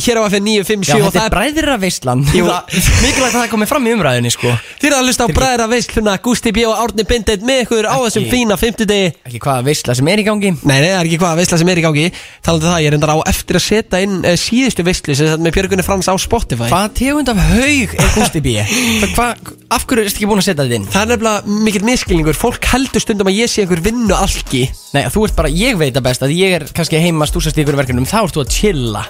Hér 0.07 0.19
á 0.19 0.23
FN 0.31 0.45
Já, 0.47 0.63
957 0.63 0.95
og 0.97 1.11
þetta 1.11 1.19
það 1.19 1.25
er 1.27 1.33
bræðir 1.35 1.67
af 1.73 1.81
veistlan. 1.83 2.21
Mikilvægt 2.23 3.35
að 3.35 3.41
það 3.41 3.49
komi 3.51 3.67
fram 3.67 3.87
í 3.89 3.93
umræðinni, 3.97 4.31
sko. 4.31 4.53
Þið 4.79 4.87
er 4.87 4.95
að 4.95 5.07
hlusta 5.09 5.25
á 5.27 5.35
bræðra 5.35 5.65
Veistluna 5.73 6.13
Gústi 6.23 6.53
B 6.55 6.63
og 6.69 6.79
Árni 6.85 7.03
Bindeit 7.09 7.43
með 7.43 7.63
ykkur 7.65 7.87
á 7.91 7.95
þessum 8.05 8.27
fína 8.31 8.55
50 8.61 8.87
degi 8.87 9.09
Ekki 9.27 9.41
hvaða 9.43 9.65
veistla 9.67 9.95
sem 9.99 10.07
er 10.13 10.21
í 10.23 10.25
gangi. 10.27 10.53
Nei, 10.63 10.77
nei, 10.79 10.87
það 10.93 11.01
er 11.01 11.09
ekki 11.09 11.19
hvað 11.23 11.41
veistla 11.41 11.59
sem 11.59 11.71
er 11.73 11.81
í 11.81 11.85
gangi. 11.85 12.05
Talandi 12.47 12.67
um 12.67 12.71
það, 12.71 12.81
ég 12.85 12.91
er 12.93 12.97
endar 12.97 13.13
á 13.13 13.17
eftir 13.33 13.59
að 13.59 13.65
setja 13.67 14.01
inn 14.07 14.17
uh, 14.23 14.37
síðustu 14.39 14.87
veistlu 14.87 15.17
sem 15.17 15.27
þetta 15.33 15.43
með 15.43 15.57
Björgunni 15.57 15.87
Frans 15.87 16.07
á 16.07 16.15
Spotify. 16.21 16.69
Hvaða 16.71 16.93
tegund 17.01 17.33
af 17.33 17.43
haug 17.51 17.97
er 17.99 18.11
Gústi 18.15 18.43
B? 18.47 18.55
Það- 19.03 19.15
hvað- 19.17 19.55
Af 19.67 19.83
hverju 19.83 20.05
erstu 20.07 20.21
ekki 20.21 20.27
búin 20.31 20.39
að 20.39 20.45
setja 20.47 20.63
þetta 20.63 20.77
inn? 20.77 20.85
Það 20.87 21.01
er 21.01 21.09
nefnilega 21.11 21.63
mikill 21.65 21.83
miskilningur 21.89 22.37
Fólk 22.39 22.69
heldur 22.71 23.03
stundum 23.03 23.27
að 23.27 23.35
ég 23.41 23.51
sé 23.51 23.65
einhver 23.65 23.81
vinnu 23.83 24.15
alki 24.15 24.61
Nei, 24.95 25.01
þú 25.11 25.25
ert 25.27 25.35
bara, 25.35 25.51
ég 25.51 25.75
veit 25.75 25.91
að 25.99 26.05
best 26.07 26.23
að 26.23 26.31
ég 26.37 26.55
er 26.55 26.65
kannski 26.71 27.01
heima 27.03 27.27
stúsast 27.27 27.59
í 27.59 27.65
ykkur 27.65 27.75
verkefnum 27.81 28.07
Þá 28.07 28.21
ert 28.21 28.37
þú 28.39 28.45
að 28.45 28.53
chilla 28.55 29.03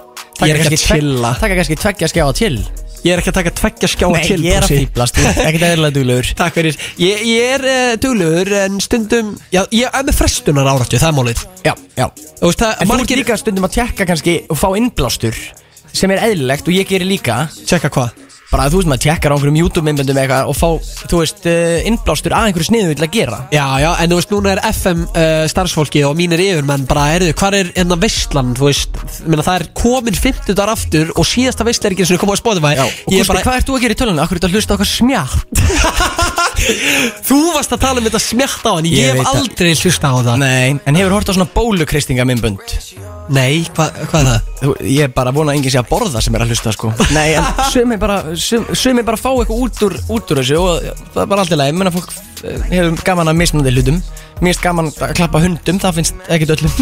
Ég 0.45 0.53
er 0.53 0.59
ekki 0.61 0.77
að 0.77 0.83
chilla. 0.83 1.31
Taka 1.41 1.57
kannski 1.57 1.79
tveggja 1.81 2.11
skjá 2.11 2.25
að 2.27 2.35
chill 2.41 2.59
Ég 3.05 3.13
er 3.13 3.21
ekki 3.21 3.31
að 3.31 3.37
taka 3.37 3.53
tveggja 3.55 3.89
skjá 3.91 4.07
Nei, 4.09 4.21
til 4.25 4.37
ég 4.43 4.57
er 4.57 4.65
að 4.65 4.73
fýblast, 4.73 5.19
ekkert 5.21 5.65
eðlilega 5.67 5.95
duglegur. 5.95 6.29
Takk 6.39 6.57
fyrir. 6.57 6.79
Ég, 6.99 7.21
ég 7.29 7.53
er 7.53 7.65
uh, 7.69 7.91
duglegur 8.01 8.51
en 8.63 8.79
stundum 8.83 9.29
Já, 9.53 9.61
ég 9.71 9.85
er 9.85 10.07
með 10.07 10.17
frestunar 10.17 10.69
áratu, 10.73 10.97
það 10.97 11.11
er 11.11 11.17
málið. 11.19 11.43
Já, 11.67 11.73
já. 11.93 12.07
Þú 12.41 12.49
veist 12.49 12.63
það, 12.63 12.73
En 12.73 12.81
þú 12.81 12.87
ert 12.87 12.93
margir 12.93 13.21
líka 13.21 13.37
stundum 13.39 13.69
að 13.69 13.75
tjekka 13.77 14.09
kannski 14.09 14.37
og 14.49 14.59
fá 14.59 14.67
innblástur 14.81 15.41
sem 15.97 16.13
er 16.13 16.25
eðlilegt 16.27 16.67
og 16.67 16.75
ég 16.75 16.89
gerir 16.89 17.09
líka. 17.09 17.43
Tjekka 17.63 17.93
hvað? 17.93 18.26
Bara 18.51 18.67
þú 18.71 18.79
veist 18.79 18.89
maður 18.91 19.03
tjekkar 19.03 19.33
á 19.33 19.35
einhverjum 19.35 19.59
YouTube-myndböndum 19.61 20.19
eitthvað 20.21 20.51
og 20.51 20.55
fá, 20.55 20.69
þú 21.11 21.19
veist, 21.21 21.41
uh, 21.49 21.87
innblástur 21.89 22.35
að 22.37 22.49
einhverju 22.49 22.69
sniðu 22.69 22.95
að 22.95 23.11
gera 23.11 23.39
Já, 23.51 23.65
já, 23.83 23.89
en 24.03 24.13
þú 24.13 24.19
veist, 24.21 24.33
núna 24.33 24.53
er 24.53 24.61
FM 24.71 25.03
uh, 25.09 25.43
starfsfólki 25.51 26.03
og 26.07 26.15
mínir 26.19 26.43
yfirmenn 26.45 26.87
bara, 26.87 27.09
erðu, 27.17 27.33
hvað 27.41 27.59
er 27.59 27.71
enna 27.83 27.99
veistlan, 27.99 28.53
þú 28.57 28.69
veist, 28.69 29.01
minna, 29.25 29.45
það 29.45 29.59
er 29.61 29.67
komin 29.81 30.17
50 30.17 30.55
dagar 30.55 30.73
aftur 30.77 31.11
og 31.15 31.27
síðasta 31.27 31.67
veistla 31.67 31.91
er 31.91 31.97
ekki 31.97 32.07
eins 32.07 32.15
og 32.15 32.23
komið 32.23 32.39
á 32.39 32.43
Spotify 32.43 32.73
Já, 32.77 32.85
og 32.87 33.13
er 33.13 33.19
Gústi, 33.19 33.43
hvað 33.49 33.59
ert 33.59 33.67
þú 33.67 33.77
að 33.77 33.85
gera 33.85 33.97
í 33.97 34.01
tölunum? 34.03 34.23
Akkur 34.23 34.39
er 34.39 34.43
þetta 34.43 34.51
að 34.51 34.57
hlusta 34.57 34.77
okkar 34.77 34.91
smjátt? 34.95 36.37
Þú 37.27 37.37
varst 37.53 37.73
að 37.75 37.83
tala 37.83 38.01
um 38.01 38.07
þetta 38.07 38.21
smjátt 38.21 38.65
á 38.65 38.71
hann, 38.71 38.87
ég, 38.89 38.97
Ég 38.97 39.19
hef 39.19 39.29
aldrei 39.29 39.73
hlusta 39.77 40.09
á 40.09 40.15
það 40.25 40.39
Nei, 40.41 40.79
en 40.89 40.97
hefur 40.97 41.13
hort 41.13 41.29
á 41.29 41.33
svona 41.35 41.49
bólukristinga 41.53 42.25
myndbönd 42.27 42.73
Nei, 43.33 43.67
hva, 43.75 43.89
hvað 44.07 44.21
er 44.21 44.27
það? 44.31 44.81
Ég 44.87 45.05
er 45.05 45.13
bara 45.13 45.33
að 45.33 45.39
vona 45.39 45.53
að 45.53 45.59
enginn 45.59 45.73
sé 45.73 45.81
að 45.81 45.89
borða 45.91 46.21
sem 46.23 46.35
er 46.37 46.45
að 46.45 46.53
hlusta 46.53 46.73
sko 46.73 46.91
Nei, 47.17 47.35
en 47.37 47.47
sumi 47.73 47.99
bara, 48.01 48.21
sum, 48.41 48.65
sumi 48.77 49.03
bara 49.07 49.19
fá 49.19 49.29
eitthvað 49.33 49.63
út 49.65 49.83
úr, 49.87 49.97
út 50.17 50.31
úr 50.33 50.41
þessu 50.43 50.61
og 50.61 50.87
það 51.13 51.21
er 51.25 51.29
bara 51.33 51.43
allt 51.45 51.53
í 51.55 51.59
lagi. 51.59 51.77
Menna 51.77 51.93
fólk 51.95 52.13
eh, 52.43 52.63
hefur 52.71 53.03
gaman 53.07 53.33
að 53.33 53.39
mismunandi 53.43 53.75
hlutum. 53.75 54.01
Mér 54.37 54.51
finnst 54.53 54.65
gaman 54.65 54.91
að 54.93 55.15
klappa 55.17 55.39
hundum, 55.41 55.79
það 55.81 55.95
finnst 56.01 56.27
ekkert 56.29 56.57
öllum. 56.57 56.75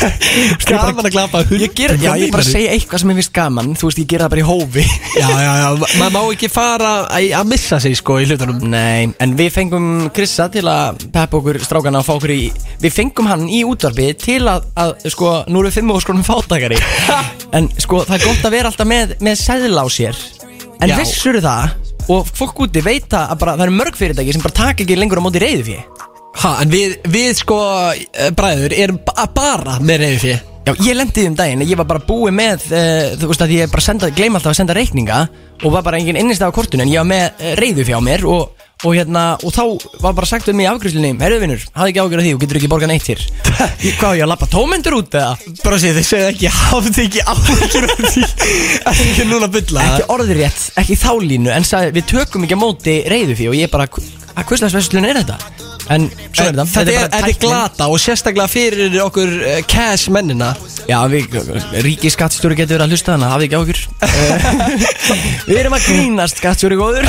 Gaman 0.00 1.04
að 1.04 1.10
klappa 1.12 1.40
hundum. 1.44 1.60
Ég 1.60 1.72
ger, 1.76 1.92
já, 2.00 2.10
ég 2.16 2.30
bara 2.32 2.44
segja 2.44 2.72
eitthvað 2.72 3.02
sem 3.02 3.10
ég 3.12 3.18
finnst 3.20 3.32
gaman. 3.36 3.70
Þú 3.76 3.88
veist, 3.88 3.98
ég 4.00 4.08
gera 4.08 4.26
það 4.26 4.32
bara 4.34 4.40
í 4.42 4.46
hófi. 4.48 4.84
Já, 5.20 5.26
já, 5.28 5.50
já, 5.60 5.66
ma- 5.80 5.88
maður 6.00 6.12
má 6.14 6.20
ekki 6.34 6.48
fara 6.52 6.90
að, 7.12 7.26
að 7.36 7.48
missa 7.50 7.78
sig 7.82 7.96
sko 7.98 8.16
í 8.22 8.28
hlutunum. 8.30 8.60
Nei, 8.72 9.10
en 9.20 9.34
við 9.36 9.50
fengum 9.52 9.88
Krissa 10.16 10.46
til 10.52 10.62
að 10.70 11.02
peppa 11.12 11.40
okkur 11.40 11.58
strákana 11.64 12.00
og 12.00 12.06
fá 12.06 12.14
okkur 12.14 12.32
í 12.32 12.38
Við 12.80 12.94
fengum 12.94 13.28
hann 13.28 13.44
í 13.52 13.60
útvarfi 13.68 14.06
til 14.22 14.38
að, 14.48 14.68
að 14.80 14.94
sko, 15.12 15.32
nú 15.50 15.60
erum 15.60 15.68
við 15.68 15.76
fimm 15.80 15.92
og 15.92 16.00
skonum 16.04 16.24
fátakari 16.24 16.78
En 17.58 17.68
sko, 17.82 18.04
það 18.06 18.16
er 18.20 18.24
gott 18.28 18.46
að 18.48 18.54
vera 18.56 18.70
alltaf 18.72 18.88
með, 18.88 19.16
með 19.26 19.40
seðla 19.42 19.84
á 19.84 19.88
sér 19.92 20.22
En 20.80 20.92
vissur 20.96 21.36
það, 21.44 21.74
og 22.12 22.28
fólk 22.36 22.62
úti 22.64 22.82
veit 22.84 23.12
að 23.12 23.34
bara, 23.40 23.56
það 23.58 23.66
eru 23.66 23.76
mörg 23.76 23.98
fyrirtæki 23.98 24.36
sem 24.36 24.44
bara 24.44 24.56
taka 24.60 24.84
ekki 24.84 24.96
lengur 24.98 25.20
á 25.20 25.26
móti 25.26 25.42
reyðu 25.42 25.66
fyrir 25.70 26.06
Ha, 26.40 26.52
en 26.62 26.70
við, 26.72 26.94
við 27.10 27.32
sko, 27.40 27.58
eh, 27.92 28.30
bræður, 28.36 28.72
erum 28.78 29.00
ba 29.04 29.26
bara 29.34 29.76
með 29.82 30.04
reyði 30.04 30.20
fyrir 30.24 30.46
Já, 30.60 30.74
ég 30.84 30.96
lendi 30.96 31.24
um 31.26 31.34
daginn, 31.36 31.64
ég 31.64 31.78
var 31.80 31.88
bara 31.88 32.04
búið 32.04 32.34
með, 32.36 32.64
uh, 32.68 33.14
þú 33.18 33.30
veist 33.30 33.44
að 33.44 33.54
ég 33.56 33.70
bara 33.72 33.84
senda, 33.84 34.10
gleyma 34.12 34.38
alltaf 34.38 34.52
að 34.52 34.58
senda 34.60 34.76
reikninga 34.76 35.20
Og 35.64 35.72
var 35.72 35.84
bara 35.84 35.98
engin 36.00 36.18
innistæð 36.20 36.52
á 36.52 36.56
kortinu 36.56 36.84
en 36.84 36.92
ég 36.92 37.00
var 37.00 37.08
með 37.08 37.24
uh, 37.32 37.54
reyðu 37.60 37.86
fjá 37.88 37.96
mér 38.04 38.26
og, 38.28 38.59
og 38.80 38.94
hérna, 38.96 39.22
og 39.44 39.52
þá 39.52 39.62
var 40.00 40.14
bara 40.16 40.28
sagt 40.30 40.48
um 40.48 40.56
mig 40.56 40.64
í 40.64 40.70
afgriðslunni 40.70 41.10
Herðu 41.20 41.40
vinnur, 41.42 41.64
hafði 41.76 41.92
ekki 41.92 42.02
ágjörð 42.04 42.24
því 42.26 42.32
og 42.36 42.40
getur 42.44 42.58
ekki 42.60 42.70
borgað 42.72 42.92
neitt 42.94 43.08
hér 43.10 43.24
Ég- 43.84 43.96
Hvað, 44.00 44.14
ég 44.16 44.24
að 44.24 44.30
lappa 44.32 44.48
tómendur 44.54 44.96
út 45.00 45.16
eða? 45.20 45.34
Bara 45.60 45.80
sé, 45.82 45.92
þið 45.98 46.06
segðu 46.08 46.30
ekki, 46.32 46.52
hafðu 46.56 47.04
ekki 47.04 47.24
áhyggjur 47.34 47.88
af 47.90 48.04
því 48.14 48.24
Ekki 48.94 49.26
núna 49.28 49.50
að 49.50 49.56
bylla 49.58 49.86
Ekki 49.90 50.08
orðrétt, 50.16 50.62
ekki 50.80 50.96
þá 51.02 51.10
línu, 51.26 51.52
en 51.54 51.68
sagði 51.68 51.96
við 52.00 52.08
tökum 52.14 52.46
ekki 52.48 52.56
á 52.56 52.62
móti 52.64 52.96
reyðu 53.12 53.36
fjá 53.42 53.50
og 53.52 53.58
ég 53.60 53.72
bara, 53.76 53.90
að 53.90 54.48
hvurslagsveslun 54.48 55.10
er 55.12 55.20
þetta? 55.22 55.69
En 55.90 56.06
svo 56.30 56.46
er 56.46 56.54
þetta, 56.54 56.66
Þetta 56.70 56.92
er, 56.94 57.08
þetta 57.10 57.30
er 57.32 57.38
glata 57.42 57.88
og 57.90 57.98
sérstaklega 58.02 58.50
fyrir 58.50 58.94
okkur 59.02 59.32
uh, 59.40 59.56
cash 59.70 60.10
mennina? 60.14 60.52
Já, 60.86 60.98
við, 61.10 61.34
ríki 61.84 62.10
skattstjóri 62.10 62.56
getur 62.58 62.78
verið 62.78 62.86
að 62.86 62.94
hlusta 62.94 63.14
hana, 63.14 63.30
hafði 63.32 63.48
ekki 63.48 63.58
ágjur 63.60 63.80
Við 65.50 65.58
erum 65.60 65.76
að 65.76 65.86
grínast 65.86 66.40
skattstjóri 66.40 66.78
góður. 66.78 67.06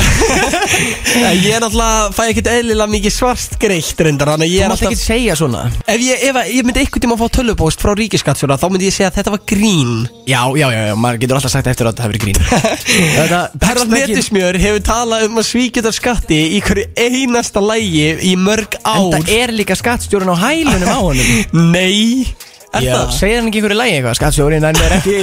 Ég 1.42 1.56
er 1.56 1.62
náttúrulega, 1.62 2.10
fæ 2.16 2.22
ekkert 2.28 2.50
eðlilega 2.52 2.90
mikið 2.92 3.14
svart 3.14 3.56
greitt 3.62 4.02
reyndar 4.02 4.32
Þannig 4.32 4.48
að 4.48 4.52
ég 4.52 4.62
Þú 4.62 4.66
er 4.66 4.72
mátt 4.72 4.82
ekki 4.82 4.90
alltaf 4.90 5.06
segja 5.06 5.36
svona. 5.38 5.62
Ef 5.86 6.02
ég, 6.02 6.26
ef 6.28 6.40
ég 6.52 6.66
myndi 6.66 6.82
einhvern 6.82 7.04
tíma 7.04 7.16
að 7.16 7.22
fá 7.22 7.36
tölvupóst 7.38 7.82
frá 7.82 7.92
ríkiskatsjóra 7.98 8.58
Þá 8.60 8.66
myndi 8.72 8.88
ég 8.88 8.96
segja 8.96 9.10
að 9.12 9.18
þetta 9.20 9.34
var 9.34 9.42
grín. 9.52 9.94
Já, 10.26 10.40
já, 10.58 10.66
já, 10.72 10.80
já, 10.90 10.94
maður 10.98 11.22
getur 11.22 11.38
alltaf 11.38 11.54
sagt 11.54 11.70
eftir 11.72 11.88
að 11.88 11.94
þetta 11.94 12.06
hefur 12.06 12.20
grín. 12.22 12.38
Þetta 13.12 13.40
Herran 13.66 13.92
Netismjör 13.92 14.58
hefur 14.62 14.84
talað 14.86 15.26
um 15.26 15.40
að 15.42 15.48
svíkjöldar 15.48 15.96
skatti 15.96 16.38
í 16.56 16.60
hverju 16.64 16.86
einasta 16.98 17.62
lægi 17.64 18.08
í 18.30 18.34
mörg 18.40 18.71
En 18.80 19.10
ár. 19.12 19.18
Það 19.18 19.34
er 19.40 19.52
líka 19.58 19.76
skattstjórun 19.78 20.32
á 20.32 20.36
hælunum 20.46 20.88
á 20.88 20.98
honum. 21.00 21.34
Nei. 21.74 22.26
Er 22.72 22.86
Já, 22.86 22.94
það? 22.96 23.10
segir 23.18 23.36
hann 23.36 23.48
ekki 23.50 23.58
einhverju 23.60 23.76
lægi 23.76 23.96
eitthvað? 23.98 24.14
Skattstjórin, 24.16 24.64
hann 24.64 24.78
er 24.80 24.92
ekki 24.96 25.16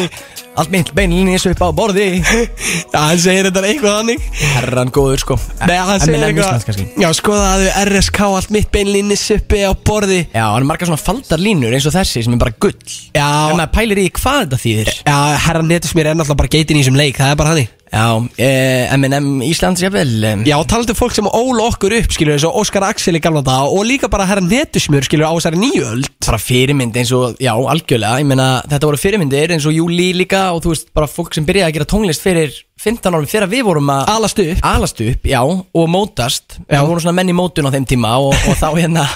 allt 0.59 0.69
mitt 0.73 0.89
beinlinnis 0.93 1.45
upp 1.49 1.63
á 1.65 1.69
borði. 1.73 2.03
Já, 2.93 2.99
hann 2.99 3.21
segir 3.23 3.47
þetta 3.47 3.63
eitthvað 3.65 3.95
þannig. 3.95 4.27
Herran 4.53 4.91
góður, 4.93 5.23
sko. 5.23 5.37
Nei, 5.63 5.73
hann 5.79 6.03
segir 6.03 6.19
Eminem 6.19 6.43
Íslands 6.43 6.67
eitthvað 6.67 6.67
kannski. 6.67 7.01
Já, 7.01 7.09
skoðaðu 7.17 7.71
RSK 7.87 8.21
allt 8.27 8.53
mitt 8.53 8.69
beinlinnis 8.75 9.25
uppi 9.33 9.63
á 9.65 9.73
borði. 9.73 10.19
Já, 10.29 10.43
hann 10.45 10.61
er 10.61 10.69
margar 10.69 10.91
svona 10.91 11.01
faldar 11.01 11.41
línur 11.41 11.73
eins 11.73 11.89
og 11.89 11.95
þessi 11.97 12.21
sem 12.27 12.37
er 12.37 12.43
bara 12.45 12.53
gull. 12.61 12.77
Já, 13.17 13.25
maður 13.57 13.73
pælir 13.79 14.03
í 14.03 14.07
hvað 14.19 14.43
þetta 14.45 14.61
þýðir. 14.67 14.93
Já 15.09 15.17
herran 15.49 15.69
Netismjör 15.73 16.11
er 16.13 16.19
náttúrulega 16.21 16.41
bara 16.43 16.53
geitin 16.53 16.77
í 16.77 16.83
þessum 16.85 17.01
leik 17.01 17.17
Það 17.17 17.33
er 17.33 17.39
bara 17.41 17.55
þannig 17.55 17.73
Já, 17.89 18.21
eh, 18.37 18.93
M&M 18.93 19.41
Íslands, 19.41 19.81
jafnvel 19.81 20.23
eh, 20.23 20.43
Já, 20.45 20.55
talandi 20.69 20.93
um 20.93 20.99
fólk 20.99 21.15
sem 21.15 21.25
óla 21.25 21.65
okkur 21.71 21.95
upp, 21.97 22.11
skilur 22.13 22.35
eins 22.35 22.45
og 22.45 22.59
Óskar 22.61 22.85
Axel 22.85 23.17
í 23.17 23.21
gamla 23.23 23.41
dag 23.45 23.65
og 23.73 23.81
líka 23.87 24.09
bara 24.11 24.27
herran 24.29 24.49
Netusmjör, 24.49 25.07
skilur 25.07 25.25
á 25.25 25.33
þessari 25.33 25.57
nýjöld 25.57 26.09
bara 26.21 26.37
fyrirmynd 26.37 26.97
eins 27.01 27.11
og, 27.15 27.39
já, 27.41 27.49
algjörlega. 27.57 28.19
Ég 28.21 28.27
meina, 28.29 28.49
þetta 28.69 28.89
voru 28.91 28.99
fyrirmyndir 29.01 29.55
eins 29.55 29.65
og 29.65 29.73
Júli 29.73 30.11
líka 30.13 30.49
og 30.53 30.61
þú 30.65 30.73
veist, 30.75 30.91
bara 30.93 31.09
fólk 31.09 31.33
sem 31.33 31.47
byrjaði 31.47 31.71
að 31.71 31.79
gera 31.79 31.89
tónlist 31.89 32.25
fyrir 32.25 32.53
15 32.79 33.09
árum, 33.09 33.27
þegar 33.27 33.49
við 33.51 33.65
vorum 33.67 33.89
að 33.91 34.11
Alast 34.13 34.43
upp. 34.43 34.61
Alast 34.69 35.01
upp, 35.03 35.25
já, 35.27 35.41
og 35.41 35.89
mótast. 35.89 36.59
Já. 36.67 36.77
við 36.77 36.91
vorum 36.91 37.03
svona 37.07 37.17
menn 37.17 37.33
í 37.33 37.35
mótun 37.35 37.67
á 37.67 37.73
þeim 37.73 37.89
tíma 37.89 38.13
og, 38.21 38.37
og 38.37 38.61
þá 38.61 38.69
hérna, 38.77 39.07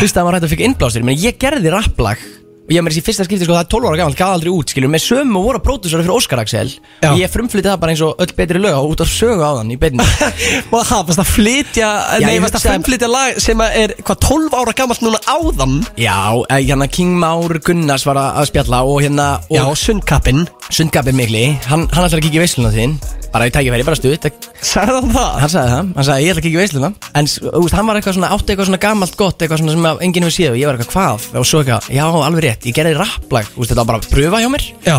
fyrst 0.00 0.16
að 0.16 0.24
maður 0.24 0.40
hætti 0.40 0.48
að 0.48 0.56
fikk 0.56 0.64
innblástur. 0.70 1.06
Menn 1.06 1.20
ég 1.20 1.38
gerði 1.44 1.76
rapplag 1.76 2.24
og 2.64 2.72
ég 2.72 2.80
með 2.80 2.94
þessi 2.94 3.04
fyrsta 3.04 3.24
skipti, 3.26 3.44
sko, 3.44 3.52
það 3.58 3.64
er 3.64 3.70
12 3.74 3.88
ára 3.90 3.98
gamalt, 4.00 4.16
gaf 4.16 4.30
aldrei 4.38 4.50
út, 4.54 4.70
skiljum, 4.72 4.92
með 4.94 5.02
sömu 5.04 5.42
voru 5.44 5.58
að 5.60 5.64
pródúsera 5.66 6.00
fyrir 6.04 6.14
Óskar 6.16 6.40
Axel. 6.40 6.70
Já. 7.02 7.10
og 7.10 7.18
ég 7.20 7.28
frumflytti 7.34 7.68
það 7.68 7.80
bara 7.82 7.92
eins 7.92 8.02
og 8.06 8.22
öll 8.24 8.32
betri 8.38 8.62
lög 8.62 8.78
og 8.78 8.94
út 8.94 9.02
á 9.04 9.06
sögu 9.10 9.44
á 9.44 9.52
þann 9.60 9.72
í 9.74 9.76
beinni. 9.82 10.06
Og 10.74 10.80
það, 10.88 11.02
varst 11.10 11.20
að 11.20 11.28
flytja, 11.34 11.90
Já, 12.18 12.24
nei, 12.24 12.34
ég 12.38 12.42
varst 12.44 12.56
að 12.56 12.62
hugsaði- 12.62 12.72
frumflytja 12.78 13.10
lag 13.12 13.40
sem 13.44 13.60
að 13.66 13.76
er, 13.84 13.94
hvað, 14.00 14.20
12 14.24 14.56
ára 14.62 14.74
gamalt 14.80 15.04
núna 15.04 15.20
áðan 15.28 15.74
Já, 16.00 16.16
eh, 16.48 16.62
hérna 16.64 16.88
King 16.90 17.12
Már 17.20 17.58
Gunnars 17.64 18.06
var 18.08 18.16
að 18.22 18.40
að 18.42 18.48
spjalla 18.50 18.80
og 18.88 19.02
hérna 19.04 19.28
og 19.50 19.58
Já, 19.60 19.64
sundkappinn 19.84 20.46
Sundgabir 20.72 21.12
Mikli, 21.14 21.44
hann, 21.68 21.84
hann 21.92 22.06
ætlar 22.08 22.18
að 22.22 22.24
kíkja 22.24 22.40
í 22.40 22.44
veisluna 22.46 22.70
þín. 22.72 22.96
Bara 23.34 23.48
í 23.48 23.52
tækifæri, 23.52 23.82
bara 23.84 23.98
stutt. 23.98 24.26
Sagði 24.64 24.92
hann 24.94 25.10
það? 25.12 25.30
hann 25.42 25.50
sagði 25.50 25.70
það, 25.74 25.88
hann 25.98 26.06
sagði 26.06 26.22
ég 26.24 26.30
ætla 26.32 26.40
að 26.40 26.44
kíkja 26.46 26.54
í 26.54 26.62
veisluna. 26.62 26.90
En 27.18 27.26
s- 27.28 27.40
þú 27.42 27.62
veist, 27.64 27.74
hann 27.76 27.86
var 27.90 27.98
eitthvað 27.98 28.14
svona, 28.16 28.30
átti 28.32 28.54
eitthvað 28.54 28.68
svona 28.70 28.80
gamalt 28.84 29.16
gott 29.18 29.42
eitthvað 29.42 29.58
svona 29.60 29.74
sem 29.74 29.88
að 29.90 30.02
enginn 30.06 30.24
hefur 30.24 30.36
séð. 30.38 30.50
Og 30.54 30.58
ég 30.62 30.70
var 30.70 30.78
eitthvað 30.78 30.94
hvað? 30.94 31.26
Og 31.42 31.48
svo 31.50 31.60
eitthvað, 31.64 31.88
já, 31.98 32.04
alveg 32.06 32.44
rétt, 32.46 32.53
ég 32.62 32.76
gerði 32.76 32.96
rapplag 32.98 33.50
þú 33.50 33.60
veist, 33.62 33.72
þetta 33.72 33.82
var 33.82 33.90
bara 33.92 34.02
að 34.02 34.10
pröfa 34.14 34.42
hjá 34.44 34.48
mér. 34.52 34.66
Já. 34.86 34.96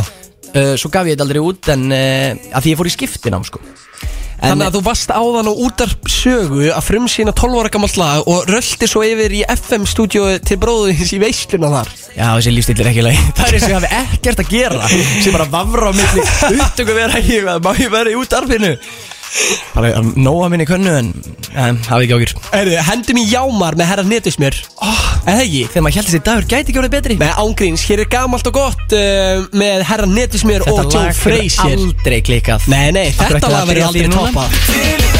Uh, 0.56 0.76
svo 0.80 0.92
gaf 0.94 1.08
ég 1.08 1.16
þetta 1.18 1.26
aldrei 1.28 1.42
út 1.44 1.72
en 1.74 1.90
uh, 1.92 2.52
að 2.56 2.64
því 2.66 2.74
ég 2.76 2.80
fór 2.80 2.90
í 2.92 2.96
skiptinám 2.96 3.48
sko. 3.48 3.64
En, 4.36 4.52
Þannig 4.52 4.68
að 4.68 4.76
þú 4.76 4.82
varst 4.84 5.12
áðan 5.16 5.48
á 5.48 5.54
útarp 5.64 6.10
sögu 6.12 6.66
að 6.68 6.84
frumsýna 6.84 7.32
12 7.36 7.62
ára 7.62 7.72
gamalt 7.72 7.96
lag 7.98 8.28
og 8.30 8.50
rölti 8.52 8.88
svo 8.92 9.02
yfir 9.08 9.32
í 9.32 9.42
FM-stúdíu 9.48 10.26
til 10.44 10.58
bróðins 10.62 11.14
í 11.16 11.20
veisluna 11.24 11.72
þar. 11.72 11.92
Já, 12.18 12.28
þessi 12.36 12.54
lífstíl 12.54 12.76
er 12.84 12.92
ekki 12.92 13.06
leið 13.08 13.22
Það 13.40 13.48
er 13.48 13.58
eins 13.58 13.66
og 13.66 13.72
ég 13.72 13.80
hafi 13.80 14.02
ekkert 14.04 14.44
að 14.44 14.52
gera 14.52 14.90
sem 14.92 15.36
bara 15.36 15.48
vafra 15.56 15.92
á 15.92 15.94
milli. 15.96 16.26
Upptöku 16.68 16.98
vera 17.00 17.24
í 17.24 17.40
má 17.48 17.72
ég 17.80 17.94
vera 17.96 18.12
í 18.12 18.20
útarfinu 18.20 18.76
bara 19.74 19.92
að 20.00 20.14
nóa 20.20 20.50
minni 20.52 20.68
könnu 20.70 20.94
en 20.96 21.12
um, 21.12 21.82
hafi 21.90 22.08
ekki 22.08 22.18
ágjur 22.18 22.36
Erðu, 22.56 22.78
hendum 22.90 23.20
í 23.20 23.26
jámar 23.30 23.78
með 23.80 23.92
herra 23.92 24.08
netusmjör 24.08 24.60
oh, 24.86 25.06
Eða 25.26 25.42
ekki? 25.42 25.64
Þegar 25.72 25.86
maður 25.86 25.98
held 25.98 26.10
þessi 26.10 26.22
dagur 26.28 26.48
gæti 26.52 26.70
ekki 26.70 26.82
orðið 26.82 26.94
betri. 26.94 27.18
Með 27.18 27.40
ángríns, 27.42 27.86
hér 27.90 28.04
er 28.04 28.10
gamalt 28.14 28.50
og 28.52 28.58
gott 28.60 28.96
uh, 28.98 29.48
með 29.58 29.86
herra 29.90 30.10
netusmjör 30.12 30.68
og 30.70 30.82
Joe 30.86 31.18
Frazier. 31.18 31.74
aldrei 31.80 32.22
klikkað. 32.30 32.70
Nei, 32.70 32.88
nei, 32.94 33.08
þetta 33.18 33.50
lag 33.50 33.70
verður 33.72 33.90
aldrei 33.90 34.10
allt 34.22 35.15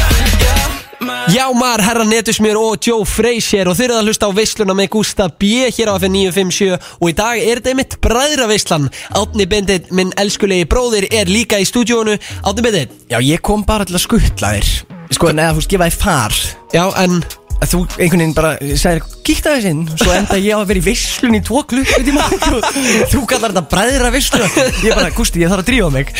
toppa 1.06 1.32
Jámar, 1.32 1.80
herra 1.80 2.04
netusmjör 2.04 2.56
og 2.56 2.78
Joe 2.80 3.04
Frazier 3.04 3.68
og 3.68 3.76
þeir 3.76 3.90
eru 3.90 3.98
að 4.00 4.08
hlusta 4.10 4.28
á 4.28 4.32
veisluna 4.34 4.74
með 4.76 4.90
Gustaf 4.94 5.34
B 5.40 5.66
hér 5.74 5.90
á 5.90 5.94
FM 5.98 6.14
957 6.14 6.78
og 7.00 7.10
í 7.10 7.14
dag 7.16 7.38
er 7.38 7.60
þetta 7.60 7.76
mitt 7.78 7.96
bræðraveislan. 8.02 8.88
Átni 9.18 9.46
Bendit, 9.50 9.90
minn 9.90 10.14
elskulegi 10.18 10.68
bróðir 10.70 11.08
er 11.10 11.30
líka 11.30 11.60
í 11.60 11.66
stúdíónu. 11.68 12.18
Átni 12.42 12.66
Bendit 12.66 12.94
Já, 13.10 13.20
ég 13.20 13.42
kom 13.42 13.64
bara 13.66 13.86
til 13.86 13.98
að 13.98 14.06
skuttla 14.06 14.54
þér. 14.56 14.70
Sko, 15.14 15.32
neða, 15.32 15.56
þú 15.56 15.66
skifaði 15.66 15.98
far. 16.00 16.38
Já, 16.74 16.84
en 17.02 17.20
að 17.60 17.72
Þú 17.72 17.78
einhvern 17.96 18.22
veginn 18.22 18.34
bara 18.36 18.56
sagðir 18.78 19.04
Kíkta 19.26 19.56
þess 19.56 19.66
inn. 19.72 19.80
Svo 19.98 20.12
enda 20.14 20.36
ég 20.38 20.54
á 20.54 20.62
að 20.62 20.68
vera 20.70 20.78
í 20.78 20.84
veislun 20.86 21.34
í 21.34 21.40
tvo 21.42 21.64
klukkutíma. 21.66 22.26
Þú 23.12 23.22
kallar 23.26 23.50
þetta 23.50 23.64
bræðra 23.72 24.10
veisluna 24.14 24.46
Ég 24.84 24.92
bara, 24.94 25.10
Gusti, 25.16 25.42
ég 25.42 25.50
þarf 25.50 25.64
að 25.64 25.70
drífa 25.72 25.88
mig. 25.90 26.12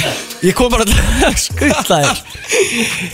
Ég 0.42 0.57
kom 0.59 0.72
bara 0.72 0.83
að 0.83 1.37
skuttla 1.38 2.01
þér. 2.03 2.16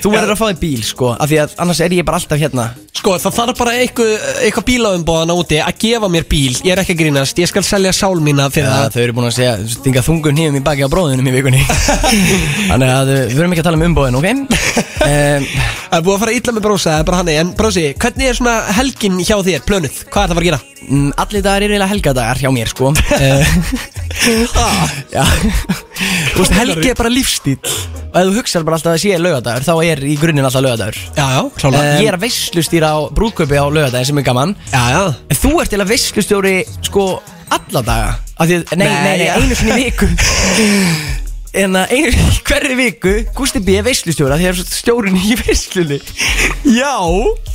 Þú 0.01 0.15
verður 0.15 0.33
að 0.33 0.41
fá 0.41 0.47
þér 0.47 0.59
bíl, 0.63 0.81
sko 0.87 1.13
Af 1.13 1.29
því 1.29 1.37
að 1.43 1.53
annars 1.65 1.83
er 1.85 1.93
ég 1.99 2.07
bara 2.09 2.19
alltaf 2.23 2.41
hérna. 2.41 2.65
Sko, 3.03 3.11
það 3.21 3.37
þarf 3.37 3.59
bara 3.59 3.75
eitthvað, 3.83 4.13
eitthvað 4.47 4.67
bílaumboðan 4.71 5.35
úti 5.35 5.59
að 5.61 5.79
gefa 5.85 6.09
mér 6.13 6.25
bíl. 6.31 6.55
Ég 6.63 6.73
er 6.73 6.83
ekki 6.83 6.95
að 6.97 7.01
grínast, 7.03 7.41
ég 7.43 7.51
skal 7.51 7.65
selja 7.67 7.93
sál 7.97 8.17
mína 8.23 8.47
fyrir 8.53 8.71
það 8.71 8.95
þau 8.95 9.03
eru 9.03 9.17
búin 9.17 9.29
að 9.29 9.37
segja, 9.41 9.55
stinga 9.75 10.05
þungun 10.07 10.39
hífum 10.39 10.61
í 10.61 10.65
baki 10.65 10.87
á 10.87 10.93
bróðunum 10.93 11.27
í 11.27 11.35
vikunni. 11.35 11.63
Þannig 12.71 12.93
að 12.95 13.13
við 13.33 13.41
að 15.07 15.15
um 15.43 15.47
Það 15.93 15.99
er 15.99 16.05
búið 16.07 16.15
að 16.17 16.21
fara 16.23 16.33
illa 16.39 16.53
með 16.57 16.65
brósa, 16.65 16.91
það 16.93 17.01
er 17.03 17.07
bara 17.09 17.19
hann 17.21 17.31
En 17.33 17.49
brósi, 17.59 17.83
hvernig 18.01 18.29
er 18.31 18.37
svona 18.39 18.55
helgin 18.79 19.19
hjá 19.21 19.35
þér, 19.45 19.65
plönuð? 19.69 19.97
Hvað 20.09 20.23
er 20.23 20.23
það 20.23 20.23
að 20.23 20.33
fara 20.33 20.43
að 20.43 20.49
gera? 20.49 20.61
mm, 20.89 21.11
Allir 21.25 21.43
dagar 21.45 21.57
er 21.67 21.67
eiginlega 21.75 21.91
helgadagar 21.93 22.41
hjá 22.41 22.51
mér 22.57 22.71
sko. 22.73 22.93
Uh, 22.93 23.43
Já. 25.13 25.25
Þú 26.33 26.39
veist, 26.41 26.55
helgi 26.57 26.89
er 26.93 26.97
bara 26.99 27.13
lífstíl 27.13 27.59
Og 28.13 28.17
ef 28.21 28.27
þú 28.29 28.35
hugsar 28.39 28.65
bara 28.67 28.77
alltaf 28.79 28.93
að 28.93 28.97
það 28.97 29.03
sé 29.05 29.19
laugadagur 29.21 29.67
Þá 29.67 29.75
er 29.93 30.03
í 30.05 30.17
grunninn 30.21 30.47
alltaf 30.49 30.65
laugadagur 30.65 30.99
Já, 31.17 31.27
já, 31.37 31.43
klálega 31.61 31.93
Ég 32.03 32.09
er 32.11 32.17
að 32.19 32.25
veislustýra 32.27 32.91
á 32.93 32.99
brúðkaupi 33.17 33.57
á 33.61 33.65
laugadaginn 33.69 34.09
sem 34.11 34.21
er 34.23 34.27
gaman. 34.27 34.57
Já, 34.73 34.83
já. 34.97 35.03
En 35.33 35.41
þú 35.45 35.53
ert 35.63 35.77
eða 35.77 35.89
veislustjóri 35.93 36.55
sko 36.89 37.07
alla 37.53 37.83
daga. 37.85 38.13
Af 38.41 38.49
því, 38.49 38.61
að- 38.63 38.77
nei, 38.81 38.87
nei, 38.89 39.03
nei, 39.05 39.17
Nei, 39.21 39.29
einu 39.37 39.57
sinni 39.59 39.73
í 39.77 39.91
viku 39.91 40.09
En 41.53 41.77
að 41.77 41.91
einu 41.93 42.13
í 42.17 42.37
hverri 42.49 42.77
viku 42.79 43.11
Gústi 43.37 43.61
B. 43.61 43.75
veislustjóri 43.85 44.33
af 44.33 44.41
Því 44.41 44.47
að 44.49 44.55
það 44.57 44.63
er 44.63 44.77
stjórin 44.79 45.19
í 45.21 45.35
veislunni. 45.37 45.99
Já 46.73 46.95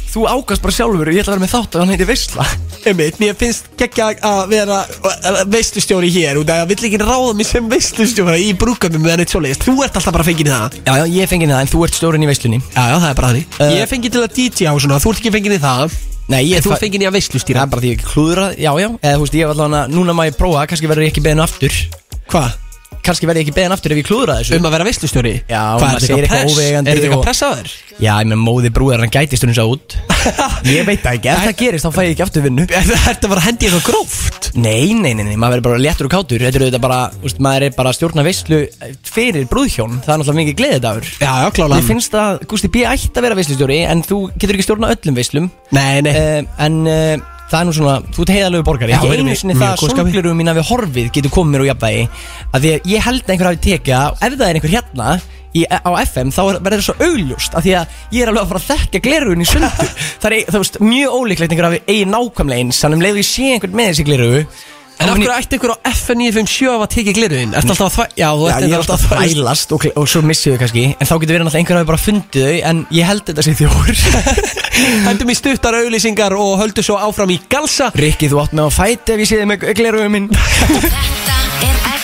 Þú 0.08 0.26
ágast 0.30 0.62
bara 0.64 0.74
sjálfur 0.74 1.10
og 1.10 1.16
ég 1.16 1.24
ætla 1.24 1.34
að 1.34 1.36
vera 1.36 1.44
með 1.44 1.52
þátt 1.52 1.76
að 1.76 1.82
hann 1.82 1.92
heiti 1.94 2.06
veisla. 2.08 2.46
Einmitt, 2.88 3.18
mér 3.22 3.36
finnst 3.38 3.68
geggja 3.78 4.08
að 4.24 4.38
vera 4.54 4.78
veistustjóri 5.52 6.12
hér 6.14 6.40
og 6.40 6.46
það 6.48 6.70
vill 6.72 6.78
ekki 6.88 7.00
ráða 7.02 7.34
mig 7.38 7.50
sem 7.50 7.68
veistustjóri 7.70 8.38
í 8.48 8.54
brúkumum 8.58 9.04
með 9.04 9.16
henni 9.16 9.28
tjóliðist 9.30 9.66
Þú 9.68 9.76
ert 9.84 9.98
alltaf 10.00 10.16
bara 10.16 10.26
fengið 10.26 10.48
í 10.48 10.54
það. 10.54 10.78
Já, 10.88 10.94
já, 11.02 11.06
ég 11.18 11.32
fengið 11.34 11.54
það 11.54 11.64
en 11.66 11.72
þú 11.74 11.82
ert 11.88 11.98
stjórin 12.00 12.26
í 12.26 12.30
veislunni. 12.32 12.60
Já, 12.64 12.84
já, 12.88 12.96
það 12.98 13.10
er 13.10 13.18
bara 13.20 13.32
þannig. 13.34 13.58
Uh, 13.58 13.74
Ég 13.74 13.84
er 13.84 13.92
fengið 13.92 14.16
til 14.16 14.24
að 14.24 14.38
DJ 14.38 14.70
á 14.70 14.74
svona, 14.78 15.02
þú 15.04 15.12
ert 15.12 15.22
ekki 15.22 15.34
fengið 15.38 15.58
í 15.58 15.60
það. 15.66 15.98
Nei, 16.28 16.42
ég 16.48 16.64
þú 16.64 16.78
fengið 16.78 17.04
í 17.04 17.08
að 17.08 17.12
Það 17.12 17.18
veistlustýra 17.18 17.66
er 17.66 17.74
bara 17.74 17.84
því 17.84 17.92
ég 17.92 18.00
ekki 18.00 18.10
klúðra 18.14 18.48
Já, 18.60 18.72
já, 18.82 18.88
eða 19.00 19.14
þú 19.16 19.28
veist, 19.28 19.38
ég 19.38 19.48
var 19.48 19.56
allavega 19.56 19.94
Núna 19.94 20.16
má 20.18 20.26
ég 20.28 20.40
prófa, 20.40 20.66
kannski 20.68 20.90
verður 20.92 21.08
ég 21.08 21.14
ekki 21.14 21.24
beðin 21.24 21.44
aftur. 21.46 21.78
Hvað? 22.28 22.67
Kannski 23.08 23.28
verður 23.30 23.42
ég 23.42 23.48
ekki 23.48 23.56
beðin 23.56 23.74
aftur 23.76 23.94
ef 23.96 24.02
ég 24.02 24.08
klúðra 24.10 24.38
þessu. 24.42 24.58
Um 24.60 24.68
að 24.68 24.74
vera 24.78 24.88
veistlustjóri? 24.88 25.34
Já, 25.48 25.62
maður 25.80 25.98
er 26.02 26.04
segir 26.08 26.26
eitthvað 26.28 26.50
óviðeigandi 26.52 26.92
Er 26.92 26.98
þetta 26.98 27.08
eitthvað 27.08 27.22
og- 27.22 27.28
press 27.28 27.44
á 27.44 27.50
þér? 27.56 27.70
Já, 27.98 28.12
ég 28.22 28.28
með 28.30 28.40
móði 28.44 28.70
brúðar 28.76 29.02
hann 29.02 29.14
gæti 29.16 29.38
stundum 29.40 29.56
svo 29.58 29.66
út. 29.74 29.96
Ég 30.68 30.84
veit 30.86 31.00
það 31.02 31.16
ekki, 31.18 31.30
ef 31.32 31.40
það 31.48 31.56
gerist 31.62 31.86
þá 31.88 31.92
fæ 31.96 32.02
ég 32.04 32.12
ekki 32.12 32.24
aftur 32.28 32.44
vinnu. 32.46 32.66
Er 32.78 32.84
þetta 32.92 33.30
bara 33.32 33.42
að 33.42 33.48
hendi 33.48 33.70
eitthvað 33.70 33.86
gróft? 33.88 34.50
Nei, 34.58 34.92
nei, 34.94 35.14
nei, 35.18 35.24
nei, 35.24 35.38
maður 35.40 35.56
verður 35.56 35.66
bara 35.70 35.80
léttur 35.82 36.10
og 36.10 36.14
kátur. 36.14 36.44
Þetta 36.46 36.60
er 36.60 36.66
auðvitað 36.68 36.84
bara, 36.84 37.00
úst, 37.26 37.40
maður 37.48 37.66
er 37.70 37.74
bara 37.78 37.94
að 37.94 37.98
stjórna 37.98 38.26
veislu 38.28 38.60
fyrir 39.08 39.48
brúðhjón. 39.50 39.98
Það 40.06 40.14
er 40.14 40.22
náttúrulega 40.22 40.42
mikið 40.44 40.60
gleðidagur. 40.62 41.10
Já, 41.24 41.32
já, 41.42 41.48
klálega. 41.58 41.80
Mér 41.80 41.90
finnst 41.90 42.20
að 42.22 42.44
Gústi 42.52 42.70
B. 42.74 42.84
ætti 42.92 43.18
að 43.18 43.26
vera 43.28 43.40
veislustjóri 43.40 43.80
En 43.88 44.04
þú 44.06 44.20
getur 44.38 44.58
ekki 44.60 44.68
stjórna 44.68 44.92
öllum 44.94 45.18
veislum. 45.18 45.50
Nei, 45.74 46.02
nei. 46.06 46.14
Uh, 46.14 46.62
En 46.68 46.80
uh, 46.86 47.26
það 47.48 47.60
er 47.62 47.66
nú 47.70 47.74
svona, 47.78 47.96
þú 48.16 48.22
ert 48.26 48.34
heiðalegu 48.36 48.66
borgari. 48.68 48.92
Já, 48.92 49.00
Ekki 49.02 49.18
einu 49.22 49.36
sinni 49.40 49.54
mjög 49.56 49.64
það 49.64 49.72
að 49.72 49.80
góð 49.82 49.92
skapi. 49.94 50.12
sólglerum 50.12 50.38
mína 50.42 50.54
við 50.58 50.68
horfið 50.72 51.10
getur 51.16 51.32
komið 51.38 51.52
mér 51.56 51.64
úr 51.64 51.70
jafnvægi. 51.72 52.04
Að 52.54 52.62
Því 52.68 52.72
að 52.76 52.92
ég 52.94 53.06
held 53.08 53.24
að 53.24 53.34
einhver 53.36 53.50
hafi 53.52 53.62
tekið 53.68 53.94
það. 53.98 54.22
Ef 54.28 54.38
það 54.38 54.48
er 54.50 54.60
einhver 54.60 54.74
hérna 54.76 55.10
í, 55.58 55.62
á 55.72 55.92
FM 56.04 56.30
þá 56.36 56.42
er- 56.52 56.60
verður 56.68 56.82
það 56.82 56.88
svo 56.88 56.96
augljóst. 57.08 57.56
Af 57.58 57.64
Því 57.64 57.74
að 57.80 57.88
ég 58.12 58.22
er 58.22 58.28
alveg 58.34 58.44
að 58.44 58.52
fara 58.52 58.62
að 58.64 58.70
þekka 58.74 59.04
glerugun 59.08 59.42
í 59.42 59.48
sundur. 59.48 59.92
Það 60.22 60.32
er 60.38 60.52
það 60.52 60.60
veist, 60.64 60.80
mjög 60.84 61.16
ólíklegt 61.18 61.52
einhver 61.56 61.70
hafi 61.70 61.82
eigi 61.88 62.06
nákvæmlega 62.12 62.60
eins. 62.66 62.82
Þannig 62.84 62.98
um 63.00 63.06
leiðu 63.08 63.22
ég 63.24 63.30
sé 63.32 63.48
einhvern 63.56 63.78
með 63.80 63.90
þessi 63.94 64.06
glerugu 64.12 64.42
En 64.98 65.12
af 65.12 65.18
hverju 65.20 65.34
ætti 65.36 65.58
einhver 65.58 65.74
á 65.74 65.78
FN957 65.92 66.70
að 66.74 66.86
tekið 66.96 67.18
gliruðinn? 67.20 67.52
Ertu 67.58 67.74
alltaf 67.74 67.86
að 67.88 67.94
þvæ... 67.98 68.16
Já, 68.18 68.28
þú 68.34 68.48
er 68.48 68.64
þetta 68.64 68.80
alltaf 68.80 69.04
að 69.06 69.22
þvælast. 69.22 69.76
og, 69.76 69.86
og 70.02 70.08
svo 70.10 70.22
missið 70.26 70.56
þau 70.56 70.62
kannski. 70.64 70.86
En 70.98 71.10
þá 71.10 71.14
getur 71.14 71.34
verið 71.36 71.46
náttúrulega 71.46 71.62
einhver 71.62 71.78
hafi 71.78 71.90
bara 71.92 72.02
fundið 72.02 72.48
þau 72.48 72.58
En 72.72 72.82
ég 72.98 73.10
held 73.12 73.24
þetta 73.30 73.46
sé 73.46 73.54
þjór 73.60 74.02
Hendum 75.08 75.34
í 75.34 75.38
stuttar 75.38 75.78
auðlýsingar 75.78 76.38
og 76.38 76.56
höldum 76.62 76.86
svo 76.86 76.98
áfram 77.02 77.34
í 77.34 77.40
galsa. 77.52 77.92
Rikki, 77.98 78.32
þú 78.32 78.42
átt 78.44 78.58
með 78.58 78.70
að 78.70 78.76
fæti 78.78 79.16
ef 79.16 79.24
ég 79.24 79.30
sé 79.30 79.42
þið 79.42 79.52
með 79.54 79.70
glerugum 79.78 80.18
minn 80.18 80.30
Þetta 80.34 81.70
er 81.70 81.97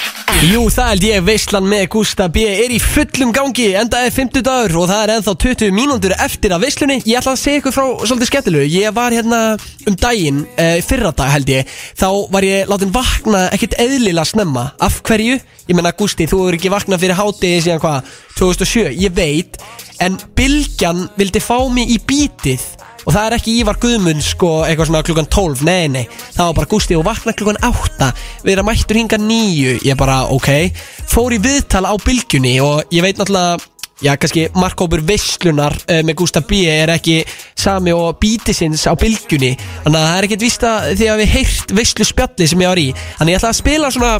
Jú, 0.44 0.66
það 0.72 0.90
held 0.90 1.06
ég, 1.08 1.24
Veislan 1.24 1.66
með 1.68 1.84
Gústa 1.94 2.26
B 2.32 2.44
er 2.48 2.72
í 2.72 2.80
fullum 2.82 3.32
gangi, 3.36 3.70
enda 3.80 4.02
er 4.06 4.12
50 4.14 4.44
dagur 4.46 4.76
og 4.82 4.90
það 4.90 5.02
er 5.04 5.12
ennþá 5.18 5.34
20 5.44 5.74
mínútur 5.76 6.16
eftir 6.16 6.56
að 6.56 6.66
veislunni. 6.66 6.98
Ég 7.08 7.20
ætla 7.20 7.34
að 7.36 7.42
segja 7.42 7.62
ykkur 7.62 7.76
frá 7.76 7.86
svolítið 8.04 8.30
skemmtilegu. 8.30 8.70
Ég 8.74 8.96
var 8.96 9.16
hérna 9.16 9.42
um 9.88 9.98
daginn, 10.00 10.44
uh, 10.56 10.78
fyrra 10.84 11.14
dag 11.16 11.32
held 11.34 11.52
ég 11.52 11.72
Þá 12.00 12.08
var 12.34 12.48
ég 12.48 12.68
látin 12.72 12.94
vakna 12.96 13.46
ekkert 13.56 13.78
eðlilega 13.84 14.28
snemma. 14.28 14.70
Af 14.84 15.02
hverju? 15.08 15.40
Ég 15.68 15.76
menna 15.76 15.96
Gústi, 15.96 16.28
þú 16.28 16.44
hefur 16.44 16.60
ekki 16.60 16.74
vaknað 16.74 17.04
fyrir 17.04 17.20
hátegi 17.20 17.64
síðan 17.68 17.84
hvað, 17.84 18.16
2007, 18.40 18.90
ég 19.04 19.16
veit 19.16 19.60
En 20.04 20.18
Bylgjan 20.36 21.08
vildi 21.20 21.40
fá 21.44 21.56
mig 21.72 21.92
í 21.94 22.00
bítið 22.04 22.64
Og 23.04 23.12
það 23.12 23.26
er 23.26 23.36
ekki 23.38 23.58
Ívar 23.62 23.80
Guðmund 23.84 24.24
sko 24.24 24.52
eitthvað 24.64 24.90
svona 24.90 25.04
klukkan 25.08 25.30
12, 25.30 25.66
nei 25.68 25.92
nei. 25.92 26.04
Það 26.36 26.50
var 26.50 26.58
bara 26.62 26.72
Gústi 26.72 26.98
og 26.98 27.06
vakna 27.08 27.36
klukkan 27.36 27.60
8 27.68 28.10
Við 28.46 28.56
erum 28.56 28.70
mættur 28.72 29.00
hinga 29.00 29.20
9 29.20 29.78
Ég 29.84 30.00
bara 30.00 30.24
ok. 30.34 30.50
Fór 31.12 31.36
í 31.36 31.42
viðtal 31.44 31.86
á 31.90 31.94
bylgjunni 32.00 32.58
og 32.64 32.96
ég 32.96 33.06
veit 33.06 33.20
náttúrulega 33.20 33.60
Já, 34.04 34.18
kannski 34.20 34.50
markkópur 34.58 35.00
veislunar 35.08 35.76
uh, 35.86 36.02
með 36.04 36.18
Gústa 36.20 36.42
B 36.44 36.66
er 36.68 36.92
ekki 36.92 37.22
sami 37.56 37.94
og 37.96 38.18
bítisins 38.20 38.84
á 38.90 38.92
bylgjunni. 39.00 39.54
Þannig 39.86 40.00
að 40.00 40.08
það 40.08 40.18
er 40.18 40.28
ekkert 40.28 40.44
því 41.00 41.08
að 41.14 41.22
við 41.22 41.30
heyrt 41.38 41.76
veislu 41.78 42.08
spjalli 42.10 42.48
sem 42.52 42.64
ég 42.66 42.74
var 42.74 42.82
í. 42.82 42.90
Þannig 43.20 43.36
ég 43.36 43.40
ætla 43.40 43.52
að 43.54 43.60
spila 43.62 43.92
svona 43.96 44.16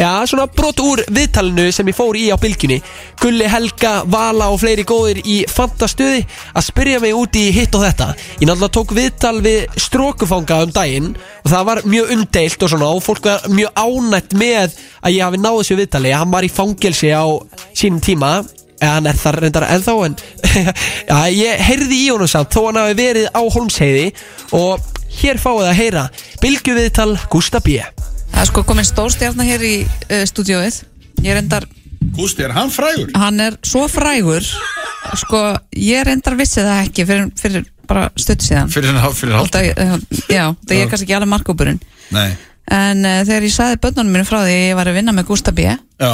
Já, 0.00 0.24
svona 0.24 0.46
brot 0.48 0.78
úr 0.80 1.02
viðtalinu 1.12 1.66
sem 1.68 1.88
ég 1.90 1.96
fór 1.96 2.16
í 2.16 2.24
á 2.32 2.36
bylgjunni. 2.40 2.78
Gulli, 3.20 3.44
Helga, 3.44 3.90
Vala 4.08 4.46
og 4.48 4.62
fleiri 4.62 4.86
góðir 4.88 5.18
í 5.28 5.42
fantastuði 5.52 6.22
að 6.56 6.64
spyrja 6.64 7.00
mig 7.02 7.12
út 7.12 7.36
í 7.36 7.42
hitt 7.52 7.76
og 7.76 7.84
þetta. 7.84 8.06
Ég 8.40 8.48
náttúrulega 8.48 8.72
tók 8.72 8.94
viðtal 8.96 9.34
við 9.44 9.76
strókufanga 9.84 10.62
um 10.64 10.72
daginn 10.72 11.10
og 11.12 11.50
það 11.52 11.66
var 11.68 11.82
mjög 11.84 12.14
umdeilt 12.16 12.64
og 12.64 12.72
svona 12.72 12.88
og 12.88 13.04
fólk 13.04 13.28
var 13.28 13.44
mjög 13.52 13.82
ánætt 13.84 14.32
með 14.40 14.78
að 15.02 15.18
ég 15.18 15.26
hafi 15.26 15.40
náð 15.42 15.58
þessu 15.60 15.76
viðtali. 15.82 16.14
Hann 16.16 16.32
var 16.32 16.46
í 16.48 16.52
fangelsi 16.56 17.12
á 17.12 17.24
sínum 17.76 18.00
tíma. 18.00 18.30
Eða 18.80 18.94
hann 18.96 19.10
er 19.12 19.18
þar 19.20 19.38
reyndar 19.44 19.68
ennþá 19.68 19.98
en 20.08 20.16
já, 21.12 21.18
ég 21.36 21.60
heyrði 21.68 21.98
í 22.00 22.08
honum 22.08 22.32
samt 22.32 22.56
þó 22.56 22.64
hann 22.70 22.80
hafi 22.80 22.96
verið 22.98 23.28
á 23.30 23.42
Holmsheiði 23.44 24.08
og 24.56 24.88
hér 25.20 25.38
fáið 25.38 25.68
að 25.68 25.78
heyra 25.78 26.06
bylgjuviðtal 26.42 27.12
Gústa 27.30 27.62
B 27.62 27.78
Það 28.32 28.40
er 28.42 28.48
sko 28.50 28.62
komin 28.66 28.86
stórstjarnar 28.88 29.46
hér 29.48 29.64
í 29.66 29.74
uh, 29.84 30.22
stúdióið 30.28 30.80
Ég 31.22 31.36
reyndar, 31.36 31.66
Gústi, 32.16 32.42
er 32.42 32.50
hann 32.56 32.70
frægur? 32.74 33.12
hann 33.14 33.38
er 33.44 33.54
svo 33.62 33.84
frægur. 33.90 34.42
Sko, 35.20 35.38
ég 35.78 36.02
reyndar 36.08 36.34
vissi 36.38 36.62
það 36.64 36.80
ekki 36.88 37.04
fyrir, 37.06 37.28
fyrir 37.38 37.66
bara 37.86 38.08
stödd 38.18 38.42
síðan. 38.42 38.70
Fyrir, 38.72 38.96
fyrir 39.14 39.36
hálft? 39.36 39.54
Alltaf, 39.54 39.68
uh, 39.76 40.24
Já, 40.32 40.48
það 40.66 40.74
er 40.80 40.90
kannski 40.90 41.06
ekki 41.06 41.16
alveg 41.18 41.30
markópurinn 41.34 41.78
Nei, 42.14 42.32
En 42.72 43.04
uh, 43.06 43.20
þegar 43.28 43.46
ég 43.46 43.54
saði 43.54 43.78
börnunum 43.84 44.12
mínu 44.16 44.26
frá 44.28 44.40
því 44.42 44.52
að 44.56 44.62
ég 44.66 44.76
var 44.80 44.90
að 44.90 44.98
vinna 44.98 45.14
með 45.16 45.28
Gústa 45.30 45.54
B 45.54 45.66
já, 45.68 46.12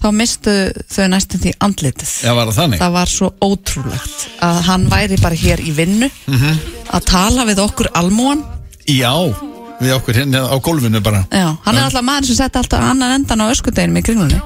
Þá 0.00 0.06
mistu 0.16 0.52
þau 0.88 1.06
næstum 1.12 1.40
því 1.42 1.50
andlitið. 1.60 2.10
Já 2.24 2.32
var 2.32 2.48
það 2.48 2.56
þannig? 2.62 2.78
Það 2.80 2.94
var 2.96 3.10
svo 3.12 3.26
ótrúlegt 3.44 4.22
að 4.46 4.60
hann 4.70 4.86
væri 4.88 5.18
bara 5.20 5.36
hér 5.36 5.60
í 5.60 5.74
vinnu 5.76 6.08
Mhm. 6.24 6.60
að 6.96 7.04
tala 7.10 7.44
við 7.50 7.60
okkur 7.66 7.90
almúan 8.00 8.40
Já, 8.88 9.12
við 9.80 9.94
okkur 9.96 10.18
hérna 10.20 10.44
á 10.46 10.56
gólfinu 10.60 11.00
bara. 11.04 11.24
Já, 11.32 11.48
hann 11.64 11.76
er 11.78 11.86
alltaf 11.86 12.04
maður 12.06 12.30
sem 12.30 12.38
setti 12.42 12.60
alltaf 12.60 12.84
annan 12.84 13.16
endan 13.18 13.44
á 13.44 13.46
öskudeginum 13.52 14.00
í 14.00 14.04
kringlunni. 14.04 14.40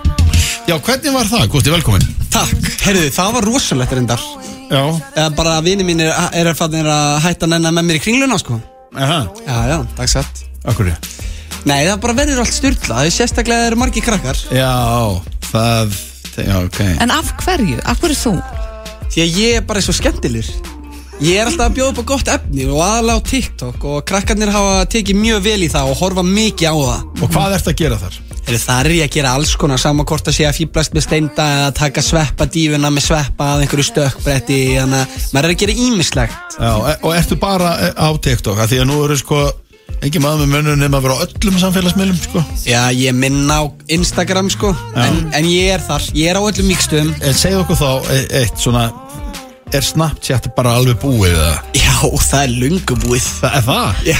Já, 0.64 0.79
hvernig 0.79 1.12
var 1.12 1.29
það, 1.29 1.49
Gústi, 1.53 1.73
velkomin. 1.75 2.07
Takk, 2.33 2.70
heyrðu, 2.87 3.11
það 3.12 3.35
var 3.37 3.49
rosalegt 3.51 3.92
reyndar. 3.97 4.23
Já, 4.70 4.81
Eða 5.12 5.29
bara 5.37 5.59
vini 5.64 5.85
mínir 5.85 6.09
er 6.09 6.49
að 6.49 6.57
fannir 6.59 6.88
að 6.88 7.18
hætta 7.27 7.47
að 7.47 7.53
nenna 7.53 7.75
með 7.75 7.88
mér 7.90 7.99
í 8.01 8.03
kringluna 8.07 8.38
sko. 8.40 8.57
Aha, 8.94 9.20
Já, 9.44 9.57
já, 9.73 9.79
dagsett 9.99 10.44
okkur 10.70 10.92
Nei, 11.64 11.81
það 11.88 12.01
bara 12.03 12.16
verður 12.18 12.42
allt 12.42 12.53
styrla, 12.53 12.99
það 13.01 13.07
er 13.09 13.14
sérstaklega 13.14 13.68
eru 13.70 13.79
margir 13.81 14.05
krakkar. 14.05 14.40
Já, 14.53 14.73
það, 15.49 15.94
já, 16.37 16.57
ok. 16.61 16.81
En 17.01 17.12
af 17.14 17.33
hverju? 17.40 17.79
Af 17.88 18.03
hverju 18.05 18.18
þú? 18.20 18.35
Því 19.14 19.25
að 19.25 19.38
ég 19.40 19.59
er 19.61 19.64
bara 19.68 19.81
svo 19.85 19.94
skemmtilegur 19.97 20.74
Ég 21.22 21.38
er 21.38 21.46
alltaf 21.46 21.68
að 21.70 21.77
bjóða 21.79 21.92
upp 21.92 22.00
á 22.03 22.11
gott 22.11 22.29
efni 22.35 22.64
og 22.66 22.81
aðalega 22.83 23.22
á 23.22 23.27
TikTok 23.31 23.85
og 23.87 24.00
krakkarnir 24.09 24.50
hafa 24.53 24.85
tekið 24.90 25.18
mjög 25.20 25.42
vel 25.46 25.61
í 25.62 25.68
það 25.72 25.90
og 25.92 26.00
horfa 26.03 26.24
mikið 26.27 26.66
á 26.68 26.74
það. 26.74 27.05
Og 27.22 27.31
hvað 27.31 27.55
ert 27.59 27.68
að 27.70 27.77
gera 27.81 27.98
þar? 28.03 28.16
Heyrðu, 28.44 28.61
Það 28.64 28.81
er 28.83 28.92
ég 28.92 29.07
að 29.07 29.14
gera 29.14 29.31
alls 29.38 29.53
konar 29.57 29.81
sama 29.81 30.05
hvort 30.05 30.27
að 30.29 30.37
sé 30.37 30.44
að 30.44 30.57
fýblast 30.59 30.92
með 30.92 31.05
steinda 31.07 31.46
eða 31.55 31.70
taka 31.79 32.03
sveppa 32.05 32.44
dífuna 32.53 32.90
með 32.92 33.07
sveppa 33.07 33.46
að 33.55 33.62
einhverju 33.64 33.87
stökkbretti 33.88 34.59
þannig 34.74 35.05
að 35.07 35.14
maður 35.33 35.48
er 35.48 35.55
að 35.55 35.61
gera 35.62 35.77
ímislegt 35.87 36.59
Já, 36.59 36.72
e- 36.90 36.98
og 37.00 37.14
ertu 37.16 37.38
bara 37.40 37.70
e- 37.87 37.94
á 37.96 38.09
TikTok? 38.27 38.59
Af 38.61 38.68
Því 38.74 38.83
að 38.83 38.90
nú 38.90 38.98
eru 39.07 39.16
sko, 39.22 39.40
ekki 40.05 40.20
maður 40.20 40.42
með 40.44 40.53
mönnum 40.59 40.83
nema 40.83 41.00
að 41.00 41.07
vera 41.07 41.16
á 41.16 41.24
öllum 41.24 41.57
samfélagsmiðlum, 41.62 42.20
sko. 42.27 42.44
Já, 42.68 42.83
ég 42.92 43.16
minna 43.16 43.62
á 43.62 43.72
Instagram 43.96 44.50
sko 44.53 44.74
en, 44.92 45.22
en 45.33 45.48
ég 45.48 45.72
er 45.79 45.87
þar, 45.88 46.05
ég 46.12 46.35
er 46.35 46.37
á 46.37 46.42
öllum 46.44 46.68
mikstum 46.68 47.14
En 47.24 47.38
segð 47.38 47.62
okkur 47.64 47.81
þá 47.81 48.12
e- 48.12 48.27
eitt 48.42 48.61
svona 48.61 48.90
Er 49.75 49.83
Snapchat 49.83 50.45
bara 50.55 50.77
alveg 50.79 51.01
búið 51.03 51.33
eða? 51.35 51.55
Já, 51.75 51.95
það 52.23 52.43
er 52.45 52.53
lungu 52.61 52.97
búið. 53.03 53.25
Það 53.41 53.55
er 53.59 53.65
það? 53.67 54.03
Já, 54.07 54.19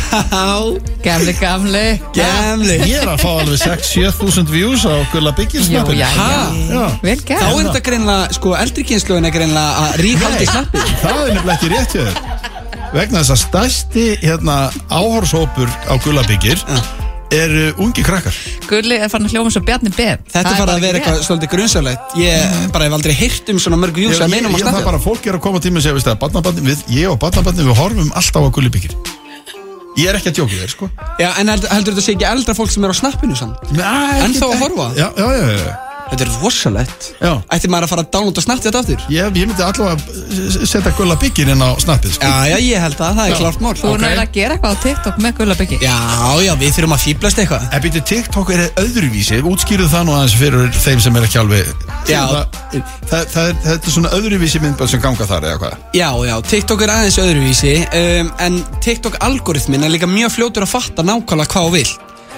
Gamli, 1.05 1.35
gamli. 1.39 1.83
Gemli 2.17 2.79
Ég 2.91 2.97
er 3.05 3.11
að 3.13 3.21
fá 3.23 3.29
alveg 3.45 3.61
6-7 3.63 4.11
þúsund 4.19 4.51
views 4.51 4.83
á 4.89 4.95
Gulla 5.13 5.31
Byggir 5.37 5.63
Já, 5.63 5.69
snappinu. 5.69 6.01
já, 6.01 6.09
Ha? 6.17 6.27
já. 6.33 6.75
Já. 6.75 6.85
Vel 7.05 7.17
Þá 7.21 7.29
gert 7.29 7.45
er 7.45 7.69
þetta 7.69 7.85
greinlega, 7.91 8.33
sko, 8.39 8.55
eldri 8.59 8.87
kynsluðin 8.91 9.29
er 9.31 9.35
greinlega 9.37 9.85
að 9.85 9.97
ríkhaldi 10.03 10.51
snappið 10.51 10.93
Það 11.05 11.23
er 11.23 11.33
nefnilega 11.39 11.57
ekki 11.59 11.73
rétt 11.75 11.95
hjá 11.95 12.03
þér. 12.03 12.19
Vegna 12.95 13.23
þess 13.23 13.35
að 13.37 13.43
stærsti 13.45 14.05
hérna, 14.23 14.59
áhorshópur 14.91 15.71
á 15.87 15.95
Gullabyggir 16.03 16.59
eru 17.35 17.65
ungi 17.85 18.05
krakkar? 18.07 18.37
Gulli 18.69 18.99
er 18.99 19.11
farin 19.13 19.29
að 19.29 19.35
hljóma 19.37 19.53
svo 19.55 19.63
Bjarni 19.67 19.93
Beð 19.95 20.23
Þetta 20.33 20.53
er 20.53 20.61
farið 20.61 20.75
að 20.75 20.87
vera 20.87 21.01
eitthvað 21.01 21.21
svolítið 21.29 21.53
grunnsalegt 21.55 22.17
Ég 22.21 22.71
bara 22.75 22.89
hef 22.89 22.97
aldrei 22.99 23.15
heyrt 23.19 23.53
um 23.53 23.61
svona 23.63 23.81
mörg 23.81 23.99
views 23.99 24.17
Ég, 24.17 24.25
að 24.25 24.35
meinum 24.35 24.55
að 24.55 24.61
það 24.61 24.69
er 24.69 24.73
snappa 24.73 24.89
bara 24.91 25.03
fólk 25.05 25.29
er 25.29 25.39
að 25.39 25.45
koma 25.47 25.63
tíma 25.65 25.81
og 25.81 25.87
segja, 25.87 25.99
veist 25.99 26.11
það, 26.11 26.21
barnabarni, 26.25 26.67
við, 26.69 26.85
ég 26.99 27.13
og 27.13 27.21
barnabarni 27.23 27.69
við 27.69 27.79
horfum 27.81 28.13
alltaf 28.21 28.49
á 28.49 28.51
gullibyggir 28.59 28.97
Ég 29.95 30.11
er 30.11 30.19
ekki 30.19 30.33
að 30.33 30.39
djóka 30.41 30.57
þér, 30.59 30.71
sko. 30.73 30.87
Já, 31.23 31.29
en 31.39 31.51
heldur, 31.53 31.71
heldur 31.71 31.95
þetta 31.95 32.03
sé 32.03 32.15
ekki 32.17 32.27
eldra 32.27 32.57
fólk 32.59 32.73
sem 32.75 32.83
er 32.83 32.91
á 32.91 32.97
snappinu 32.99 33.37
samt? 33.39 33.61
En 33.71 34.35
þá 34.35 34.47
að 34.49 34.63
horfa? 34.65 34.89
Já, 34.99 35.07
já, 35.15 35.29
já, 35.39 35.45
já. 35.55 35.94
Þetta 36.11 36.25
er 36.27 36.31
rosalegt. 36.43 37.07
Já. 37.19 37.31
Ætti 37.55 37.69
maður 37.73 37.87
að 37.87 37.93
fara 37.95 38.03
að 38.05 38.11
downloada 38.15 38.43
snappt 38.45 38.67
þetta 38.69 38.81
aftur? 38.85 39.05
Ég, 39.11 39.39
ég 39.41 39.49
myndi 39.49 39.65
allavega 39.65 39.95
að 39.97 40.67
setja 40.69 40.93
gulla 40.99 41.17
byggir 41.21 41.51
inn 41.55 41.65
á 41.65 41.71
snappið, 41.81 42.13
sko. 42.19 42.29
Já, 42.29 42.53
já, 42.53 42.59
ég 42.61 42.85
held 42.85 43.01
að 43.01 43.19
það 43.19 43.31
er 43.33 43.41
klart 43.41 43.63
mál. 43.65 43.73
Þú 43.75 43.89
er 43.89 44.03
náttúrulega 44.05 44.27
að 44.27 44.37
gera 44.37 44.57
eitthvað 44.59 44.77
á 44.77 44.83
TikTok 44.85 45.19
með 45.25 45.35
Gullabyggi 45.41 45.79
Já, 45.81 45.97
já, 46.45 46.53
við 46.61 46.75
þurfum 46.77 46.97
að 46.97 47.03
fýblast 47.05 47.43
eitthvað. 47.43 47.67
En 47.75 47.85
býttu 47.85 48.05
TikTok 48.13 48.53
er 48.55 48.65
öðruvísi, 48.85 49.41
útskýrðu 49.51 49.89
það 49.95 50.07
nú 50.09 50.17
aðeins 50.19 50.37
fyrir 50.45 50.79
þeim 50.85 51.05
sem 51.05 51.19
er 51.19 51.27
ekki 51.29 51.41
alveg 51.41 51.73
Já. 52.05 52.23
það, 52.29 52.87
það, 53.11 53.29
það, 53.35 53.51
er, 53.51 53.75
er 53.75 53.93
svona 53.97 54.15
öðruvísi 54.19 54.63
myndböð 54.63 54.93
sem 54.95 55.03
ganga 55.03 55.29
þar 55.29 55.49
eða 55.49 55.61
hvað? 55.65 55.77
Já, 55.97 56.09
já, 56.29 56.35
TikTok 56.53 56.85
er 56.87 56.95
aðeins 56.99 57.21
öðruvísi. 57.25 57.75
Um, 58.01 58.33
En 58.45 58.61
TikTok 58.85 59.17
algoritmin 59.25 59.87
er 59.87 59.93
líka 59.95 60.09
mjög 60.11 60.35
fljótur 60.37 60.67
að 60.67 60.75
fatta 60.77 61.05
nákvæmlega 61.07 61.55
hvað 61.55 61.71
þú 61.71 61.79
vill 61.79 61.93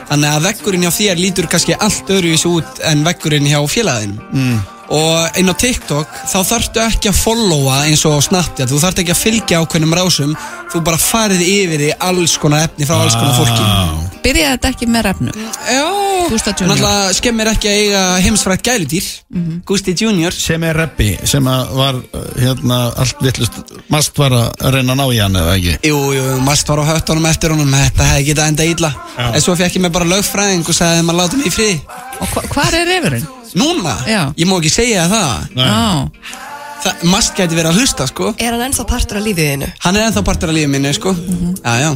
Þannig 0.06 0.32
að 0.36 0.46
veggurinn 0.46 0.86
hjá 0.86 0.92
þér 0.94 1.20
lítur 1.20 1.48
kannski 1.50 1.74
allt 1.82 2.10
öðruvísi 2.14 2.48
út 2.50 2.80
en 2.86 3.04
veggurinn 3.06 3.48
hjá 3.50 3.58
félaginu 3.70 4.20
mm. 4.30 4.58
Og 4.92 5.38
inn 5.40 5.50
á 5.50 5.54
TikTok 5.58 6.10
þá 6.30 6.38
þarftu 6.46 6.82
ekki 6.84 7.10
að 7.10 7.18
followa 7.18 7.80
eins 7.88 8.04
og 8.06 8.20
Snapchat. 8.22 8.70
Þú 8.70 8.82
þarft 8.84 9.02
ekki 9.02 9.14
að 9.14 9.22
fylgja 9.22 9.62
ákveðnum 9.62 9.96
rásum. 9.98 10.36
Þú 10.72 10.82
bara 10.86 11.00
farið 11.00 11.42
yfir 11.46 11.86
í 11.88 11.90
alls 12.06 12.36
konar 12.42 12.68
efni 12.68 12.86
frá 12.86 13.00
alls 13.00 13.16
konar 13.18 13.34
fólki. 13.38 14.16
Byrjaði 14.26 14.56
þetta 14.56 14.70
ekki 14.72 14.86
með 14.90 15.04
refnu 15.06 15.32
Já, 15.36 15.84
náttúrulega 16.32 17.12
skemmir 17.14 17.50
ekki 17.52 17.70
að 17.70 17.76
eiga 17.82 18.00
heimsfrækt 18.24 18.66
gæludýr. 18.66 19.10
Gústi 19.66 19.94
Junior. 19.98 20.34
Sem 20.34 20.64
er 20.66 20.78
reppi, 20.80 21.12
sem 21.28 21.46
að 21.50 21.72
var 21.78 22.00
uh, 22.00 22.24
hérna 22.40 22.80
allt 22.98 23.22
vittlust 23.22 23.60
Mast 23.92 24.18
var 24.18 24.34
að 24.34 24.74
reyna 24.74 24.96
að 24.96 25.00
ná 25.00 25.04
í 25.14 25.20
hann 25.22 25.38
eða 25.38 25.54
ekki? 25.54 25.76
Jú, 25.86 26.00
jú, 26.16 26.26
mast 26.46 26.68
var 26.70 26.82
á 26.82 26.90
höttunum 26.90 27.28
eftir 27.30 27.54
honum. 27.54 27.70
Þetta 27.70 28.10
hefði 28.10 28.28
getað 28.32 28.52
enda 28.52 28.68
illa. 28.72 28.92
En 29.30 29.42
svo 29.44 29.54
fekk 29.58 29.78
ég 29.78 29.86
mig 29.86 29.94
bara 29.94 30.10
lögfræðing 30.10 30.66
og 30.66 30.76
sagði 30.76 31.06
maður 31.06 31.22
láta 31.22 31.40
mig 31.40 31.50
í 31.50 31.54
frið 31.54 31.96
Og 32.20 32.32
hva, 32.32 32.42
hvað 32.52 32.78
er 32.80 32.88
refurinn? 32.94 33.26
Núna? 33.54 33.94
Já. 34.08 34.22
Ég 34.36 34.46
má 34.50 34.56
ekki 34.58 34.72
segja 34.72 35.06
það. 35.12 35.46
Já, 35.56 36.10
Það, 36.86 37.06
mast 37.10 37.32
gæti 37.34 37.56
verið 37.56 37.70
að 37.72 37.78
hlusta, 37.80 38.06
sko. 38.06 38.34
Er 38.38 38.52
hann 38.52 38.66
ennþá 38.68 38.84
partur 38.86 39.18
af 39.18 39.24
lífiðinu? 39.24 39.70
Hann 39.82 39.96
er 39.96 40.04
ennþá 40.06 40.22
partur 40.26 40.52
af 40.52 40.54
lífið 40.54 40.68
minni, 40.74 40.92
sko. 40.94 41.14
Já, 41.64 41.72
já 41.82 41.90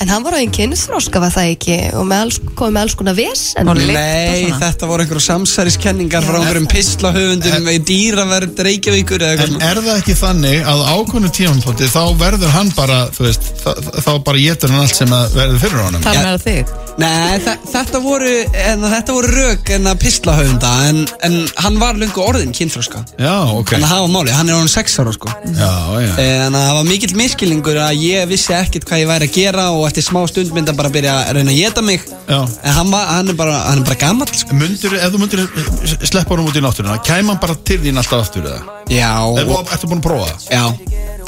En 0.00 0.08
hann 0.08 0.22
var 0.24 0.32
á 0.32 0.40
einn 0.40 0.48
kynþróska, 0.48 1.20
var 1.20 1.32
það 1.34 1.50
ekki? 1.52 1.74
Og 2.00 2.06
með 2.08 2.22
alls, 2.24 2.38
komið 2.56 2.72
með 2.72 2.84
alls 2.86 2.94
konar 2.96 3.16
vesen. 3.18 3.68
Nei, 3.68 4.46
þetta 4.62 4.88
voru 4.88 5.04
einhverjum 5.04 5.24
samsæriskenningar 5.26 6.24
frá 6.24 6.38
einhverjum 6.38 6.68
pislahöfundum 6.72 7.68
í 7.68 7.76
dýraverð 7.90 8.62
Reykjavíkur 8.64 9.20
eða 9.26 9.34
eitthvað 9.36 9.58
En 9.60 9.66
er 9.68 9.82
það 9.84 10.00
ekki 10.00 10.16
þannig 10.16 10.70
að 10.72 10.84
ákvönu 10.94 11.32
tímapunkti 11.36 11.90
þá 11.92 12.00
verður 12.22 12.54
hann 12.56 12.72
bara, 12.78 13.02
þú 13.12 13.26
veist, 13.28 13.50
þá, 13.60 14.12
bara 14.24 14.40
getur 14.40 14.72
hann 14.72 14.86
allt 14.86 14.96
sem 15.02 15.12
að 15.12 15.36
verður 15.36 15.60
fyrir 15.66 15.84
honum? 15.84 16.06
Það 16.08 16.22
með 16.24 16.46
þig. 16.46 16.72
Nei, 17.00 17.38
þetta 17.70 18.00
voru, 18.02 18.32
en, 18.60 18.82
þetta 18.92 19.14
voru 19.14 19.30
rök 19.32 19.70
en 19.76 19.88
að 19.88 20.00
pislahöfunda 20.02 20.72
en, 20.88 20.98
en 21.24 21.36
hann 21.62 21.78
var 21.80 21.96
lungu 21.96 22.20
orðin 22.20 22.52
kynþróska 22.56 23.00
Já, 23.20 23.36
ok. 23.54 23.72
Þannig 23.72 23.86
að 23.86 23.92
hafa 23.94 24.10
máli, 24.12 24.34
hann 24.34 24.50
er 24.50 24.58
orðin 24.58 24.72
sex 24.72 24.98
ára 25.00 25.14
sko. 25.14 25.30
Já, 25.54 25.70
já. 26.02 26.10
En 26.24 26.58
það 26.58 26.74
var 26.76 26.88
mikill 26.90 27.14
miskilningur 27.16 27.80
að 27.80 28.04
ég 28.04 28.28
vissi 28.28 28.52
ekkert 28.56 28.88
hvað 28.90 29.04
ég 29.04 29.10
væri 29.12 29.30
að 29.30 29.38
gera 29.38 29.68
og 29.76 29.86
eftir 29.90 30.06
smá 30.06 30.22
stund 30.30 30.52
myndi 30.56 30.70
hann 30.72 30.78
bara 30.78 30.90
byrja 30.94 31.14
að 31.26 31.32
reyna 31.40 31.52
að 31.52 31.60
geta 31.60 31.82
mig 31.84 32.00
Já. 32.30 32.38
En 32.40 32.74
hann, 32.78 32.90
var, 32.94 33.06
hann 33.16 33.32
er 33.32 33.36
bara, 33.38 33.56
hann 33.66 33.82
er 33.82 33.86
bara 33.88 33.98
gammal 34.00 34.28
sko. 34.30 34.54
Mundur, 34.56 34.94
ef 34.96 35.10
þú 35.14 35.20
mundir 35.22 35.42
sleppa 36.06 36.34
honum 36.36 36.48
út 36.50 36.56
í 36.58 36.62
náttúruna 36.64 36.98
kæm 37.06 37.32
hann 37.32 37.40
bara 37.42 37.56
til 37.66 37.80
þín 37.82 37.98
alltaf 38.00 38.24
aftur 38.28 38.46
eða? 38.46 38.78
Já, 38.90 39.10
Ertu 39.42 39.58
ertu 39.74 39.90
búin 39.90 40.00
að 40.02 40.06
prófa 40.06 40.30
það? 40.30 40.48
já 40.54 40.64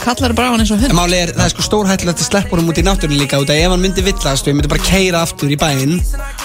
Kallar 0.02 0.32
bara 0.34 0.48
á 0.48 0.52
hann 0.54 0.62
eins 0.64 0.72
og 0.74 0.80
En 0.80 0.88
hund 0.88 0.98
máli 0.98 1.18
er, 1.22 1.30
það 1.36 1.44
er 1.46 1.52
sko 1.52 1.66
stórhættulegt 1.68 2.22
að 2.22 2.26
sleppa 2.30 2.56
honum 2.56 2.72
út 2.72 2.80
í 2.80 2.86
náttúrunni 2.86 3.20
líka 3.22 3.38
út 3.42 3.50
að 3.52 3.60
ef 3.62 3.70
hann 3.74 3.82
myndi 3.84 4.02
villast 4.06 4.46
og 4.46 4.50
ég 4.50 4.56
myndi 4.58 4.70
bara 4.72 4.86
keira 4.86 5.20
aftur 5.26 5.52
í 5.52 5.58
bæinn 5.60 5.98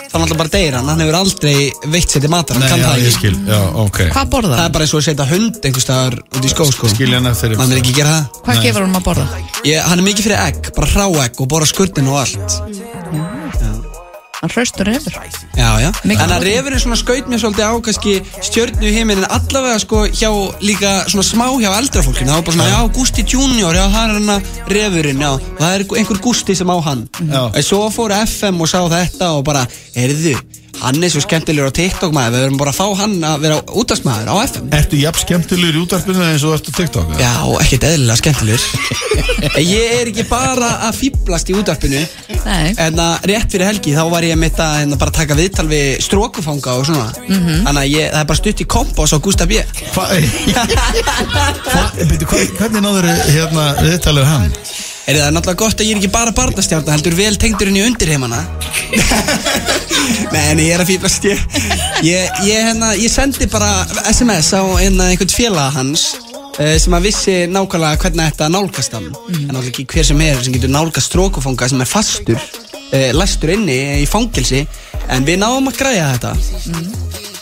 þá 0.07 0.13
er 0.13 0.17
hann 0.17 0.25
alltaf 0.27 0.39
bara 0.41 0.51
deyra 0.55 0.77
hann, 0.81 0.89
hann 0.91 1.01
hefur 1.03 1.17
aldrei 1.19 1.55
veitt 1.93 2.09
sér 2.13 2.23
til 2.23 2.31
matar, 2.31 2.55
hann 2.57 2.63
Nei, 2.63 2.69
kann 2.71 2.79
já, 2.79 2.87
það 2.87 2.97
ég 2.97 3.07
ekki. 3.07 3.17
skil, 3.17 3.35
já, 3.51 3.59
ok. 3.83 3.99
Hvað 4.15 4.29
borða 4.33 4.51
Það 4.53 4.61
það? 4.61 4.67
er 4.69 4.73
bara 4.77 4.87
eins 4.87 4.93
og 4.95 4.99
að 5.01 5.07
setja 5.09 5.27
hund 5.33 5.59
einhvers 5.67 5.85
staðar 5.87 6.17
út 6.37 6.47
í 6.47 6.51
skó 6.53 6.67
sko. 6.71 6.91
Skil 6.93 7.11
hann 7.17 7.27
eftir 7.31 7.55
Hann 7.59 7.71
er 7.75 7.81
ekki 7.81 7.93
að 7.95 7.99
gera 8.01 8.13
það. 8.15 8.41
Hvað 8.47 8.61
gefur 8.67 8.85
hann 8.87 8.99
að 9.01 9.05
borða? 9.09 9.27
ég, 9.67 9.81
Hann 9.87 9.99
er 9.99 10.05
mikið 10.07 10.27
fyrir 10.29 10.39
egg, 10.47 10.71
bara 10.77 10.87
hrá 10.93 11.07
egg 11.25 11.41
og 11.43 11.47
bora 11.51 11.67
skurnin 11.69 12.07
og 12.13 12.21
allt 12.23 13.56
Hann 14.37 14.51
hraustur 14.53 14.85
refur 14.85 15.15
Já, 15.57 15.69
já. 15.81 15.87
Mikið 16.05 16.21
En 16.21 16.29
að 16.29 16.33
prótein. 16.37 16.43
refurinn 16.45 16.81
svona 16.83 16.97
skaut 16.99 17.29
mér 17.31 17.39
svolítið 17.41 17.65
á 17.65 17.73
kannski 17.87 18.11
stjörnu 18.45 18.91
heiminn 18.93 19.23
en 19.23 19.31
allavega 19.33 19.79
sko 19.81 20.03
hjá 20.13 20.29
líka 20.61 20.91
svona 21.09 21.25
smá 21.25 21.47
hjá 21.57 21.71
eldra 21.79 22.03
fólkinu. 22.05 22.29
Það 22.29 22.35
var 22.37 22.45
bara 22.45 22.57
svona, 22.57 22.69
já, 22.69 22.93
Gusti 22.93 23.25
Junior, 23.33 23.73
já, 23.79 23.85
það 23.89 24.03
er 24.03 24.13
hann 24.13 24.29
að 24.35 24.51
refurinn, 24.75 25.23
já. 25.25 25.31
Það 25.57 25.73
er 25.79 25.85
einhver 26.03 26.21
Gusti 26.21 26.55
sem 26.55 26.69
á 26.69 26.77
hann. 26.85 27.01
Já. 27.17 27.41
En 27.57 27.63
svo 27.65 27.81
fór 27.89 28.13
FM 28.13 28.61
og 28.61 28.69
sá 28.69 28.79
þetta 28.93 29.31
og 29.39 29.43
bara, 29.49 29.65
heyrðu, 29.97 30.35
hann 30.81 31.03
er 31.03 31.11
svo 31.13 31.21
skemmtilegur 31.23 31.71
á 31.71 31.77
TikTok 31.77 32.13
maður. 32.15 32.33
Við 32.37 32.43
verðum 32.45 32.59
bara 32.61 32.73
að 32.73 32.79
fá 32.79 32.87
hann 33.01 33.15
að 33.27 33.43
vera 33.45 33.57
útastmaður 33.81 34.31
á 34.31 34.35
FM 34.47 34.67
Ertu 34.77 34.99
jafn 35.01 35.23
skemmtilegur 35.23 35.77
í 35.79 35.83
útarpinu 35.85 36.25
eins 36.27 36.45
og 36.47 36.55
ertu 36.57 36.73
á 36.73 36.77
TikTok? 36.77 37.13
eða? 37.13 37.19
Já, 37.23 37.33
ekkert 37.63 37.87
eðlilega 37.91 38.19
skemmtilegur. 38.21 38.65
En 39.47 39.63
Ég 39.67 39.95
er 40.01 40.11
ekki 40.11 40.25
bara 40.29 40.69
að 40.87 40.99
fýblast 41.01 41.49
í 41.51 41.55
útvarpinu. 41.57 42.01
Nei. 42.47 42.73
En 42.79 42.99
að 43.03 43.27
rétt 43.31 43.51
fyrir 43.53 43.67
helgi 43.69 43.95
þá 43.97 44.03
var 44.11 44.27
ég 44.27 44.37
mitt 44.39 44.59
að 44.63 44.75
hérna, 44.81 44.99
bara 45.01 45.15
taka 45.17 45.37
viðtal 45.37 45.67
við 45.71 45.97
strókufanga 46.05 46.77
og 46.79 46.85
svona. 46.89 47.09
Þannig 47.27 47.81
að 47.81 47.89
ég, 47.91 48.11
það 48.13 48.21
er 48.21 48.29
bara 48.31 48.41
stutt 48.41 48.63
í 48.63 48.67
kompás 48.77 49.15
á 49.15 49.17
Gustaf 49.23 49.49
B. 49.51 49.63
Hva, 49.95 50.05
hva, 50.77 51.83
byrju, 51.97 52.27
hva, 52.29 52.43
hvernig 52.59 52.85
náður 52.85 53.09
hérna 53.33 53.67
viðtalið 53.81 54.29
hann? 54.31 54.53
Er 55.07 55.15
það 55.21 55.29
náttúrulega 55.37 55.59
gott 55.61 55.79
að 55.79 55.87
ég 55.87 55.95
er 55.95 56.01
ekki 56.01 56.09
bara 56.11 56.33
barnastjárna 56.35 56.91
heldur 56.91 57.13
vel 57.15 57.37
tengdur 57.39 57.69
inn 57.71 57.77
í 57.79 57.83
undirheimana? 57.87 58.41
Nei, 60.33 60.41
en 60.51 60.59
ég 60.59 60.73
er 60.75 60.81
að 60.83 60.89
fýblast 60.89 61.27
ég, 61.29 61.43
ég, 62.03 62.41
ég, 62.43 62.65
hérna, 62.67 62.89
ég 62.99 63.11
sendi 63.11 63.47
bara 63.47 63.85
SMS 64.11 64.51
á 64.51 64.67
hérna, 64.75 65.07
einhvern 65.07 65.31
félaga 65.31 65.69
hans 65.77 66.09
uh, 66.59 66.75
sem 66.75 66.97
að 66.97 67.07
vissi 67.07 67.35
nákvæmlega 67.47 68.01
hvernig 68.03 68.33
þetta 68.33 68.49
nálgast 68.51 68.97
hann. 68.97 69.07
En 69.31 69.45
náttúrulega 69.47 69.71
ekki 69.71 69.87
hver 69.95 70.09
sem 70.09 70.23
er 70.27 70.41
sem 70.43 70.57
getur 70.57 70.73
nálgast 70.75 71.13
strókufanga 71.13 71.69
sem 71.71 71.85
er 71.85 71.91
fastur 71.93 72.35
uh, 72.35 73.09
læstur 73.15 73.55
inni 73.55 73.79
í 74.01 74.07
fangelsi 74.11 74.65
en 75.07 75.23
við 75.27 75.39
náum 75.39 75.71
að 75.71 75.79
græja 75.85 76.11
þetta. 76.17 76.35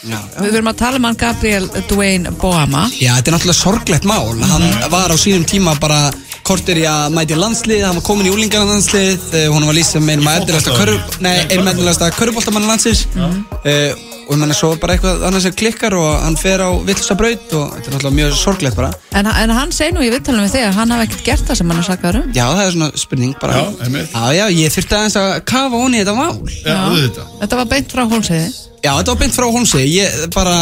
Já, 0.06 0.20
Við 0.38 0.52
verum 0.54 0.70
að 0.70 0.78
tala 0.84 1.00
um 1.02 1.10
hann 1.10 1.18
Gabriel 1.18 1.66
Dwayne 1.90 2.30
Boama. 2.38 2.86
Já, 2.94 3.16
þetta 3.18 3.32
er 3.32 3.38
náttúrulega 3.40 3.58
sorglegt 3.58 4.06
mál. 4.06 4.38
Hann 4.54 4.68
var 4.94 5.10
á 5.10 5.18
sínum 5.18 5.48
tíma 5.50 5.74
bara 5.82 6.12
kortir 6.46 6.80
í 6.82 6.86
að 6.90 7.14
mæti 7.16 7.38
landslið, 7.38 7.84
hann 7.88 7.98
var 8.00 8.06
komin 8.06 8.30
í 8.30 8.34
úlingarna 8.34 8.76
landslið 8.76 9.30
uh, 9.34 9.46
hún 9.54 9.66
var 9.68 9.78
lýst 9.78 9.96
sem 9.96 10.10
einum 10.10 10.28
eftirlæsta 10.32 12.12
körfuboltamann 12.16 12.68
landsins. 12.70 13.06
Uh, 13.16 13.94
og 14.26 14.34
ég 14.34 14.40
menna 14.42 14.56
svo 14.58 14.72
bara 14.82 14.96
eitthvað 14.96 15.22
annars 15.28 15.46
sem 15.46 15.54
klikkar 15.54 15.94
og 16.00 16.08
hann 16.24 16.38
fer 16.40 16.64
á 16.66 16.70
villsa 16.88 17.14
braut 17.18 17.52
og 17.54 17.76
þetta 17.76 17.92
er 17.92 17.94
náttúrulega 17.94 18.18
mjög 18.18 18.38
sorglegt 18.40 18.80
bara. 18.80 18.90
En, 19.14 19.30
en 19.30 19.54
hann 19.54 19.74
segir 19.76 19.94
nú 19.94 20.02
í 20.02 20.10
vittalum 20.14 20.42
við 20.48 20.56
þig 20.58 20.68
að 20.72 20.80
hann 20.80 20.94
hafi 20.96 21.08
ekkert 21.10 21.26
gert 21.30 21.50
það 21.50 21.60
sem 21.62 21.74
hann 21.74 21.82
er 21.84 21.88
sakaður 21.90 22.22
um. 22.24 22.32
Já, 22.34 22.46
það 22.48 22.64
er 22.64 22.76
svona 22.78 22.92
spurning 23.04 23.36
bara. 23.42 23.60
Já, 23.60 23.86
einmitt. 23.86 24.16
Já, 24.16 24.40
já, 24.40 24.46
ég 24.58 24.74
þurfti 24.74 24.98
aðeins 24.98 25.20
að 25.22 25.34
kafa 25.54 25.84
onni 25.86 26.02
þetta 26.02 26.18
mál. 26.18 26.32
Já, 26.66 26.78
auðvitað. 26.80 27.36
Þetta 27.44 27.62
var 27.62 27.70
beint 27.76 27.94
frá 27.94 28.08
hólseiði 28.16 28.48
Já, 28.86 28.92
þetta 29.00 29.14
var 29.14 29.22
beint 29.24 29.36
frá 29.36 29.46
Holmsi 29.50 29.84
Ég 29.90 30.18
bara 30.36 30.56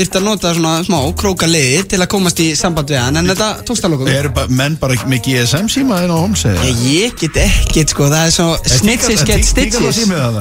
þurfti 0.00 0.16
að 0.16 0.24
nota 0.24 0.50
svona 0.56 0.72
smá 0.86 0.96
króka 1.18 1.46
liði 1.48 1.82
til 1.92 1.98
að 2.00 2.08
komast 2.14 2.38
í 2.40 2.46
samband 2.56 2.88
við 2.88 3.00
hann 3.02 3.20
en 3.20 3.28
þetta 3.28 3.48
tókst 3.68 3.84
að 3.84 3.92
lokum 3.94 4.08
Eru 4.08 4.30
ba 4.32 4.46
menn 4.48 4.76
bara 4.80 4.96
með 5.10 5.26
GSM 5.26 5.68
síma 5.72 5.98
inn 6.06 6.12
á 6.14 6.16
homsegi? 6.16 6.70
Ég, 6.70 6.80
ég 6.88 7.18
get 7.20 7.36
ekkert 7.42 7.92
sko, 7.92 8.08
það 8.08 8.24
er 8.24 8.32
svo 8.34 8.46
snitches 8.64 9.24
get 9.28 9.44
stitches. 9.44 10.00
það 10.08 10.38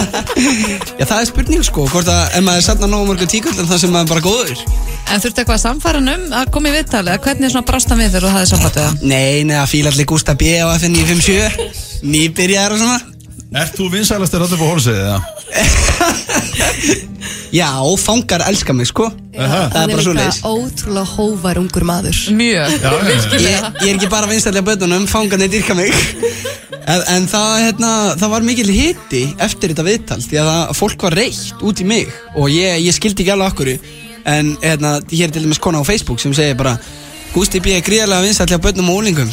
Já, 1.00 1.04
það 1.04 1.16
er 1.20 1.28
spurning 1.30 1.66
sko, 1.66 1.86
hvort 1.92 2.10
að 2.10 2.34
ef 2.40 2.46
maður 2.48 2.66
sanna 2.66 2.90
nógu 2.90 3.12
mörgum 3.12 3.30
tíkull 3.30 3.54
en 3.54 3.70
það 3.70 3.84
sem 3.84 3.94
maður 3.94 4.08
er 4.08 4.12
bara 4.14 4.26
góður. 4.26 4.64
En 5.10 5.22
þurfti 5.22 5.42
eitthvað 5.42 5.56
að 5.56 5.64
samfæra 5.64 6.02
hann 6.02 6.12
um 6.16 6.36
að 6.40 6.52
koma 6.54 6.70
í 6.70 6.74
viðtalið 6.74 7.14
að 7.14 7.22
hvernig 7.28 7.54
svona 7.54 7.68
brást 7.70 7.94
hann 7.94 8.02
við 8.02 8.10
þegar 8.10 8.26
þú 8.26 8.34
hafði 8.34 8.50
samband 8.50 8.76
við 8.76 8.84
það 8.88 9.08
Nei, 9.10 9.46
nei, 9.46 9.56
að 9.58 9.70
fíla 9.72 9.94
allir 9.94 10.10
Gústa 10.10 10.36
B 10.38 10.52
á 10.58 10.66
FN 10.76 10.98
957 10.98 12.10
Nýbyrjar 12.10 12.76
og 12.76 12.82
svona. 12.84 13.00
Ert 13.60 13.74
þú 13.74 13.90
vinsælastir 13.96 14.44
alltaf 14.44 14.62
á 14.62 14.66
homsegi 14.70 15.02
eða? 15.02 15.18
Já, 17.50 17.70
fangar 17.98 18.44
elska 18.46 18.72
mig 18.72 18.86
sko. 18.86 19.08
Það 19.34 19.76
er 19.80 19.90
bara 19.90 20.04
svo 20.04 20.14
leiðis 20.14 20.40
ótrúlega 20.46 21.06
hóvar 21.16 21.58
ungur 21.58 21.86
maður. 21.88 22.18
Mjög. 22.36 22.76
Já, 22.78 22.92
já, 22.92 23.10
já. 23.10 23.40
ég, 23.40 23.66
ég 23.82 23.88
er 23.88 23.96
ekki 23.96 24.10
bara 24.12 24.30
vinstæli 24.30 24.62
á 24.62 24.64
bötunum, 24.66 25.08
fangarnir 25.10 25.50
dyrka 25.50 25.74
mig. 25.74 25.90
En, 26.90 27.02
en 27.16 27.26
það, 27.30 27.50
hérna, 27.64 27.90
það 28.18 28.32
var 28.32 28.46
mikil 28.46 28.70
hiti 28.72 29.20
eftir 29.42 29.74
þetta 29.74 29.84
viðtal 29.84 30.16
Því 30.24 30.38
að 30.40 30.48
það, 30.48 30.70
fólk 30.78 31.04
var 31.06 31.16
reitt 31.18 31.60
út 31.66 31.82
í 31.82 31.86
mig. 31.86 32.14
Og 32.34 32.48
ég, 32.50 32.80
ég 32.86 32.96
skildi 32.96 33.24
ekki 33.24 33.34
alveg 33.34 33.52
okkur 33.52 33.72
En 34.30 34.54
hérna, 34.62 34.96
hér 35.10 35.28
er 35.28 35.34
til 35.34 35.44
dæmis 35.44 35.60
kona 35.62 35.80
á 35.80 35.84
Facebook 35.86 36.22
sem 36.22 36.34
segir 36.36 36.58
bara 36.58 36.74
Gústi 37.30 37.60
B. 37.62 37.76
er 37.76 37.84
gríðarlega 37.86 38.26
vinstæli 38.26 38.58
á 38.58 38.64
bötunum 38.64 38.90
og 38.90 39.04
úlingum 39.04 39.30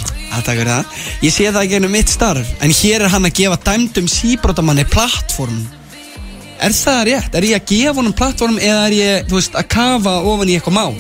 Ég 1.23 1.33
sé 1.33 1.47
það 1.49 1.63
ekki 1.63 1.79
ennum 1.79 1.95
mitt 1.95 2.11
starf 2.11 2.51
En 2.61 2.71
hér 2.71 3.07
er 3.07 3.13
hann 3.15 3.25
að 3.25 3.39
gefa 3.39 3.57
dæmdum 3.71 4.11
síbrótamanni 4.11 4.85
plattform 4.91 5.63
Er 6.63 6.73
það 6.73 7.01
rétt? 7.11 7.35
Er 7.37 7.45
ég 7.45 7.59
að 7.59 7.67
gefa 7.71 7.95
honum 7.99 8.15
plattform 8.17 8.57
eða 8.59 8.85
er 8.87 8.95
ég, 8.97 9.27
þú 9.29 9.37
veist, 9.39 9.57
að 9.59 9.67
kafa 9.73 10.15
ofan 10.25 10.49
í 10.49 10.55
eitthvað 10.57 10.77
mál? 10.77 10.95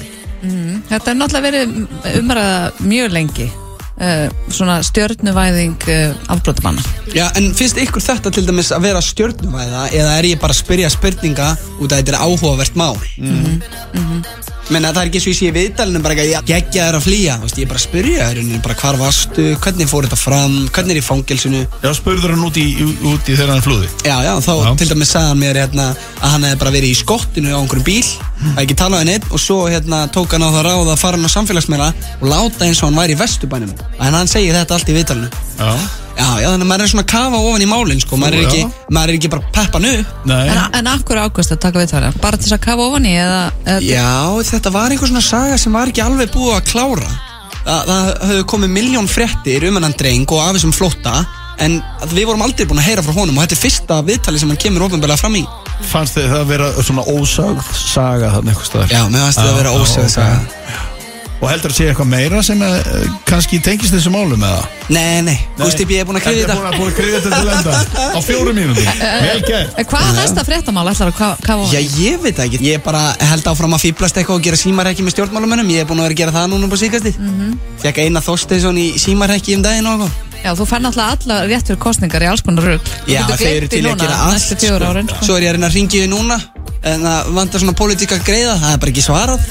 Mm, 0.45 0.83
Þetta 0.89 1.11
er 1.11 1.17
náttúrulega 1.17 1.47
verið 1.47 2.19
umræða 2.19 2.57
mjög 2.85 3.13
lengi 3.15 3.47
uh, 3.49 4.27
Svona 4.53 4.75
stjörnuvæðing 4.85 5.87
uh, 5.89 6.19
afbrotamanna 6.35 6.83
Já, 7.15 7.25
en 7.39 7.49
finnst 7.57 7.79
ykkur 7.81 8.05
þetta 8.05 8.33
til 8.35 8.45
dæmis 8.45 8.69
að 8.75 8.85
vera 8.85 9.01
stjórnuvæða 9.01 9.87
eða 9.97 10.11
er 10.19 10.29
ég 10.29 10.43
bara 10.43 10.53
að 10.53 10.61
spyrja 10.61 10.91
spurninga 10.93 11.49
út 11.79 11.89
að 11.89 12.03
þetta 12.03 12.13
er 12.13 12.19
áhugavert 12.21 12.77
mál? 12.77 12.93
Mhm, 13.17 14.21
Menna 14.67 14.91
það 14.91 15.01
er 15.05 15.09
ekki 15.11 15.21
svo 15.23 15.31
ég 15.31 15.41
í 15.47 15.51
viðdælunum 15.55 16.03
bara 16.03 16.15
ekki 16.17 16.33
að 16.35 16.49
gegja 16.51 16.87
þér 16.87 16.97
að 16.97 17.05
flýja. 17.05 17.35
Þú 17.37 17.47
veist, 17.47 17.57
ég 17.57 17.67
er 17.67 17.69
bara 17.71 17.79
að 17.79 17.85
spyrja 17.85 18.25
þér 18.27 18.63
bara 18.65 18.77
hvar 18.81 18.99
varstu, 18.99 19.45
hvernig 19.63 19.87
fór 19.91 20.07
þetta 20.07 20.19
fram, 20.19 20.57
hvernig 20.75 20.97
er 20.97 20.99
í 20.99 21.05
fangelsinu? 21.07 21.61
Já, 21.85 21.89
spurður 21.95 22.33
hann 22.35 22.47
út 22.47 22.59
í, 22.59 22.65
út 23.07 23.31
í 23.31 23.37
þeirra 23.37 23.55
hann 23.55 23.63
flúði. 23.63 23.87
Já, 24.03 24.17
já, 24.25 24.33
þá 24.43 24.53
Já. 24.65 24.71
til 24.81 24.89
dæmis 24.91 25.13
sagði 25.13 25.31
hann 25.31 25.41
mér 25.43 25.61
hérna, 25.61 25.87
að 26.19 26.33
hann 26.35 26.47
hefði 26.49 26.59
bara 26.63 26.73
verið 26.75 26.91
í 26.91 26.97
skottinu 26.99 27.53
á 27.55 27.59
einhverjum 27.61 27.87
bíl 27.87 28.09
að 28.53 28.63
ekki 28.63 28.77
tala 28.77 28.99
við 29.01 29.09
neitt 29.11 29.29
og 29.31 29.41
svo 29.41 29.59
hérna, 29.69 30.01
tók 30.13 30.35
hann 30.35 30.45
á 30.45 30.49
það 30.51 30.67
ráð 30.67 30.91
að 30.93 30.99
fara 31.01 31.17
hann 31.17 31.29
á 31.29 31.35
samfélagsmeira 31.35 31.87
og 32.19 32.27
láta 32.29 32.67
eins 32.67 32.81
og 32.83 32.91
hann 32.91 32.99
væri 33.01 33.15
í 33.17 33.21
vestubænum 33.21 33.71
en 33.97 34.19
hann 34.19 34.29
segir 34.29 34.57
þetta 34.57 34.77
allt 34.77 34.91
í 34.91 34.97
viðtalinu 34.97 35.31
Já, 36.17 36.27
Já, 36.41 36.47
þannig 36.49 36.65
að 36.65 36.69
maður 36.71 36.83
er 36.85 36.91
svona 36.91 37.05
að 37.05 37.11
kafa 37.13 37.41
ofan 37.45 37.63
í 37.63 37.69
málinn 37.69 38.01
sko, 38.01 38.17
maður 38.17 38.37
er 38.39 38.47
ekki, 38.47 38.83
maður 38.97 39.13
er 39.13 39.19
ekki 39.19 39.31
bara 39.33 39.51
peppan 39.57 39.87
upp. 39.91 40.13
Nei. 40.31 40.43
En, 40.49 40.61
en 40.79 40.91
af 40.93 41.03
hverju 41.07 41.25
ákvæmst 41.27 41.55
að 41.55 41.63
taka 41.67 41.83
viðtala? 41.83 42.11
Bara 42.23 42.39
til 42.39 42.47
þess 42.47 42.57
að 42.57 42.63
kafa 42.67 42.87
ofan 42.89 43.07
í 43.07 43.15
eða, 43.21 43.41
eða 43.65 43.79
Já, 43.85 44.11
þetta 44.51 44.73
var 44.73 44.95
einhver 44.95 45.11
svona 45.13 45.25
saga 45.25 45.57
sem 45.61 45.77
var 45.77 45.93
ekki 45.93 46.05
alveg 46.05 46.33
búið 46.33 46.55
að 46.57 46.69
klára. 46.73 47.11
Þa, 47.67 47.75
Það 47.87 48.13
höfðu 48.31 48.47
komið 48.53 48.73
miljón 48.79 49.11
fréttir 49.11 49.67
um 49.69 49.77
hennan 49.77 49.97
dreng 49.99 50.29
og 50.31 50.41
af 50.45 50.55
þessum 50.57 50.73
flótta 50.75 51.19
En 51.57 51.79
við 52.13 52.27
vorum 52.29 52.43
aldrei 52.45 52.67
búin 52.69 52.77
að 52.81 52.91
heyra 52.91 53.03
frá 53.05 53.15
honum 53.17 53.39
og 53.39 53.47
þetta 53.47 53.55
er 53.57 53.61
fyrsta 53.63 53.95
viðtali 54.05 54.41
sem 54.41 54.51
hann 54.53 54.59
kemur 54.61 54.85
ofinbeglega 54.85 55.17
fram 55.17 55.37
í. 55.39 55.41
Fannst 55.89 56.17
þið 56.17 56.27
það 56.29 56.41
að 56.43 56.51
vera 56.51 56.67
svona 56.85 57.05
ósagð 57.13 57.71
saga 57.81 58.29
þarna 58.35 58.53
eitthvað 58.53 58.69
staðar? 58.69 58.93
Já, 58.93 59.01
mér 59.09 59.25
fannst 59.25 59.41
þetta 59.41 59.53
að 59.55 59.57
vera 59.57 59.71
Já, 59.73 59.81
ósögð 59.81 60.05
ok. 60.05 60.13
saga 60.13 60.37
Og 61.37 61.49
heldur 61.51 61.69
að 61.69 61.75
sé 61.77 61.85
eitthvað 61.91 62.07
meira 62.09 62.39
sem 62.41 62.61
uh, 62.65 62.77
kannski 63.29 63.59
tengist 63.61 63.93
þessu 63.93 64.09
málum 64.09 64.41
eða? 64.41 64.63
Nei, 64.89 65.21
nei, 65.21 65.35
Gústi 65.59 65.85
B. 65.85 65.99
er 66.01 66.05
búin 66.09 66.17
að 66.17 66.23
kriða 66.25 66.47
Þetta 66.47 66.55
er 66.55 66.57
búin 66.57 66.69
að, 66.71 66.77
búin 66.79 66.89
að 66.89 66.95
kriða 66.97 67.19
þetta 67.19 67.29
til 67.37 67.51
enda 67.53 68.15
á 68.17 68.19
fjórum 68.25 68.55
mínútum. 68.57 68.87
Vel 69.27 69.41
gert. 69.45 69.73
En 69.77 69.85
Hvað 69.91 70.07
er 70.07 70.15
næsta 70.17 70.45
fréttamál? 70.47 70.87
Ætlar 70.89 71.11
að 71.11 71.17
ka- 71.19 71.37
kafa 71.45 71.67
Já, 71.75 71.81
ég 72.01 72.21
veit 72.23 72.35
það 72.39 72.45
ekki. 72.49 72.61
Ég 72.65 72.79
er 72.79 72.83
bara 72.87 73.03
held 73.29 73.49
áfram 73.53 73.77
að 73.77 73.83
fýblast 73.85 74.17
eitthvað 74.17 74.39
og 74.39 74.47
gera 74.49 74.57
símarhekki 74.63 75.05
með 75.05 75.13
stjórnmálumennum 75.17 75.69
Ég 75.75 75.83
er 75.85 75.89
búin 75.91 76.01
að 76.01 76.07
vera 76.09 76.15
að 76.17 76.21
gera 76.23 76.35
það 76.39 76.49
núna 76.55 76.71
på 76.73 76.81
síkastið 76.83 77.19
mm 77.19 77.27
Mhm. 77.27 77.51
-hmm. 77.51 77.81
Fekk 77.85 77.97
eina 78.01 78.21
Þorsteinsson 78.21 78.77
í 78.81 78.87
símarhekki 78.97 79.55
um 79.55 79.61
daginn 79.61 79.85
og 79.85 79.93
eitthvað 80.01 80.26
Já, 80.43 80.51
þú 80.55 80.67
fær 80.69 80.83
náttúrulega 80.83 81.17
alla 81.17 81.39
rétt 81.49 81.67
fyrir 81.71 81.81
kostningar 81.81 82.23
í 82.23 82.29
alls 82.31 82.43
konar 82.45 82.63
rugg 82.71 82.91
Já, 83.09 83.23
þau 83.29 83.47
eru 83.49 83.67
til 83.71 83.81
að 83.85 84.03
gera 84.03 84.19
allt 84.27 84.45
sko. 84.53 84.77
árin 84.91 85.09
sko. 85.09 85.25
Svo 85.25 85.37
er 85.37 85.47
ég 85.47 85.51
að 85.51 85.57
reyna 85.57 85.69
að 85.71 85.77
ringja 85.79 86.03
þau 86.05 86.11
núna 86.13 86.37
En 86.87 87.01
það 87.03 87.29
vantar 87.35 87.59
svona 87.63 87.73
pólitíka 87.75 88.17
greiða 88.23 88.53
Það 88.61 88.73
er 88.75 88.81
bara 88.83 88.91
ekki 88.93 89.03
svarað 89.03 89.47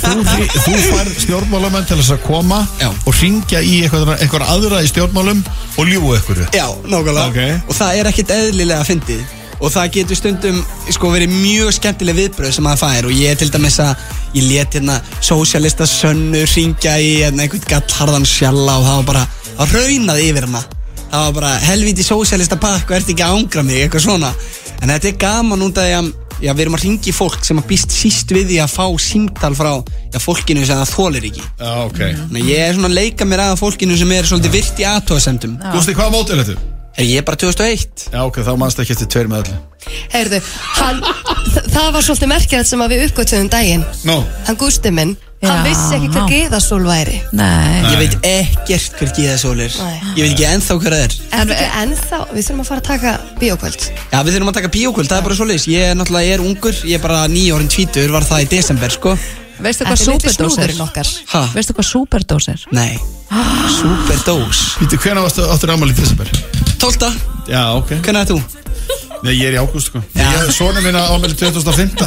Þú, 0.00 0.22
þú, 0.64 0.76
fær 0.88 1.10
stjórnmálamenn 1.24 1.84
til 1.90 1.98
þess 2.00 2.14
að 2.16 2.22
koma 2.24 2.62
Já. 2.80 2.88
og 2.90 3.18
ringja 3.20 3.60
í 3.62 3.74
eitthvað, 3.84 4.14
eitthvað 4.16 4.46
aðra 4.54 4.80
í 4.82 4.88
stjórnmálum 4.90 5.42
og 5.76 5.90
ljúa 5.90 6.16
ykkur 6.20 6.40
Já, 6.56 6.64
nákvæmlega 6.88 7.28
Ok. 7.28 7.68
Og 7.68 7.76
það 7.76 8.00
er 8.00 8.10
ekkit 8.10 8.34
eðlilega 8.38 8.88
fyndið 8.88 9.36
Og 9.60 9.68
það 9.74 9.90
getur 9.98 10.16
stundum 10.16 10.62
sko 10.88 11.10
verið 11.12 11.34
mjög 11.36 11.74
skemmtileg 11.76 12.16
viðbröð 12.16 12.54
sem 12.56 12.64
maður 12.64 12.82
fær 12.86 13.10
Og 13.10 13.12
ég 13.12 13.34
er 13.34 13.40
til 13.42 13.50
dæmis 13.52 13.76
að 13.84 13.92
Ég 14.34 14.46
let 14.46 14.76
hérna 14.78 15.00
sósialista 15.18 15.86
sönnu 15.90 16.44
ringja 16.54 16.96
í 17.02 17.12
hérna, 17.24 17.44
einhvern 17.44 17.66
gallharðan 17.70 18.28
sjalla 18.28 18.78
Og 18.78 18.86
það 18.86 18.98
var 19.00 19.08
bara 19.10 19.26
Það 19.60 19.76
raunaði 19.76 20.28
yfir 20.30 20.46
hana. 20.46 20.64
Það 21.10 21.24
var 21.26 21.36
bara 21.36 21.52
helvíti 21.66 22.06
sósialista 22.06 22.56
pakk 22.60 22.90
og 22.92 22.96
ert 22.96 23.10
ekki 23.12 23.24
að 23.26 23.36
ángra 23.36 23.64
mig? 23.66 23.82
Eitthvað 23.82 24.06
svona. 24.06 24.30
En 24.80 24.92
þetta 24.94 25.10
er 25.10 25.16
gaman 25.20 25.64
út 25.66 25.80
af 25.80 25.88
því 25.88 25.96
að 25.98 26.12
Já, 26.40 26.54
við 26.56 26.62
erum 26.64 26.76
að 26.78 26.84
ringi 26.86 27.12
fólk 27.12 27.42
sem 27.44 27.58
að 27.60 27.66
býst 27.68 27.92
síst 27.92 28.30
við 28.32 28.46
því 28.48 28.60
að 28.64 28.70
fá 28.72 28.86
símtal 29.04 29.50
frá 29.52 29.68
já, 29.84 30.16
fólkinu 30.24 30.62
sem 30.64 30.78
það 30.80 30.92
þólir 30.94 31.26
ekki. 31.28 31.42
Já, 31.44 31.72
ok. 31.84 32.00
Þannig 32.00 32.46
að 32.46 32.48
ég 32.48 32.64
er 32.64 32.78
svona 32.78 32.88
að 32.88 32.96
leika 32.96 33.28
mér 33.28 33.42
að 33.44 33.58
fólkinu 33.60 33.98
sem 34.00 34.14
er 34.16 34.30
svolítið 34.30 34.56
virt 34.56 34.80
í 34.80 34.86
aðtóðasendum 34.88 35.58
Gústi, 35.66 35.96
hvað 35.98 36.14
mót 36.16 36.32
er 36.32 36.40
þetta? 36.40 36.70
Er 36.96 37.10
ég 37.10 37.20
er 37.20 37.28
bara 37.28 37.42
2001 37.44 38.08
Já, 38.08 38.22
ok, 38.24 38.40
þá 38.46 38.54
mannst 38.56 38.80
ekki 38.80 38.96
eftir 38.96 39.12
tveir 39.12 39.28
með 39.28 39.44
öllu 39.44 39.60
Heyrðu, 40.12 40.38
hann, 40.76 41.00
þ- 41.54 41.66
það 41.72 41.90
var 41.96 42.02
svolítið 42.06 42.30
merkilegt 42.34 42.68
sem 42.70 42.80
að 42.84 42.92
við 42.94 43.04
uppgötum 43.08 43.48
daginn. 43.50 43.84
Nó, 44.04 44.20
Hann 44.46 44.56
Gústi 44.60 44.90
minn, 44.92 45.16
hann 45.42 45.64
Já. 45.64 45.68
vissi 45.68 45.96
ekki 45.96 46.10
hver 46.14 46.26
geðasól 46.30 46.82
væri. 46.84 47.20
Nei. 47.32 47.80
Ég 47.88 47.98
veit 48.02 48.16
ekkert 48.28 48.98
hver 49.00 49.12
Gíðasól 49.16 49.54
er. 49.64 49.72
Nei. 49.80 50.00
Ég 50.16 50.22
veit 50.26 50.32
ekki 50.34 50.46
ennþá 50.50 50.76
hver 50.82 50.92
það 50.96 51.04
er. 51.06 51.16
En 51.40 51.48
ekki 51.56 51.68
ennþá, 51.82 52.18
við 52.34 52.46
þurfum 52.50 52.60
að 52.64 52.70
fara 52.70 52.80
að 52.80 52.88
taka 52.90 53.14
bíókvöld. 53.40 53.90
Já, 54.12 54.18
við 54.22 54.32
þurfum 54.36 54.52
að 54.52 54.58
taka 54.60 54.72
bíókvöld, 54.76 55.08
það 55.10 55.18
er 55.22 55.28
bara 55.30 55.38
svoleiðis. 55.40 55.66
Ég 55.72 55.90
er 55.90 55.94
náttúrulega, 55.96 56.28
ég 56.28 56.34
er 56.38 56.44
ungur, 56.44 56.80
ég 56.84 56.94
er 57.00 57.04
bara 57.06 57.22
nýjórinn 57.28 57.70
tvítur 57.72 58.10
Var 58.12 58.22
það 58.28 58.44
í 58.44 58.48
desember, 58.52 58.90
sko. 58.90 59.16
Veistu 59.60 59.84
Þetta 59.84 59.90
hvað 59.92 60.00
er 60.00 60.12
litli 60.12 60.30
superdós 60.30 60.58
er? 60.58 60.70
snúðurinn 60.70 60.84
okkar? 60.88 61.08
Ha, 61.34 61.42
Veistu 61.54 61.74
hvað 61.76 61.88
superdós 61.90 62.48
er? 62.48 62.62
nei. 62.72 62.98
Superdós. 63.80 64.60
Vítu, 64.80 64.96
hvernig 65.00 65.22
varstu 65.26 65.44
áttur 65.52 65.70
ámæli 65.74 65.92
í 65.94 65.98
desember? 66.00 66.30
Tólta, 66.80 67.10
Já, 67.48 67.62
ok. 67.76 67.92
Hvernig 68.04 68.20
er 68.22 68.28
þú? 68.30 68.38
Nei, 69.24 69.34
ég 69.36 69.50
er 69.50 69.58
í 69.58 69.60
ágúst, 69.60 69.90
sko 69.90 70.00
Ég 70.16 70.36
er 70.40 70.52
svona 70.54 70.80
minna 70.84 71.02
ámæli 71.12 71.34
2015 71.36 72.06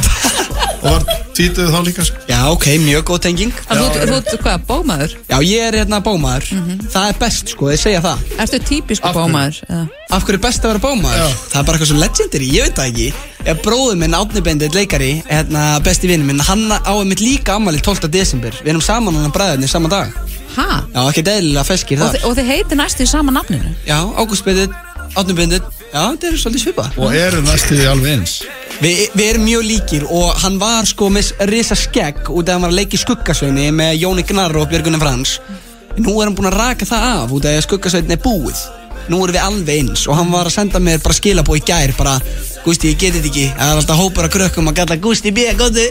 Og 0.84 0.90
var 0.90 1.04
tvítuð 1.36 1.68
þá 1.72 1.78
líka, 1.86 2.04
sko 2.04 2.24
Já, 2.28 2.38
ok, 2.50 2.66
mjög 2.82 3.04
góð 3.08 3.20
tenging 3.28 3.52
En 3.70 3.78
Þú, 3.78 3.84
þú, 3.94 4.18
þú, 4.32 4.38
hvað, 4.42 4.64
bómaður? 4.68 5.14
Já, 5.30 5.36
ég 5.46 5.62
er 5.68 5.78
hérna 5.80 6.00
bómaður 6.04 6.50
Það 6.92 7.06
er 7.12 7.20
best, 7.22 7.52
sko, 7.54 7.70
þeir 7.70 7.80
segja 7.84 8.02
það 8.04 8.34
Ertu 8.44 8.60
típisku 8.68 9.06
Af 9.08 9.14
hverju? 9.14 9.30
bómaður? 9.30 9.60
eða? 9.68 9.84
Af 10.18 10.26
hverju 10.26 10.38
er 10.40 10.42
best 10.48 10.66
að 10.66 10.72
vera 10.74 10.82
bómaður? 10.84 11.22
Já. 11.22 11.38
Það 11.54 11.60
er 11.62 11.68
bara 11.70 11.78
eitthvað 11.78 11.92
svo 11.92 12.00
legendary, 12.02 12.50
ég 12.58 12.66
veit 12.68 12.78
það 12.82 12.90
ekki 12.92 13.08
Ef 13.54 13.62
bróður 13.64 13.98
minn, 14.02 14.18
Átni 14.18 14.42
Bendit, 14.44 14.74
leikari 14.76 15.10
hérna, 15.30 15.64
Besti 15.84 16.10
vinur 16.10 16.28
minn, 16.28 16.42
hann 16.50 16.66
á 16.74 16.92
mitt 17.06 17.20
líka 17.24 17.56
ammali 17.60 17.80
12. 17.84 18.08
desember 18.12 18.56
Við 18.64 18.74
erum 18.74 18.84
saman 18.84 19.16
hann 19.20 19.30
að 19.30 19.36
bræðinni 19.38 19.70
sama 19.70 19.90
dag 19.92 20.12
Ha? 20.54 20.84
Já, 20.94 21.00
ekki 21.10 21.24
eðlilega 21.26 21.64
feskir 21.66 21.98
Og, 21.98 22.04
þar 22.06 22.14
þi, 22.14 22.26
og 22.28 22.36
þið 22.38 22.50
heiti 22.52 22.76
næstu 22.78 23.02
í 23.02 23.08
sama 23.10 23.32
nafninu? 23.34 23.72
Já, 23.88 23.96
Ágúst 24.22 24.44
Bendit, 24.46 24.70
Átni 25.14 25.36
Bendit 25.38 25.66
Já, 25.94 26.00
þetta 26.10 26.28
er 26.30 26.38
svolítið 26.42 26.62
svipa 26.64 26.86
Og 26.98 27.14
eru 27.14 27.42
næstu 27.46 27.76
því 27.78 27.88
alveg 27.90 28.14
eins. 28.16 28.36
Vi, 28.82 28.92
Við 29.14 29.26
erum 29.28 29.44
mjög 29.46 29.66
líkir 29.68 30.06
og 30.10 30.32
hann 30.42 30.56
var 30.58 30.88
sko 30.90 31.10
með 31.14 31.30
risa 31.50 31.76
skegg 31.78 32.30
út 32.30 32.48
af 32.48 32.48
að 32.48 32.54
hann 32.56 32.64
var 32.66 32.72
að 32.72 32.78
leika 32.80 32.98
í 32.98 33.02
skuggasveini 33.04 33.68
með 33.74 34.00
Jóni 34.02 34.24
Gnarr 34.26 34.58
og 34.58 34.66
Björgunin 34.72 35.02
Frans. 35.02 35.36
Nú 36.00 36.16
er 36.18 36.26
hann 36.26 36.34
búinn 36.34 36.50
að 36.50 36.58
raka 36.58 36.88
það 36.88 37.06
af 37.12 37.36
út 37.36 37.46
af 37.46 37.60
að 37.60 37.66
skuggasveinin 37.68 38.16
er 38.16 38.24
búið. 38.24 38.64
Nú 39.12 39.20
erum 39.20 39.36
við 39.36 39.44
alveg 39.44 39.82
eins 39.82 40.06
og 40.08 40.18
hann 40.18 40.32
var 40.32 40.48
að 40.48 40.56
senda 40.56 40.80
mér 40.82 41.02
bara 41.04 41.14
skilabóð 41.14 41.60
í 41.60 41.64
gær 41.68 41.94
bara 41.98 42.18
Gústi, 42.64 42.94
ég 42.94 42.96
geti 42.96 43.20
þetta 43.20 43.28
ekki. 43.28 43.48
Það 43.58 43.70
er 43.70 43.78
alltaf 43.82 43.98
hópur 44.00 44.24
að 44.24 44.30
krökkum 44.32 44.70
að 44.70 44.78
galla 44.78 44.96
Gústi, 45.04 45.32
B, 45.36 45.50
góði 45.58 45.90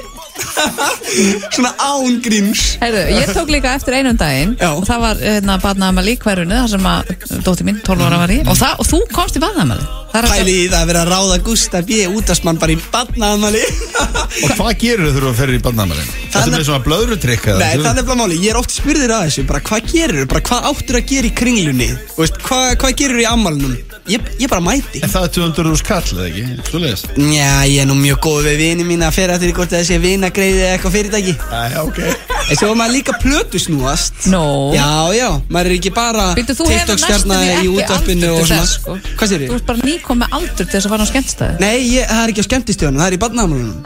Svona 1.53 1.73
ángríms 1.77 2.61
Heyrðu, 2.81 3.01
ég 3.13 3.33
tók 3.35 3.51
líka 3.53 3.73
eftir 3.77 3.99
einum 3.99 4.17
daginn 4.17 4.55
Já. 4.57 4.71
og 4.73 4.85
það 4.87 5.03
var 5.03 5.19
hérna 5.21 5.57
barnaðamæli 5.61 6.15
í 6.15 6.21
hverjunu 6.23 6.61
þar 6.61 6.71
sem 6.71 6.87
að 6.89 7.11
dóttir 7.45 7.67
mín, 7.67 7.81
12 7.85 8.07
ára 8.07 8.21
var 8.23 8.33
í 8.33 8.39
og, 8.41 8.55
það, 8.57 8.79
og 8.81 8.89
þú 8.89 9.01
komst 9.13 9.37
í 9.37 9.43
barnaðamæli 9.43 9.91
Pæli 10.13 10.53
í 10.53 10.65
það 10.69 10.77
að 10.77 10.89
vera 10.91 11.03
að 11.03 11.09
ráða 11.09 11.37
Gústa 11.45 11.79
B. 11.85 12.03
útastmann 12.13 12.59
bara 12.61 12.75
í 12.75 12.77
badnaðamali 12.93 13.63
Og 13.63 14.51
hvað 14.57 14.73
gerur 14.83 15.07
þau 15.07 15.15
þurfa 15.15 15.31
að 15.31 15.39
ferja 15.39 15.57
í 15.57 15.63
barnamælin? 15.63 16.11
Þetta 16.27 16.43
er 16.43 16.53
með 16.53 16.67
svona 16.67 16.85
blöðrutrykk 16.85 17.47
eða? 17.49 17.57
Nei, 17.63 17.73
það 17.79 17.89
er 17.89 17.97
nefnilega 17.97 18.19
máli, 18.21 18.37
ég 18.43 18.53
er 18.53 18.59
oft 18.61 18.75
spurðir 18.75 19.13
að 19.15 19.25
þessu 19.29 19.45
bara 19.49 19.63
hvað 19.69 19.89
gerir 19.93 20.29
bara 20.29 20.45
hvað 20.49 20.69
áttur 20.69 20.99
að 20.99 21.09
gera 21.13 21.29
í 21.29 21.33
kringlunni 21.41 21.89
Þú 22.13 22.21
veist, 22.21 22.39
hvað, 22.45 22.69
hvað 22.83 22.95
gerir 23.01 23.23
í 23.23 23.27
ammalunum 23.29 23.92
ég, 24.09 24.21
ég 24.41 24.49
bara 24.51 24.63
mæti. 24.63 25.01
En 25.03 25.11
það 25.11 25.27
er 25.27 25.33
200 25.37 25.71
úr 25.71 25.79
skall, 25.79 26.03
eða 26.15 26.27
ekki? 26.29 26.43
Svo 26.69 26.81
leiðist 26.83 27.09
Já, 27.17 27.51
ég 27.69 27.79
er 27.83 27.87
nú 27.89 27.95
mjög 27.99 28.19
góð 28.25 28.47
við 28.49 28.57
vini 28.63 28.87
mína 28.87 29.09
að 29.09 29.17
fyrir 29.17 29.35
eftir 29.35 29.51
því 29.51 29.57
hvort 29.59 29.75
það 29.75 29.85
sé 29.89 29.99
vinagreiði 30.03 30.61
eða 30.63 30.73
eitthvað 30.77 30.95
fyrirtæki. 30.97 31.35
Æ, 31.39 31.61
ok. 31.83 31.99
En 32.43 32.59
svo 32.59 32.71
er 32.73 32.79
maður 32.79 32.95
líka 32.97 33.15
plötu 33.21 33.61
snúast. 33.61 34.27
Nó. 34.31 34.43
Já, 34.75 34.87
já, 35.15 35.29
maður 35.47 35.71
er 35.71 35.77
ekki 35.77 35.93
bara 35.95 36.25
Býttu, 36.37 36.55
þú 36.59 36.67
hefur 36.67 36.73
næstu 36.73 36.97
TikTok-stjarna 36.97 37.39
því 37.39 37.47
í 37.47 37.55
ekki 37.55 37.71
útvarpinu 37.77 38.27
aldur 38.27 38.33
og 38.33 38.43
til 38.43 38.49
svona. 38.49 38.65
þess 38.65 38.75
sko. 38.79 38.97
Hvað 39.19 39.31
sér 39.31 39.45
Þú 39.47 39.57
ert 39.57 39.67
bara 39.71 39.87
nýkom 39.87 40.21
með 40.23 40.37
aldur 40.39 40.59
til 40.65 40.71
þess 40.73 40.89
að 40.89 40.93
fara 40.93 41.07
á 41.07 41.11
skemmtstæði 41.13 41.63
Nei, 41.63 41.77
ég, 41.93 42.07
það 42.11 42.23
er 42.23 42.33
ekki 42.33 42.43
á 42.43 42.49
skemmtistjónum, 42.49 43.01
það 43.01 43.09
er 43.09 43.17
í 43.17 43.21
badnaðamálunum 43.23 43.79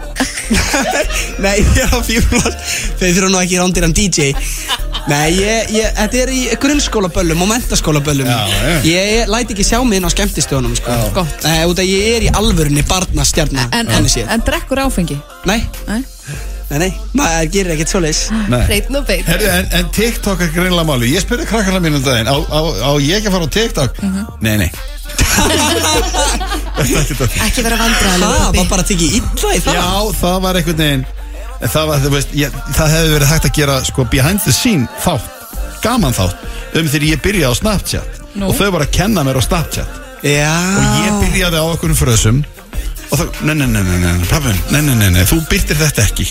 Nei, 1.46 1.58
já, 1.78 1.88
fíflast 2.08 2.68
Þau 2.98 3.08
þurfa 3.08 3.32
nú 3.34 3.42
ekki 3.44 3.62
rándir 3.62 3.90
DJ 3.98 4.32
Nei, 5.08 5.38
ég, 5.40 5.70
ég, 5.72 5.88
þetta 5.96 6.18
er 6.20 6.32
í 6.36 6.42
grunnskólaböllum 6.60 7.44
og 7.46 7.50
mentaskólaböllum 7.54 8.28
Já, 8.28 8.40
já. 8.52 8.74
Ég, 8.84 9.12
ég 9.22 9.32
læt 9.32 9.54
ekki 9.54 9.64
sjá 9.64 9.80
mig 9.88 10.02
inn 10.02 10.08
á 10.08 10.12
skemmtistjónum 10.12 10.76
sko. 10.76 10.98
Gott. 11.16 11.46
Nei, 11.48 11.64
út 11.70 11.80
að 11.80 11.88
ég 11.88 12.10
er 12.18 12.26
í 12.28 12.34
alvörunni 12.36 12.84
barnastjarna 12.90 13.70
en, 13.72 13.88
en, 13.96 14.10
séð 14.12 14.28
en 14.36 14.44
drekkur 14.48 14.84
áfengi? 14.84 15.16
Nei, 15.48 15.62
Nei? 15.88 16.02
nei, 16.68 16.80
nei, 16.84 16.92
maður 17.16 17.48
gerir 17.54 17.72
ekkert 17.78 17.94
svoleiðis. 17.94 18.22
Nei. 18.52 18.60
Reitn 18.68 19.00
og 19.00 19.08
beit 19.08 19.24
Herri, 19.32 19.48
en, 19.48 19.72
en 19.80 19.88
TikTok 19.96 20.44
er 20.44 20.52
greinlega 20.52 20.84
máli 20.90 21.14
Ég 21.14 21.24
spurði 21.24 21.48
krakkarna 21.48 21.80
mínu 21.84 22.02
um 22.02 22.06
daginn 22.08 22.28
Á, 22.28 22.36
á, 22.36 22.60
á 22.60 22.92
ég 23.00 23.22
ekki 23.22 23.32
að 23.32 23.38
fara 23.38 23.48
á 23.48 23.56
TikTok? 23.56 23.92
Nei, 24.44 24.58
nei. 24.66 24.72
Er 26.78 26.86
ekki 27.48 27.64
vera 27.66 27.78
vandræðilega 27.80 28.28
Það 28.28 28.58
var 28.58 28.68
bara 28.70 28.84
að 28.84 28.90
tekið 28.92 29.16
illa 29.18 29.54
í 29.56 29.62
það. 29.64 29.78
Já, 29.80 29.88
það 30.20 30.38
var 30.44 30.60
einhvern 30.60 30.82
veginn 30.84 31.06
en 31.62 31.74
Það 31.74 31.90
var, 31.90 32.06
veist, 32.14 32.36
ég, 32.38 32.60
það 32.78 32.94
hefði 32.96 33.16
verið 33.16 33.32
hægt 33.34 33.50
að 33.50 33.58
gera 33.58 33.80
sko 33.88 34.06
behind 34.12 34.44
the 34.46 34.54
scene 34.56 34.88
þátt 35.04 35.34
gaman 35.84 36.16
þátt 36.16 36.78
um 36.78 36.90
þegar 36.90 37.08
ég 37.12 37.24
byrjaði 37.24 37.50
á 37.50 37.60
Snapchat. 37.62 38.22
Nú? 38.38 38.52
og 38.52 38.58
þau 38.58 38.70
voru 38.76 38.86
að 38.86 38.94
kenna 38.94 39.24
mér 39.26 39.40
á 39.40 39.44
Snapchat. 39.46 39.98
Já. 40.26 40.54
Og 40.54 41.02
ég 41.06 41.18
byrjaði 41.24 41.58
á 41.62 41.66
okkur 41.66 41.98
frösum. 41.98 42.46
Og 43.08 43.16
það, 43.16 43.38
nei, 43.48 43.54
nei, 43.56 43.68
nei, 43.72 43.84
nei, 43.88 44.00
nei, 44.04 44.26
pappi, 44.28 44.52
nei, 44.74 44.82
nei, 44.84 44.96
nei, 45.00 45.08
nei, 45.16 45.22
þú 45.30 45.38
byrtir 45.48 45.78
þetta 45.80 46.04
ekki. 46.04 46.26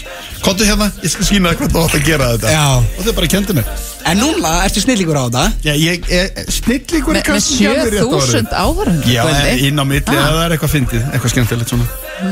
Kontu 0.45 0.67
hérna, 0.69 0.91
ég 1.01 1.09
skal 1.09 1.25
sína 1.25 1.55
þér 1.55 1.63
hvernig 1.63 1.73
þú 1.73 1.85
átt 1.87 1.97
að 1.97 2.05
gera 2.05 2.27
þetta. 2.35 2.51
Já. 2.53 2.67
og 2.85 3.07
þau 3.07 3.15
bara 3.17 3.31
kendi 3.33 3.57
mér. 3.57 3.71
En 4.07 4.21
núna 4.21 4.51
ertu 4.67 4.83
snillíkur 4.85 5.17
á 5.17 5.25
þetta? 5.25 5.47
Já, 5.65 5.73
ég, 5.81 6.11
ég 6.13 6.43
snillíkur 6.59 7.17
Me, 7.17 7.23
með 7.25 7.47
7000 7.49 8.53
áhörund 8.53 9.09
Já, 9.09 9.25
inn 9.57 9.81
á 9.81 9.85
milli, 9.89 10.05
ah. 10.05 10.29
það 10.29 10.43
er 10.45 10.59
eitthvað 10.59 10.75
fyndið, 10.77 11.09
eitthvað 11.15 11.33
skemmtilegt 11.33 11.73
svona 11.73 11.89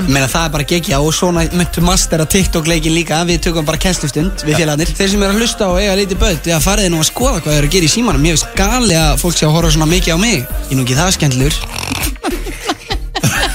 Meina 0.09 0.28
það 0.30 0.47
er 0.47 0.53
bara 0.55 0.64
gegja 0.68 0.99
og 1.05 1.12
svona 1.12 1.43
myndu 1.53 1.82
mastera 1.85 2.24
TikTok 2.30 2.68
leikin 2.70 2.95
líka. 2.97 3.18
Við 3.28 3.43
tökum 3.49 3.66
bara 3.68 3.80
kennslustund 3.80 4.45
við 4.47 4.57
félagarnir. 4.62 4.93
Þeir 4.97 5.11
sem 5.12 5.24
eru 5.26 5.35
að 5.35 5.43
hlusta 5.43 5.68
og 5.68 5.80
eiga 5.82 5.97
lítið 6.01 6.20
börn 6.22 6.39
Já 6.49 6.57
fariði 6.64 6.93
nú 6.95 7.03
að 7.03 7.11
skoða 7.11 7.43
hvað 7.43 7.53
þeir 7.53 7.59
eru 7.61 7.68
að 7.70 7.74
gera 7.76 7.89
í 7.89 7.93
símanum. 7.93 8.24
Ég 8.28 8.39
veist 8.39 8.55
gali 8.57 8.97
að 8.97 9.18
fólk 9.20 9.37
sé 9.37 9.49
að 9.49 9.55
horfa 9.59 9.74
svona 9.76 9.91
mikið 9.93 10.16
á 10.16 10.18
mig. 10.24 10.39
Ég 10.41 10.72
er 10.72 10.78
nú 10.80 10.87
ekki 10.87 10.99
það 11.01 11.12
skemmtlur 11.18 11.61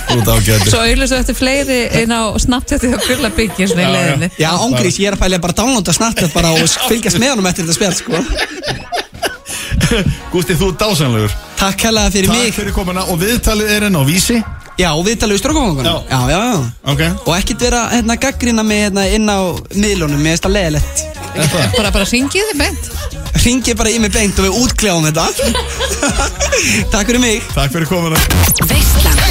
Þú 0.09 0.15
ert 0.17 0.29
ágættur 0.33 0.71
Svo 0.73 0.79
auðvitað 0.81 1.19
eftir 1.19 1.35
fleiri 1.37 1.79
inn 2.01 2.13
á 2.13 2.33
Snapchatið 2.41 2.95
og 2.97 3.03
gulla 3.05 3.29
byggja 3.35 3.67
svona 3.69 3.83
í 3.83 3.91
leiðinni. 3.93 4.29
Já 4.41 4.49
ángrís, 4.57 4.97
ég 4.97 5.11
er 5.11 5.17
að 5.17 5.21
pæla 5.21 5.41
bara 5.43 5.53
að 5.53 5.59
downloada 5.61 5.93
Snapchat 5.93 6.33
bara 6.33 6.53
og 6.55 6.65
fylgjast 6.89 7.21
með 7.21 7.35
honum 7.35 7.49
eftir 7.51 7.67
þetta 7.67 7.77
spjall 7.77 7.97
sko. 7.99 8.23
Gústi, 10.33 10.53
þú 10.57 10.71
ert 10.73 10.81
dásanlegur 10.81 11.35
Takk 11.59 11.85
hérlega 11.87 12.11
fyrir 12.13 12.29
Takk 12.29 12.41
mig. 12.41 12.53
fyrir 12.57 12.73
komuna 12.75 13.05
og 13.09 13.21
viðtalið 13.21 13.71
er 13.73 13.85
enn 13.87 13.97
á 13.97 14.03
vísi 14.05 14.37
Já, 14.79 14.89
og 14.95 15.03
við 15.03 15.19
talum 15.19 15.35
við 15.35 15.41
strókafangunum 15.43 15.85
Já. 15.85 15.95
já, 16.07 16.19
já, 16.31 16.39
já 16.39 16.91
Ok. 16.93 17.01
Og 17.27 17.33
ekkert 17.35 17.65
vera 17.67 17.85
hérna 17.91 18.15
gaggrina 18.15 18.63
mig 18.63 18.85
hérna 18.87 19.07
inn 19.11 19.27
á 19.27 19.39
miðlunum 19.75 20.21
Mér 20.23 20.37
finnst 20.37 20.47
það 20.47 20.55
leðilegt 20.55 21.09
Bara, 21.77 21.91
bara 21.93 22.05
syngið 22.09 22.49
þið 22.51 22.59
beint. 22.59 22.87
Ringið 23.43 23.77
bara 23.79 23.91
í 23.93 23.99
mig 24.01 24.11
beint 24.11 24.39
og 24.41 24.47
við 24.47 24.57
útkljáum 24.63 25.05
þetta. 25.07 25.27
Takk 26.93 27.05
fyrir 27.11 27.21
mig. 27.23 27.45
Takk 27.53 27.75
fyrir 27.75 27.87
komuna. 27.89 28.19
Veislan. 28.67 29.21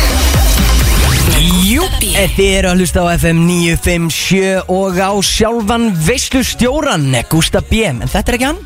Jú, 1.68 1.84
þið 2.01 2.40
eru 2.46 2.70
að 2.70 2.80
hlusta 2.82 3.05
á 3.05 3.07
FM 3.18 3.44
957 3.51 4.72
og 4.72 4.96
á 4.99 5.12
sjálfan 5.22 5.90
veistlustjóran 6.07 7.11
Gústa 7.30 7.61
B, 7.62 7.84
en 7.90 8.03
þetta 8.07 8.32
er 8.32 8.38
ekki 8.38 8.49
hann 8.49 8.64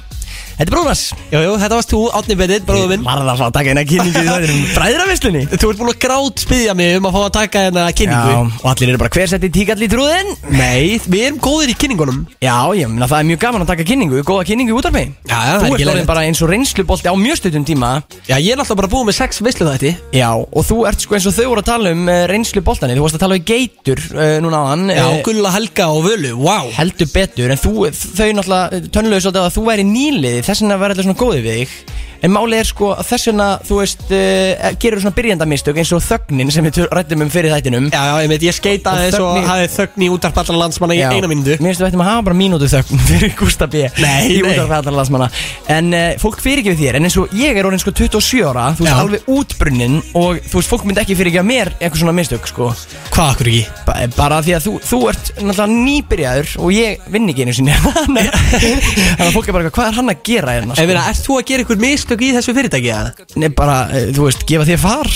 Þetta 0.53 0.67
er 0.67 0.73
bróðars 0.73 1.03
Jú, 1.33 1.41
jú, 1.43 1.53
þetta 1.63 1.77
varst 1.79 1.93
þú, 1.93 2.01
Átni 2.19 2.37
Beditt, 2.39 2.65
bróður 2.69 2.91
minn. 2.93 3.05
Var 3.07 3.23
það 3.23 3.43
að 3.47 3.53
taka 3.57 3.71
hérna 3.73 3.85
kynningu 3.89 4.23
í 4.23 4.27
þættinum. 4.29 4.61
Bræðravislunni 4.77 5.43
Þú 5.53 5.71
ert 5.73 5.81
búin 5.81 5.93
að 5.93 5.99
grátt 6.05 6.43
spyðja 6.45 6.75
mig 6.79 6.97
um 6.99 7.09
að 7.09 7.17
fá 7.17 7.21
að 7.23 7.33
taka 7.39 7.63
hérna 7.67 7.85
kynningu. 7.97 8.33
Já, 8.33 8.41
og 8.63 8.69
allir 8.73 8.93
eru 8.93 9.01
bara 9.03 9.13
hver 9.17 9.31
sett 9.33 9.47
í 9.49 9.51
tíkall 9.57 9.79
í 9.83 9.89
trúðin 9.93 10.33
Nei, 10.53 10.99
við 11.07 11.25
erum 11.31 11.41
góðir 11.43 11.73
í 11.73 11.77
kynningunum. 11.83 12.21
Já, 12.45 12.57
ég 12.79 12.91
meina 12.93 13.09
það 13.11 13.23
er 13.23 13.29
mjög 13.33 13.41
gaman 13.47 13.65
að 13.65 13.73
taka 13.73 13.87
kynningu 13.89 14.23
Góða 14.29 14.47
kynningu 14.51 14.77
út 14.77 14.89
af 14.91 14.95
mig 14.95 15.09
Já, 15.25 15.33
já, 15.33 15.53
það 15.53 15.57
er 15.57 15.63
Þú 15.63 15.67
ekki 15.67 15.73
ert 15.73 15.73
orðin 15.73 15.89
leiðilegt. 15.89 16.11
bara 16.13 16.25
eins 16.29 16.43
og 16.45 16.53
reynslubolti 16.53 17.09
á 17.09 17.15
mjög 17.23 17.41
stundum 17.41 17.67
tíma. 17.69 17.91
Já, 18.29 18.37
ég 18.37 18.53
er 18.53 18.61
náttúrulega 18.61 18.81
bara 18.83 18.93
búið 18.93 19.09
með 19.09 19.17
sex 19.19 19.43
veislu 19.47 19.69
þætti 19.71 19.93
Já, 20.19 20.29
og 20.37 20.67
þú 20.69 20.79
ert 20.91 21.05
sko 21.07 21.17
eins 21.19 21.29
og 21.31 21.37
þau 21.37 21.47
voru 21.53 21.63
að 21.65 21.69
tala 21.73 21.93
um 21.97 22.05
uh, 22.11 22.19
reynsluboltani 22.31 22.97
Þú 22.99 23.05
varst 23.07 23.19
að 23.19 23.25
tala 23.25 23.39
um 23.41 23.47
geitur 23.53 24.03
uh, 24.13 24.37
núna 24.45 24.61
áðan 24.67 24.85
Já, 24.93 25.03
eh, 25.09 25.23
Gulla, 25.27 25.53
Helga 25.57 25.89
og 25.95 26.05
Völu, 26.07 26.33
wow 26.43 26.71
heldur 26.77 27.11
betur 27.15 27.55
En 27.55 27.61
þú, 27.61 27.73
þau 27.93 28.29
náttúrulega 28.39 28.83
tönnulega 28.93 29.25
svolítið 29.27 29.47
að 29.47 29.57
þú 29.57 29.65
væri 29.71 29.87
nýliði 29.89 30.42
Þess 30.43 30.63
vegna 30.65 30.79
verður 30.81 30.99
þetta 30.99 31.07
svona 31.07 31.21
góði 31.23 31.43
við 31.45 31.59
þig 31.61 31.75
En 32.23 32.31
málið 32.31 32.61
er 32.63 32.69
sko 32.69 32.93
að 32.95 33.07
þess 33.09 33.29
vegna, 33.33 33.47
þú 33.67 33.77
veist, 33.81 34.03
uh, 34.15 34.67
gerur 34.83 35.01
svona 35.03 35.17
byrjandamistök 35.17 35.79
eins 35.83 35.91
og 35.97 36.03
þögnin 36.07 36.53
sem 36.55 36.67
við 36.69 36.79
ræddum 36.95 37.25
um 37.25 37.31
fyrir 37.35 37.51
þættinum 37.51 37.89
Já, 37.91 37.99
já, 38.07 38.15
ég 38.23 38.31
veit, 38.31 38.45
ég 38.47 38.55
skeita 38.55 38.93
aðeins 38.95 39.17
og 39.19 39.33
þögn 39.33 39.43
í- 39.43 39.49
hafði 39.51 39.71
þögn 39.77 40.05
í 40.07 40.11
útarp 40.15 40.39
allan 40.43 40.61
landsmanna 40.63 40.95
í 40.95 41.01
Já. 41.03 41.09
eina 41.17 41.31
mínútu 41.33 41.57
Mér 41.59 41.73
finnst 41.73 41.83
við 41.83 41.89
ættum 41.91 42.05
að 42.05 42.11
hafa 42.13 42.23
bara 42.29 42.39
mínútu 42.39 42.69
þögn 42.71 43.03
fyrir 43.11 43.35
Gústa 43.41 43.67
B 43.73 43.83
Nei, 43.99 44.29
Í 44.37 44.39
nei. 44.39 44.53
útvarpi 44.53 44.77
allra 44.79 44.95
landsmanna 45.01 45.29
En 45.77 45.91
uh, 45.99 46.05
fólk 46.23 46.39
fyrirgefið 46.45 46.79
þér 46.85 47.01
En 47.01 47.09
eins 47.11 47.19
og 47.19 47.35
ég 47.35 47.59
er 47.59 47.67
orðin 47.69 47.83
sko 47.83 47.95
27 47.99 48.47
ára 48.53 48.69
Þú 48.79 48.87
veist 48.87 48.93
Já. 48.93 49.01
alveg 49.03 49.27
útbrunnin 49.35 49.99
Og 50.23 50.39
þú 50.47 50.61
veist 50.61 50.73
fólk 50.73 50.87
myndi 50.87 51.03
ekki 51.03 51.19
fyrirgefa 51.19 51.47
mér 51.51 51.73
Eitthvað 51.81 52.05
svona 52.05 52.15
mistök 52.21 52.47
sko 52.51 52.71
Hvað 53.11 53.33
akkur 53.35 53.51
ekki? 53.51 53.65
ba 53.89 53.99
Bara 54.15 54.39
því 54.47 54.57
að 54.61 54.67
þú, 54.69 54.75
þú 54.93 55.01
ert 55.11 55.33
náttúrulega 55.43 55.69
nýbyrjaður 55.91 56.55
Og 56.63 56.73
ég 56.79 57.03
vinn 57.17 57.29
ekki 57.35 57.47
einu 57.49 57.57
sinni 57.59 57.75
Þannig 57.83 59.27
að 59.27 59.33
fólk 59.35 59.49
er 59.51 59.57
bara 59.59 59.73
Hvað 59.75 59.91
er 59.91 59.99
hann 59.99 60.13
að 60.13 60.23
gera 60.27 60.57
hérna 60.59 60.77
Ef 60.79 60.89
meina, 60.89 61.05
ert 61.11 61.23
þú 61.27 61.39
að 61.41 61.47
gera 61.51 61.65
ykkur 61.67 61.81
mistök 61.83 62.12
í 62.21 62.31
þessu 62.37 62.53
fyrirtæki, 62.57 62.91
eða? 62.93 63.27
Nei, 63.41 63.49
bara, 63.57 63.77
eh, 63.95 64.11
þú 64.13 64.27
veist, 64.27 64.45
gefa 64.49 64.67
þér 64.69 64.81
far. 64.83 65.11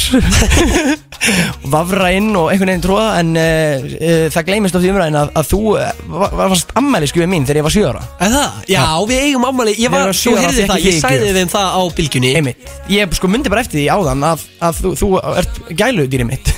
Vafra 1.73 2.11
inn 2.15 2.31
og 2.39 2.51
einhvern 2.53 2.71
veginn 2.71 2.85
tróða 2.85 3.07
en 3.21 3.33
uh, 3.41 3.87
uh, 3.97 4.27
það 4.33 4.47
gleymist 4.49 4.79
oft 4.79 4.87
í 4.87 4.93
umræðin 4.93 5.19
að, 5.21 5.33
að 5.41 5.49
þú 5.51 5.61
var, 5.75 6.37
varst 6.39 6.75
ammæli 6.79 7.11
skjöfið 7.11 7.31
mín 7.33 7.49
þegar 7.49 7.61
ég 7.61 7.67
var 7.67 7.77
7 7.77 7.91
ára. 7.91 8.05
Er 8.21 8.33
það? 8.37 8.63
Já, 8.73 8.85
við 9.11 9.25
eigum 9.25 9.49
ammali 9.51 9.77
Ég 9.81 9.93
var, 9.93 10.13
þú 10.15 10.37
heyrði 10.39 10.69
það, 10.71 10.87
ég 10.87 11.01
gjöf. 11.01 11.37
þeim 11.41 11.53
það 11.57 11.69
á 11.77 11.83
bylgjunni. 11.99 12.33
Einmitt, 12.41 12.73
ég 12.93 13.19
sko 13.19 13.33
myndi 13.33 13.53
bara 13.53 13.67
eftir 13.67 13.83
því 13.83 13.89
áðan 13.97 14.27
að, 14.31 14.47
að 14.71 14.81
þú, 14.83 14.95
þú 15.03 15.13
ert 15.35 15.63
gæludýri 15.83 16.29
mitt. 16.29 16.57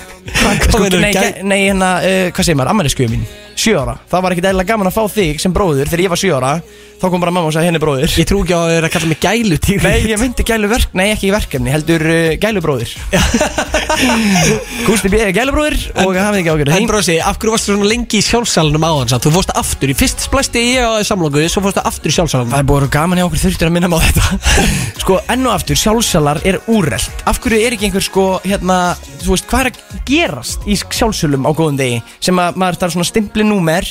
Sko, 0.68 0.84
nei, 0.92 1.12
gæ, 1.16 1.28
nei, 1.40 1.60
hérna, 1.70 1.98
uh, 2.04 2.24
hvað 2.32 2.50
segir 2.50 2.60
maður, 2.60 2.74
ammæli 2.74 2.92
skjöfið 2.92 3.14
mín 3.16 3.28
7 3.58 3.74
ára, 3.78 3.96
það 4.10 4.22
var 4.24 4.34
ekkert 4.34 4.50
eðlilega 4.52 4.72
gaman 4.72 4.90
að 4.90 4.98
fá 4.98 5.04
þig 5.18 5.40
sem 5.42 5.54
bróður 5.54 5.90
þegar 5.90 6.04
ég 6.04 6.12
var 6.12 6.22
7 6.22 6.36
ára 6.38 6.52
þá 6.98 7.06
kom 7.12 7.22
bara 7.22 7.32
mamma 7.34 7.50
og 7.50 7.54
sagði 7.54 7.70
henni 7.70 7.80
bróður 7.82 8.14
Ég 8.18 8.26
trú 8.26 8.40
ekki 8.42 8.54
á 8.54 8.60
að 8.60 8.72
þeir 8.72 8.86
að 8.88 8.92
kalla 8.94 9.08
mig 9.10 9.20
gælu 9.22 9.58
tík 9.62 9.84
Nei, 9.84 9.98
ég 10.10 10.20
myndi 10.20 10.46
gæluverk, 10.46 10.94
nei 10.98 11.06
ekki 11.12 11.30
verkefni, 11.30 11.70
heldur 11.70 12.02
uh, 12.02 12.32
gælubróðir. 12.42 12.94
Gústi 14.88 15.10
B. 15.10 15.20
er 15.22 15.32
gælubróðir 15.34 15.76
og 16.02 16.18
hafið 16.18 16.40
ekki 16.40 16.52
ágjörðu 16.52 16.74
En 16.74 16.88
brosi, 16.90 17.16
af 17.22 17.38
hverju 17.38 17.54
varstu 17.54 17.74
svona 17.74 17.88
lengi 17.90 18.18
í 18.18 18.24
sjálfsalunum 18.26 18.86
á 18.86 18.90
hans 18.94 19.14
Þú 19.24 19.32
fórst 19.34 19.54
aftur, 19.58 19.92
í 19.92 19.96
fyrst 19.98 20.24
splæsti 20.26 20.62
ég 20.74 20.86
á 20.86 20.98
samlóku 21.06 21.44
Svo 21.50 21.62
fórstu 21.66 21.82
aftur 21.86 22.12
í 22.12 22.16
sjálfsalunum 22.16 22.54
Það 22.54 22.62
er 22.62 22.68
búin 22.70 22.90
gaman 22.94 23.20
hjá 23.20 23.26
okkur 23.28 23.42
þurftur 23.44 23.70
að 23.70 23.74
minna 23.76 23.90
mig 23.90 23.98
á 23.98 24.06
þetta. 24.08 24.58
Sko, 25.02 25.18
enn 25.34 25.46
og 25.48 25.54
aftur, 25.54 25.78
sjálfsalar 25.78 26.42
er 26.46 26.60
úrrelt 26.70 27.24
Af 27.30 27.42
hverju 27.42 27.62
er 27.62 27.76
ekki 27.76 27.88
einhver 27.90 28.06
sko, 28.06 28.26
hérna 28.46 28.78
Þú 29.18 29.34
veist, 29.34 29.48
hvað 29.50 29.64
er 29.64 29.70
að 29.72 30.04
gerast 30.08 30.68
í 30.68 30.78
sjálfsölum 30.78 31.46
á 31.46 31.50
góðum 31.50 31.78
degi 31.80 31.98
Sem 32.22 32.38
að 32.42 32.58
maður 32.60 32.82
þarf 32.84 32.96
svona 32.96 33.08
stimpli 33.08 33.47
númer. 33.50 33.88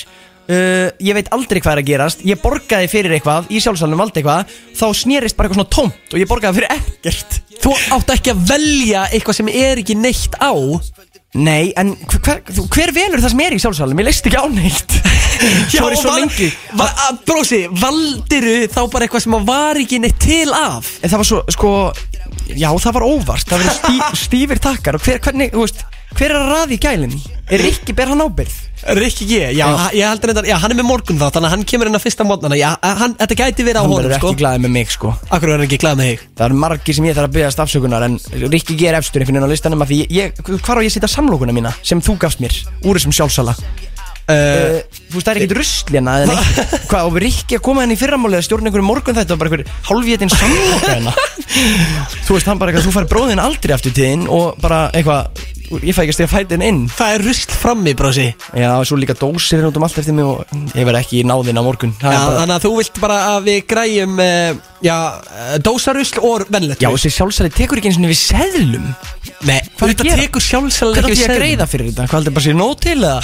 Uh, 0.47 0.88
Ég 1.03 1.12
veit 1.18 1.28
aldrei 1.36 1.60
hvað 1.60 1.74
er 1.76 1.82
að 1.82 1.89
gerast. 1.89 2.22
Ég 2.24 2.39
borgaði 2.39 2.88
fyrir 2.88 3.18
eitthvað, 3.18 3.49
í 3.51 3.60
sjálfsalunum 3.60 3.99
valdi 3.99 4.22
eitthvað 4.22 4.53
Þá 4.80 4.86
snýrist 4.95 5.36
bara 5.36 5.49
eitthvað 5.49 5.58
svona 5.60 5.74
tómt 5.76 6.14
Og 6.16 6.22
ég 6.22 6.30
borgaði 6.30 6.62
fyrir 6.62 6.72
ekkert. 6.78 7.36
Þú 7.66 7.74
átt 7.97 8.14
ekki 8.16 8.32
að 8.32 8.45
velja 8.53 9.01
eitthvað 9.12 9.38
sem 9.41 9.49
er 9.51 9.82
ekki 9.84 9.97
neitt 9.99 10.38
á? 10.39 10.55
Nei, 11.38 11.74
en 11.76 11.91
hver, 11.99 12.22
hver, 12.24 12.39
þú- 12.55 12.64
hver 12.72 12.93
velur 12.95 13.20
það 13.20 13.34
sem 13.34 13.41
er 13.43 13.55
í 13.58 13.60
sjálfsalunum? 13.60 13.99
Ég 13.99 14.08
leist 14.08 14.30
ekki 14.32 14.39
á 14.39 14.45
neitt. 14.47 14.95
Svo 15.74 15.89
er 15.89 15.97
ég 15.97 15.99
svo 16.01 16.14
lengi. 16.16 16.47
va, 16.80 16.88
að- 17.10 17.20
Brosi, 17.28 17.60
valdiru 17.84 18.55
þá 18.72 18.80
bara 18.93 19.05
eitthvað 19.10 19.26
sem 19.28 19.36
að 19.38 19.45
var 19.51 19.82
ekki 19.84 19.99
neitt 20.05 20.18
til 20.24 20.47
af? 20.55 20.93
En 21.03 21.12
það 21.12 21.20
var 21.26 21.30
svo, 21.34 21.41
sko 21.58 21.74
Já, 22.55 22.70
það 22.80 22.95
var 23.01 23.03
óvart. 23.12 23.43
Það 23.51 23.66
var 23.68 23.76
stí, 23.82 23.99
stífir 24.24 24.64
takkar 24.64 24.95
Og 24.95 25.03
hver, 25.03 25.20
hvernig, 25.28 25.51
þú 25.51 25.66
veist 25.68 25.84
Hver 26.18 26.32
er 26.34 26.39
að 26.39 26.47
raði 26.49 26.78
í 26.78 26.80
gælinn? 26.82 27.11
Er 27.47 27.61
Rikki, 27.61 27.93
ber 27.95 28.09
hann 28.11 28.24
ábyrð? 28.26 28.55
Rikki 28.97 29.26
G, 29.30 29.38
já, 29.57 29.65
ég 29.95 30.05
heldur 30.05 30.32
þetta, 30.34 30.43
já, 30.49 30.55
hann 30.61 30.74
er 30.74 30.78
með 30.78 30.88
morgun 30.89 31.18
þá 31.20 31.28
Þannig 31.36 31.47
að 31.47 31.53
hann 31.53 31.63
kemur 31.70 31.89
inn 31.89 31.97
að 31.97 32.03
fyrsta 32.03 32.26
mótnana 32.28 32.57
Já, 32.59 32.68
hann, 32.84 33.15
þetta 33.20 33.38
gæti 33.39 33.65
verið 33.68 33.80
á 33.80 33.84
Hann 33.84 33.91
honum, 33.91 34.05
verður 34.05 34.20
sko. 34.20 34.32
ekki 34.34 34.41
glaðið 34.41 34.63
með 34.65 34.74
mig, 34.76 34.91
sko. 34.93 35.13
Akkur 35.30 35.49
er 35.49 35.55
hann 35.55 35.65
ekki 35.68 35.80
glæð 35.82 35.97
með 36.01 36.09
þig? 36.11 36.24
Það 36.38 36.45
eru 36.47 36.59
margir 36.63 36.97
sem 36.97 37.07
ég 37.07 37.18
þarf 37.18 37.30
að 37.30 37.36
byggja 37.38 37.51
stafsökunar 37.55 38.07
En 38.07 38.18
Rikki 38.53 38.78
G 38.78 38.89
er 38.91 38.99
efstur 38.99 39.24
einhvern 39.24 39.39
veginn 39.39 39.49
á 39.49 39.53
listanum 39.53 39.86
af 39.86 39.91
Því 39.91 39.99
ég, 40.13 40.41
hvar 40.45 40.78
á 40.78 40.86
ég 40.86 40.91
að 40.91 40.95
setja 40.97 41.11
samlókuna 41.15 41.55
mína 41.57 41.74
Sem 41.82 42.03
þú 42.05 42.18
gafst 42.22 42.43
mér, 42.43 42.57
úr 42.86 42.99
þessum 42.99 43.15
sjálfsala? 43.18 43.57
Uh, 44.28 44.82
þú 45.07 45.15
veist 45.15 45.24
það 45.24 45.30
er 45.32 45.38
ekkert 45.39 45.53
rusl 45.55 45.93
hérna 45.93 46.13
eða 46.20 46.34
neitt. 46.36 46.72
Hvað, 46.91 47.05
og 47.07 47.13
Rikki 47.24 47.55
að 47.55 47.61
koma 47.63 47.86
henni 47.86 47.95
í 47.95 47.99
fyrramáli 48.01 48.36
að 48.36 48.41
stjórna 48.43 48.68
einhverju 48.68 48.84
morgun 48.84 49.15
þetta 49.15 49.38
og 49.38 49.39
bara 49.39 49.53
einhver 49.53 49.70
halvvétin 49.88 50.34
samloka 50.34 50.89
hérna? 50.91 51.13
Þú 52.28 52.36
veist, 52.36 52.49
hann 52.51 52.59
bara 52.59 52.74
eitthvað, 52.74 52.89
þú 52.89 52.93
fær 52.97 53.07
bróðin 53.13 53.39
aldrei 53.39 53.72
aftur 53.78 53.95
til 53.95 54.03
þinn 54.09 54.26
og 54.28 54.59
bara 54.59 54.82
eitthvað, 54.91 55.39
ég 55.68 55.91
fæ 55.95 56.01
ekki 56.05 56.13
að 56.13 56.15
stiga 56.18 56.30
fætin 56.32 56.63
inn 56.63 56.78
Það 56.91 57.13
er 57.18 57.24
rusl 57.28 57.55
frammi, 57.59 57.93
brosi 57.99 58.28
Já, 58.55 58.70
svo 58.88 58.97
líka 58.99 59.15
dósir 59.20 59.57
hérna 59.59 59.72
út 59.74 59.80
um 59.80 59.86
allt 59.88 59.97
eftir 60.01 60.15
mig 60.15 60.24
og 60.28 60.45
ég 60.78 60.88
verð 60.88 61.01
ekki 61.01 61.20
í 61.20 61.26
náðin 61.28 61.59
á 61.59 61.63
morgun 61.65 61.91
Það 61.99 62.13
er 62.15 62.22
bara, 62.24 62.38
þannig 62.41 62.55
að 62.55 62.65
þú 62.68 62.72
vilt 62.78 62.99
bara 63.03 63.18
að 63.34 63.49
við 63.49 63.59
græjum 63.74 64.15
uh, 64.24 64.61
Já, 64.88 64.95
uh, 65.18 65.55
dósarusl 65.68 66.22
og 66.24 66.45
vennlegt 66.53 66.84
Já, 66.86 66.89
þessi 66.93 67.11
sjálfsæli 67.18 67.51
tekur 67.57 67.82
ekki 67.82 67.91
eins 67.91 67.99
og 67.99 68.07
við 68.13 68.22
seðlum 68.22 68.88
Nei, 69.47 69.59
Hvað 69.78 69.91
er 69.91 69.93
að 69.93 70.07
gera? 70.07 70.22
tekur 70.24 70.45
sjálfsæl 70.47 70.91
Hvað 70.95 71.09
er 71.11 71.18
ég 71.18 71.28
að 71.30 71.41
greiða 71.41 71.68
fyrir 71.70 71.91
þetta? 71.91 72.07
Hvað 72.09 72.20
heldur 72.22 72.36
bara 72.38 72.45
sér 72.47 72.57
nóg 72.57 72.74
til 72.82 72.97
eða? 72.97 73.20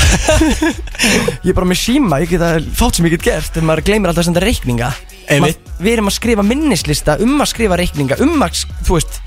ég 1.47 1.49
er 1.53 1.57
bara 1.57 1.69
með 1.71 1.79
síma, 1.81 2.19
ég 2.23 2.33
get 2.35 2.43
að 2.45 2.67
fátt 2.77 2.99
sem 2.99 3.07
ég 3.07 3.15
get 3.17 3.25
gert 3.31 3.57
en 3.59 3.65
maður 3.69 3.87
gleymir 3.87 4.11
alltaf 4.11 4.25
að 4.25 4.29
senda 4.29 4.43
reikninga 4.43 4.91
Einmitt. 5.33 5.57
Ma- 5.63 5.83
Við 5.83 5.95
erum 5.97 6.09
að 6.11 6.15
skrifa 6.19 6.43
minnislista 6.45 7.15
um 7.23 7.33
að 7.41 7.49
skrifa 7.53 7.77
reikninga 7.79 8.17
um 8.23 8.35
að, 8.45 8.59
sk- 8.61 8.77
þú 8.87 8.97
veist 8.99 9.17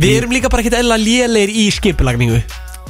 Við 0.00 0.18
erum 0.22 0.32
líka 0.32 0.48
bara 0.52 0.64
ekkert 0.64 0.78
eðla 0.80 0.96
lélegir 1.00 1.52
í 1.52 1.66
skipulagningu 1.74 2.40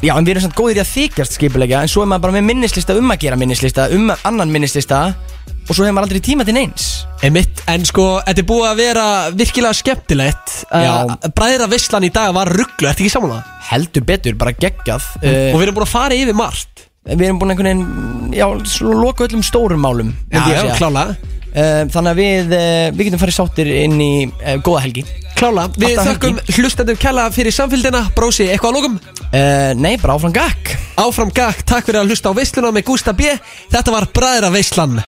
Já, 0.02 0.16
en 0.16 0.26
við 0.26 0.32
erum 0.34 0.42
samt 0.48 0.56
góðir 0.58 0.80
í 0.80 0.82
að 0.82 0.88
þykjast 0.96 1.36
skipulegja 1.36 1.80
en 1.84 1.90
svo 1.90 2.02
er 2.02 2.08
maður 2.10 2.24
bara 2.24 2.34
með 2.34 2.46
minnislista 2.48 2.94
um 2.98 3.12
að 3.14 3.20
gera 3.22 3.36
minnislista 3.38 3.84
um 3.94 4.08
annan 4.26 4.50
minnislista 4.50 5.02
og 5.12 5.70
svo 5.70 5.84
hefur 5.84 5.94
maður 5.94 6.08
aldrei 6.08 6.22
tíma 6.26 6.46
til 6.46 6.56
neins 6.56 6.86
Einmitt, 7.22 7.62
en 7.70 7.84
sko, 7.86 8.06
þetta 8.26 8.42
er 8.42 8.48
búið 8.48 8.66
að 8.66 8.80
vera 8.82 9.04
virkilega 9.38 9.78
skemmtilegt 9.78 10.56
Já. 10.74 10.94
uh, 11.06 11.28
Bræðra 11.38 11.68
Visslan 11.70 12.06
í 12.08 12.10
dag 12.14 12.32
var 12.34 12.50
rugglu, 12.50 12.88
ertu 12.90 13.04
ekki 13.04 13.12
saman 13.14 13.36
það? 13.36 13.52
Heldur 13.70 14.06
betur, 14.10 14.38
bara 14.42 14.54
geggjað 14.58 15.06
Og 15.22 15.60
við 15.60 15.66
erum 15.68 15.78
búin 15.78 15.86
að 15.86 15.92
fara 15.94 16.18
yfir 16.18 16.38
margt 16.38 16.88
Við 17.06 17.24
erum 17.28 17.38
búin 17.42 17.54
einhvern 17.54 17.70
veginn, 17.70 18.34
já, 18.34 18.46
svona 18.74 18.98
loka 19.04 19.26
öllum 19.28 19.46
stórum 19.46 19.86
málum 19.86 20.10
myndi 20.10 20.34
Já, 20.34 20.50
ég 20.50 20.58
já, 20.58 20.64
segja. 20.66 20.80
klála 20.82 21.06
uh, 21.14 21.41
Þannig 21.52 22.10
að 22.12 22.20
við, 22.22 22.54
uh, 22.56 22.86
við 22.96 23.08
getum 23.08 23.20
farið 23.20 23.36
sáttir 23.36 23.72
inn 23.82 23.98
í 24.00 24.12
uh, 24.30 24.56
góða 24.64 24.86
helgi. 24.86 25.04
Klála, 25.36 25.66
við 25.74 25.96
Alltaf 25.98 26.10
þökkum 26.12 26.40
hlustendur 26.56 26.98
kella 27.02 27.26
fyrir 27.34 27.54
samfélgina 27.54 28.04
Brósi, 28.16 28.46
eitthvað 28.52 28.72
að 28.72 28.76
lókum? 28.78 28.98
uh, 29.32 29.70
Nei, 29.74 29.96
bara 29.98 30.14
áfram 30.14 30.34
gakk 30.36 30.74
Áfram 31.02 31.32
gakk, 31.34 31.64
takk 31.66 31.88
fyrir 31.88 32.02
að 32.02 32.12
hlusta 32.12 32.30
á 32.30 32.36
veisluna 32.36 32.70
með 32.74 32.86
Gústa 32.92 33.16
B. 33.16 33.32
Þetta 33.72 33.96
var 33.96 34.06
Bræðra 34.14 34.52
Veislan 34.54 35.00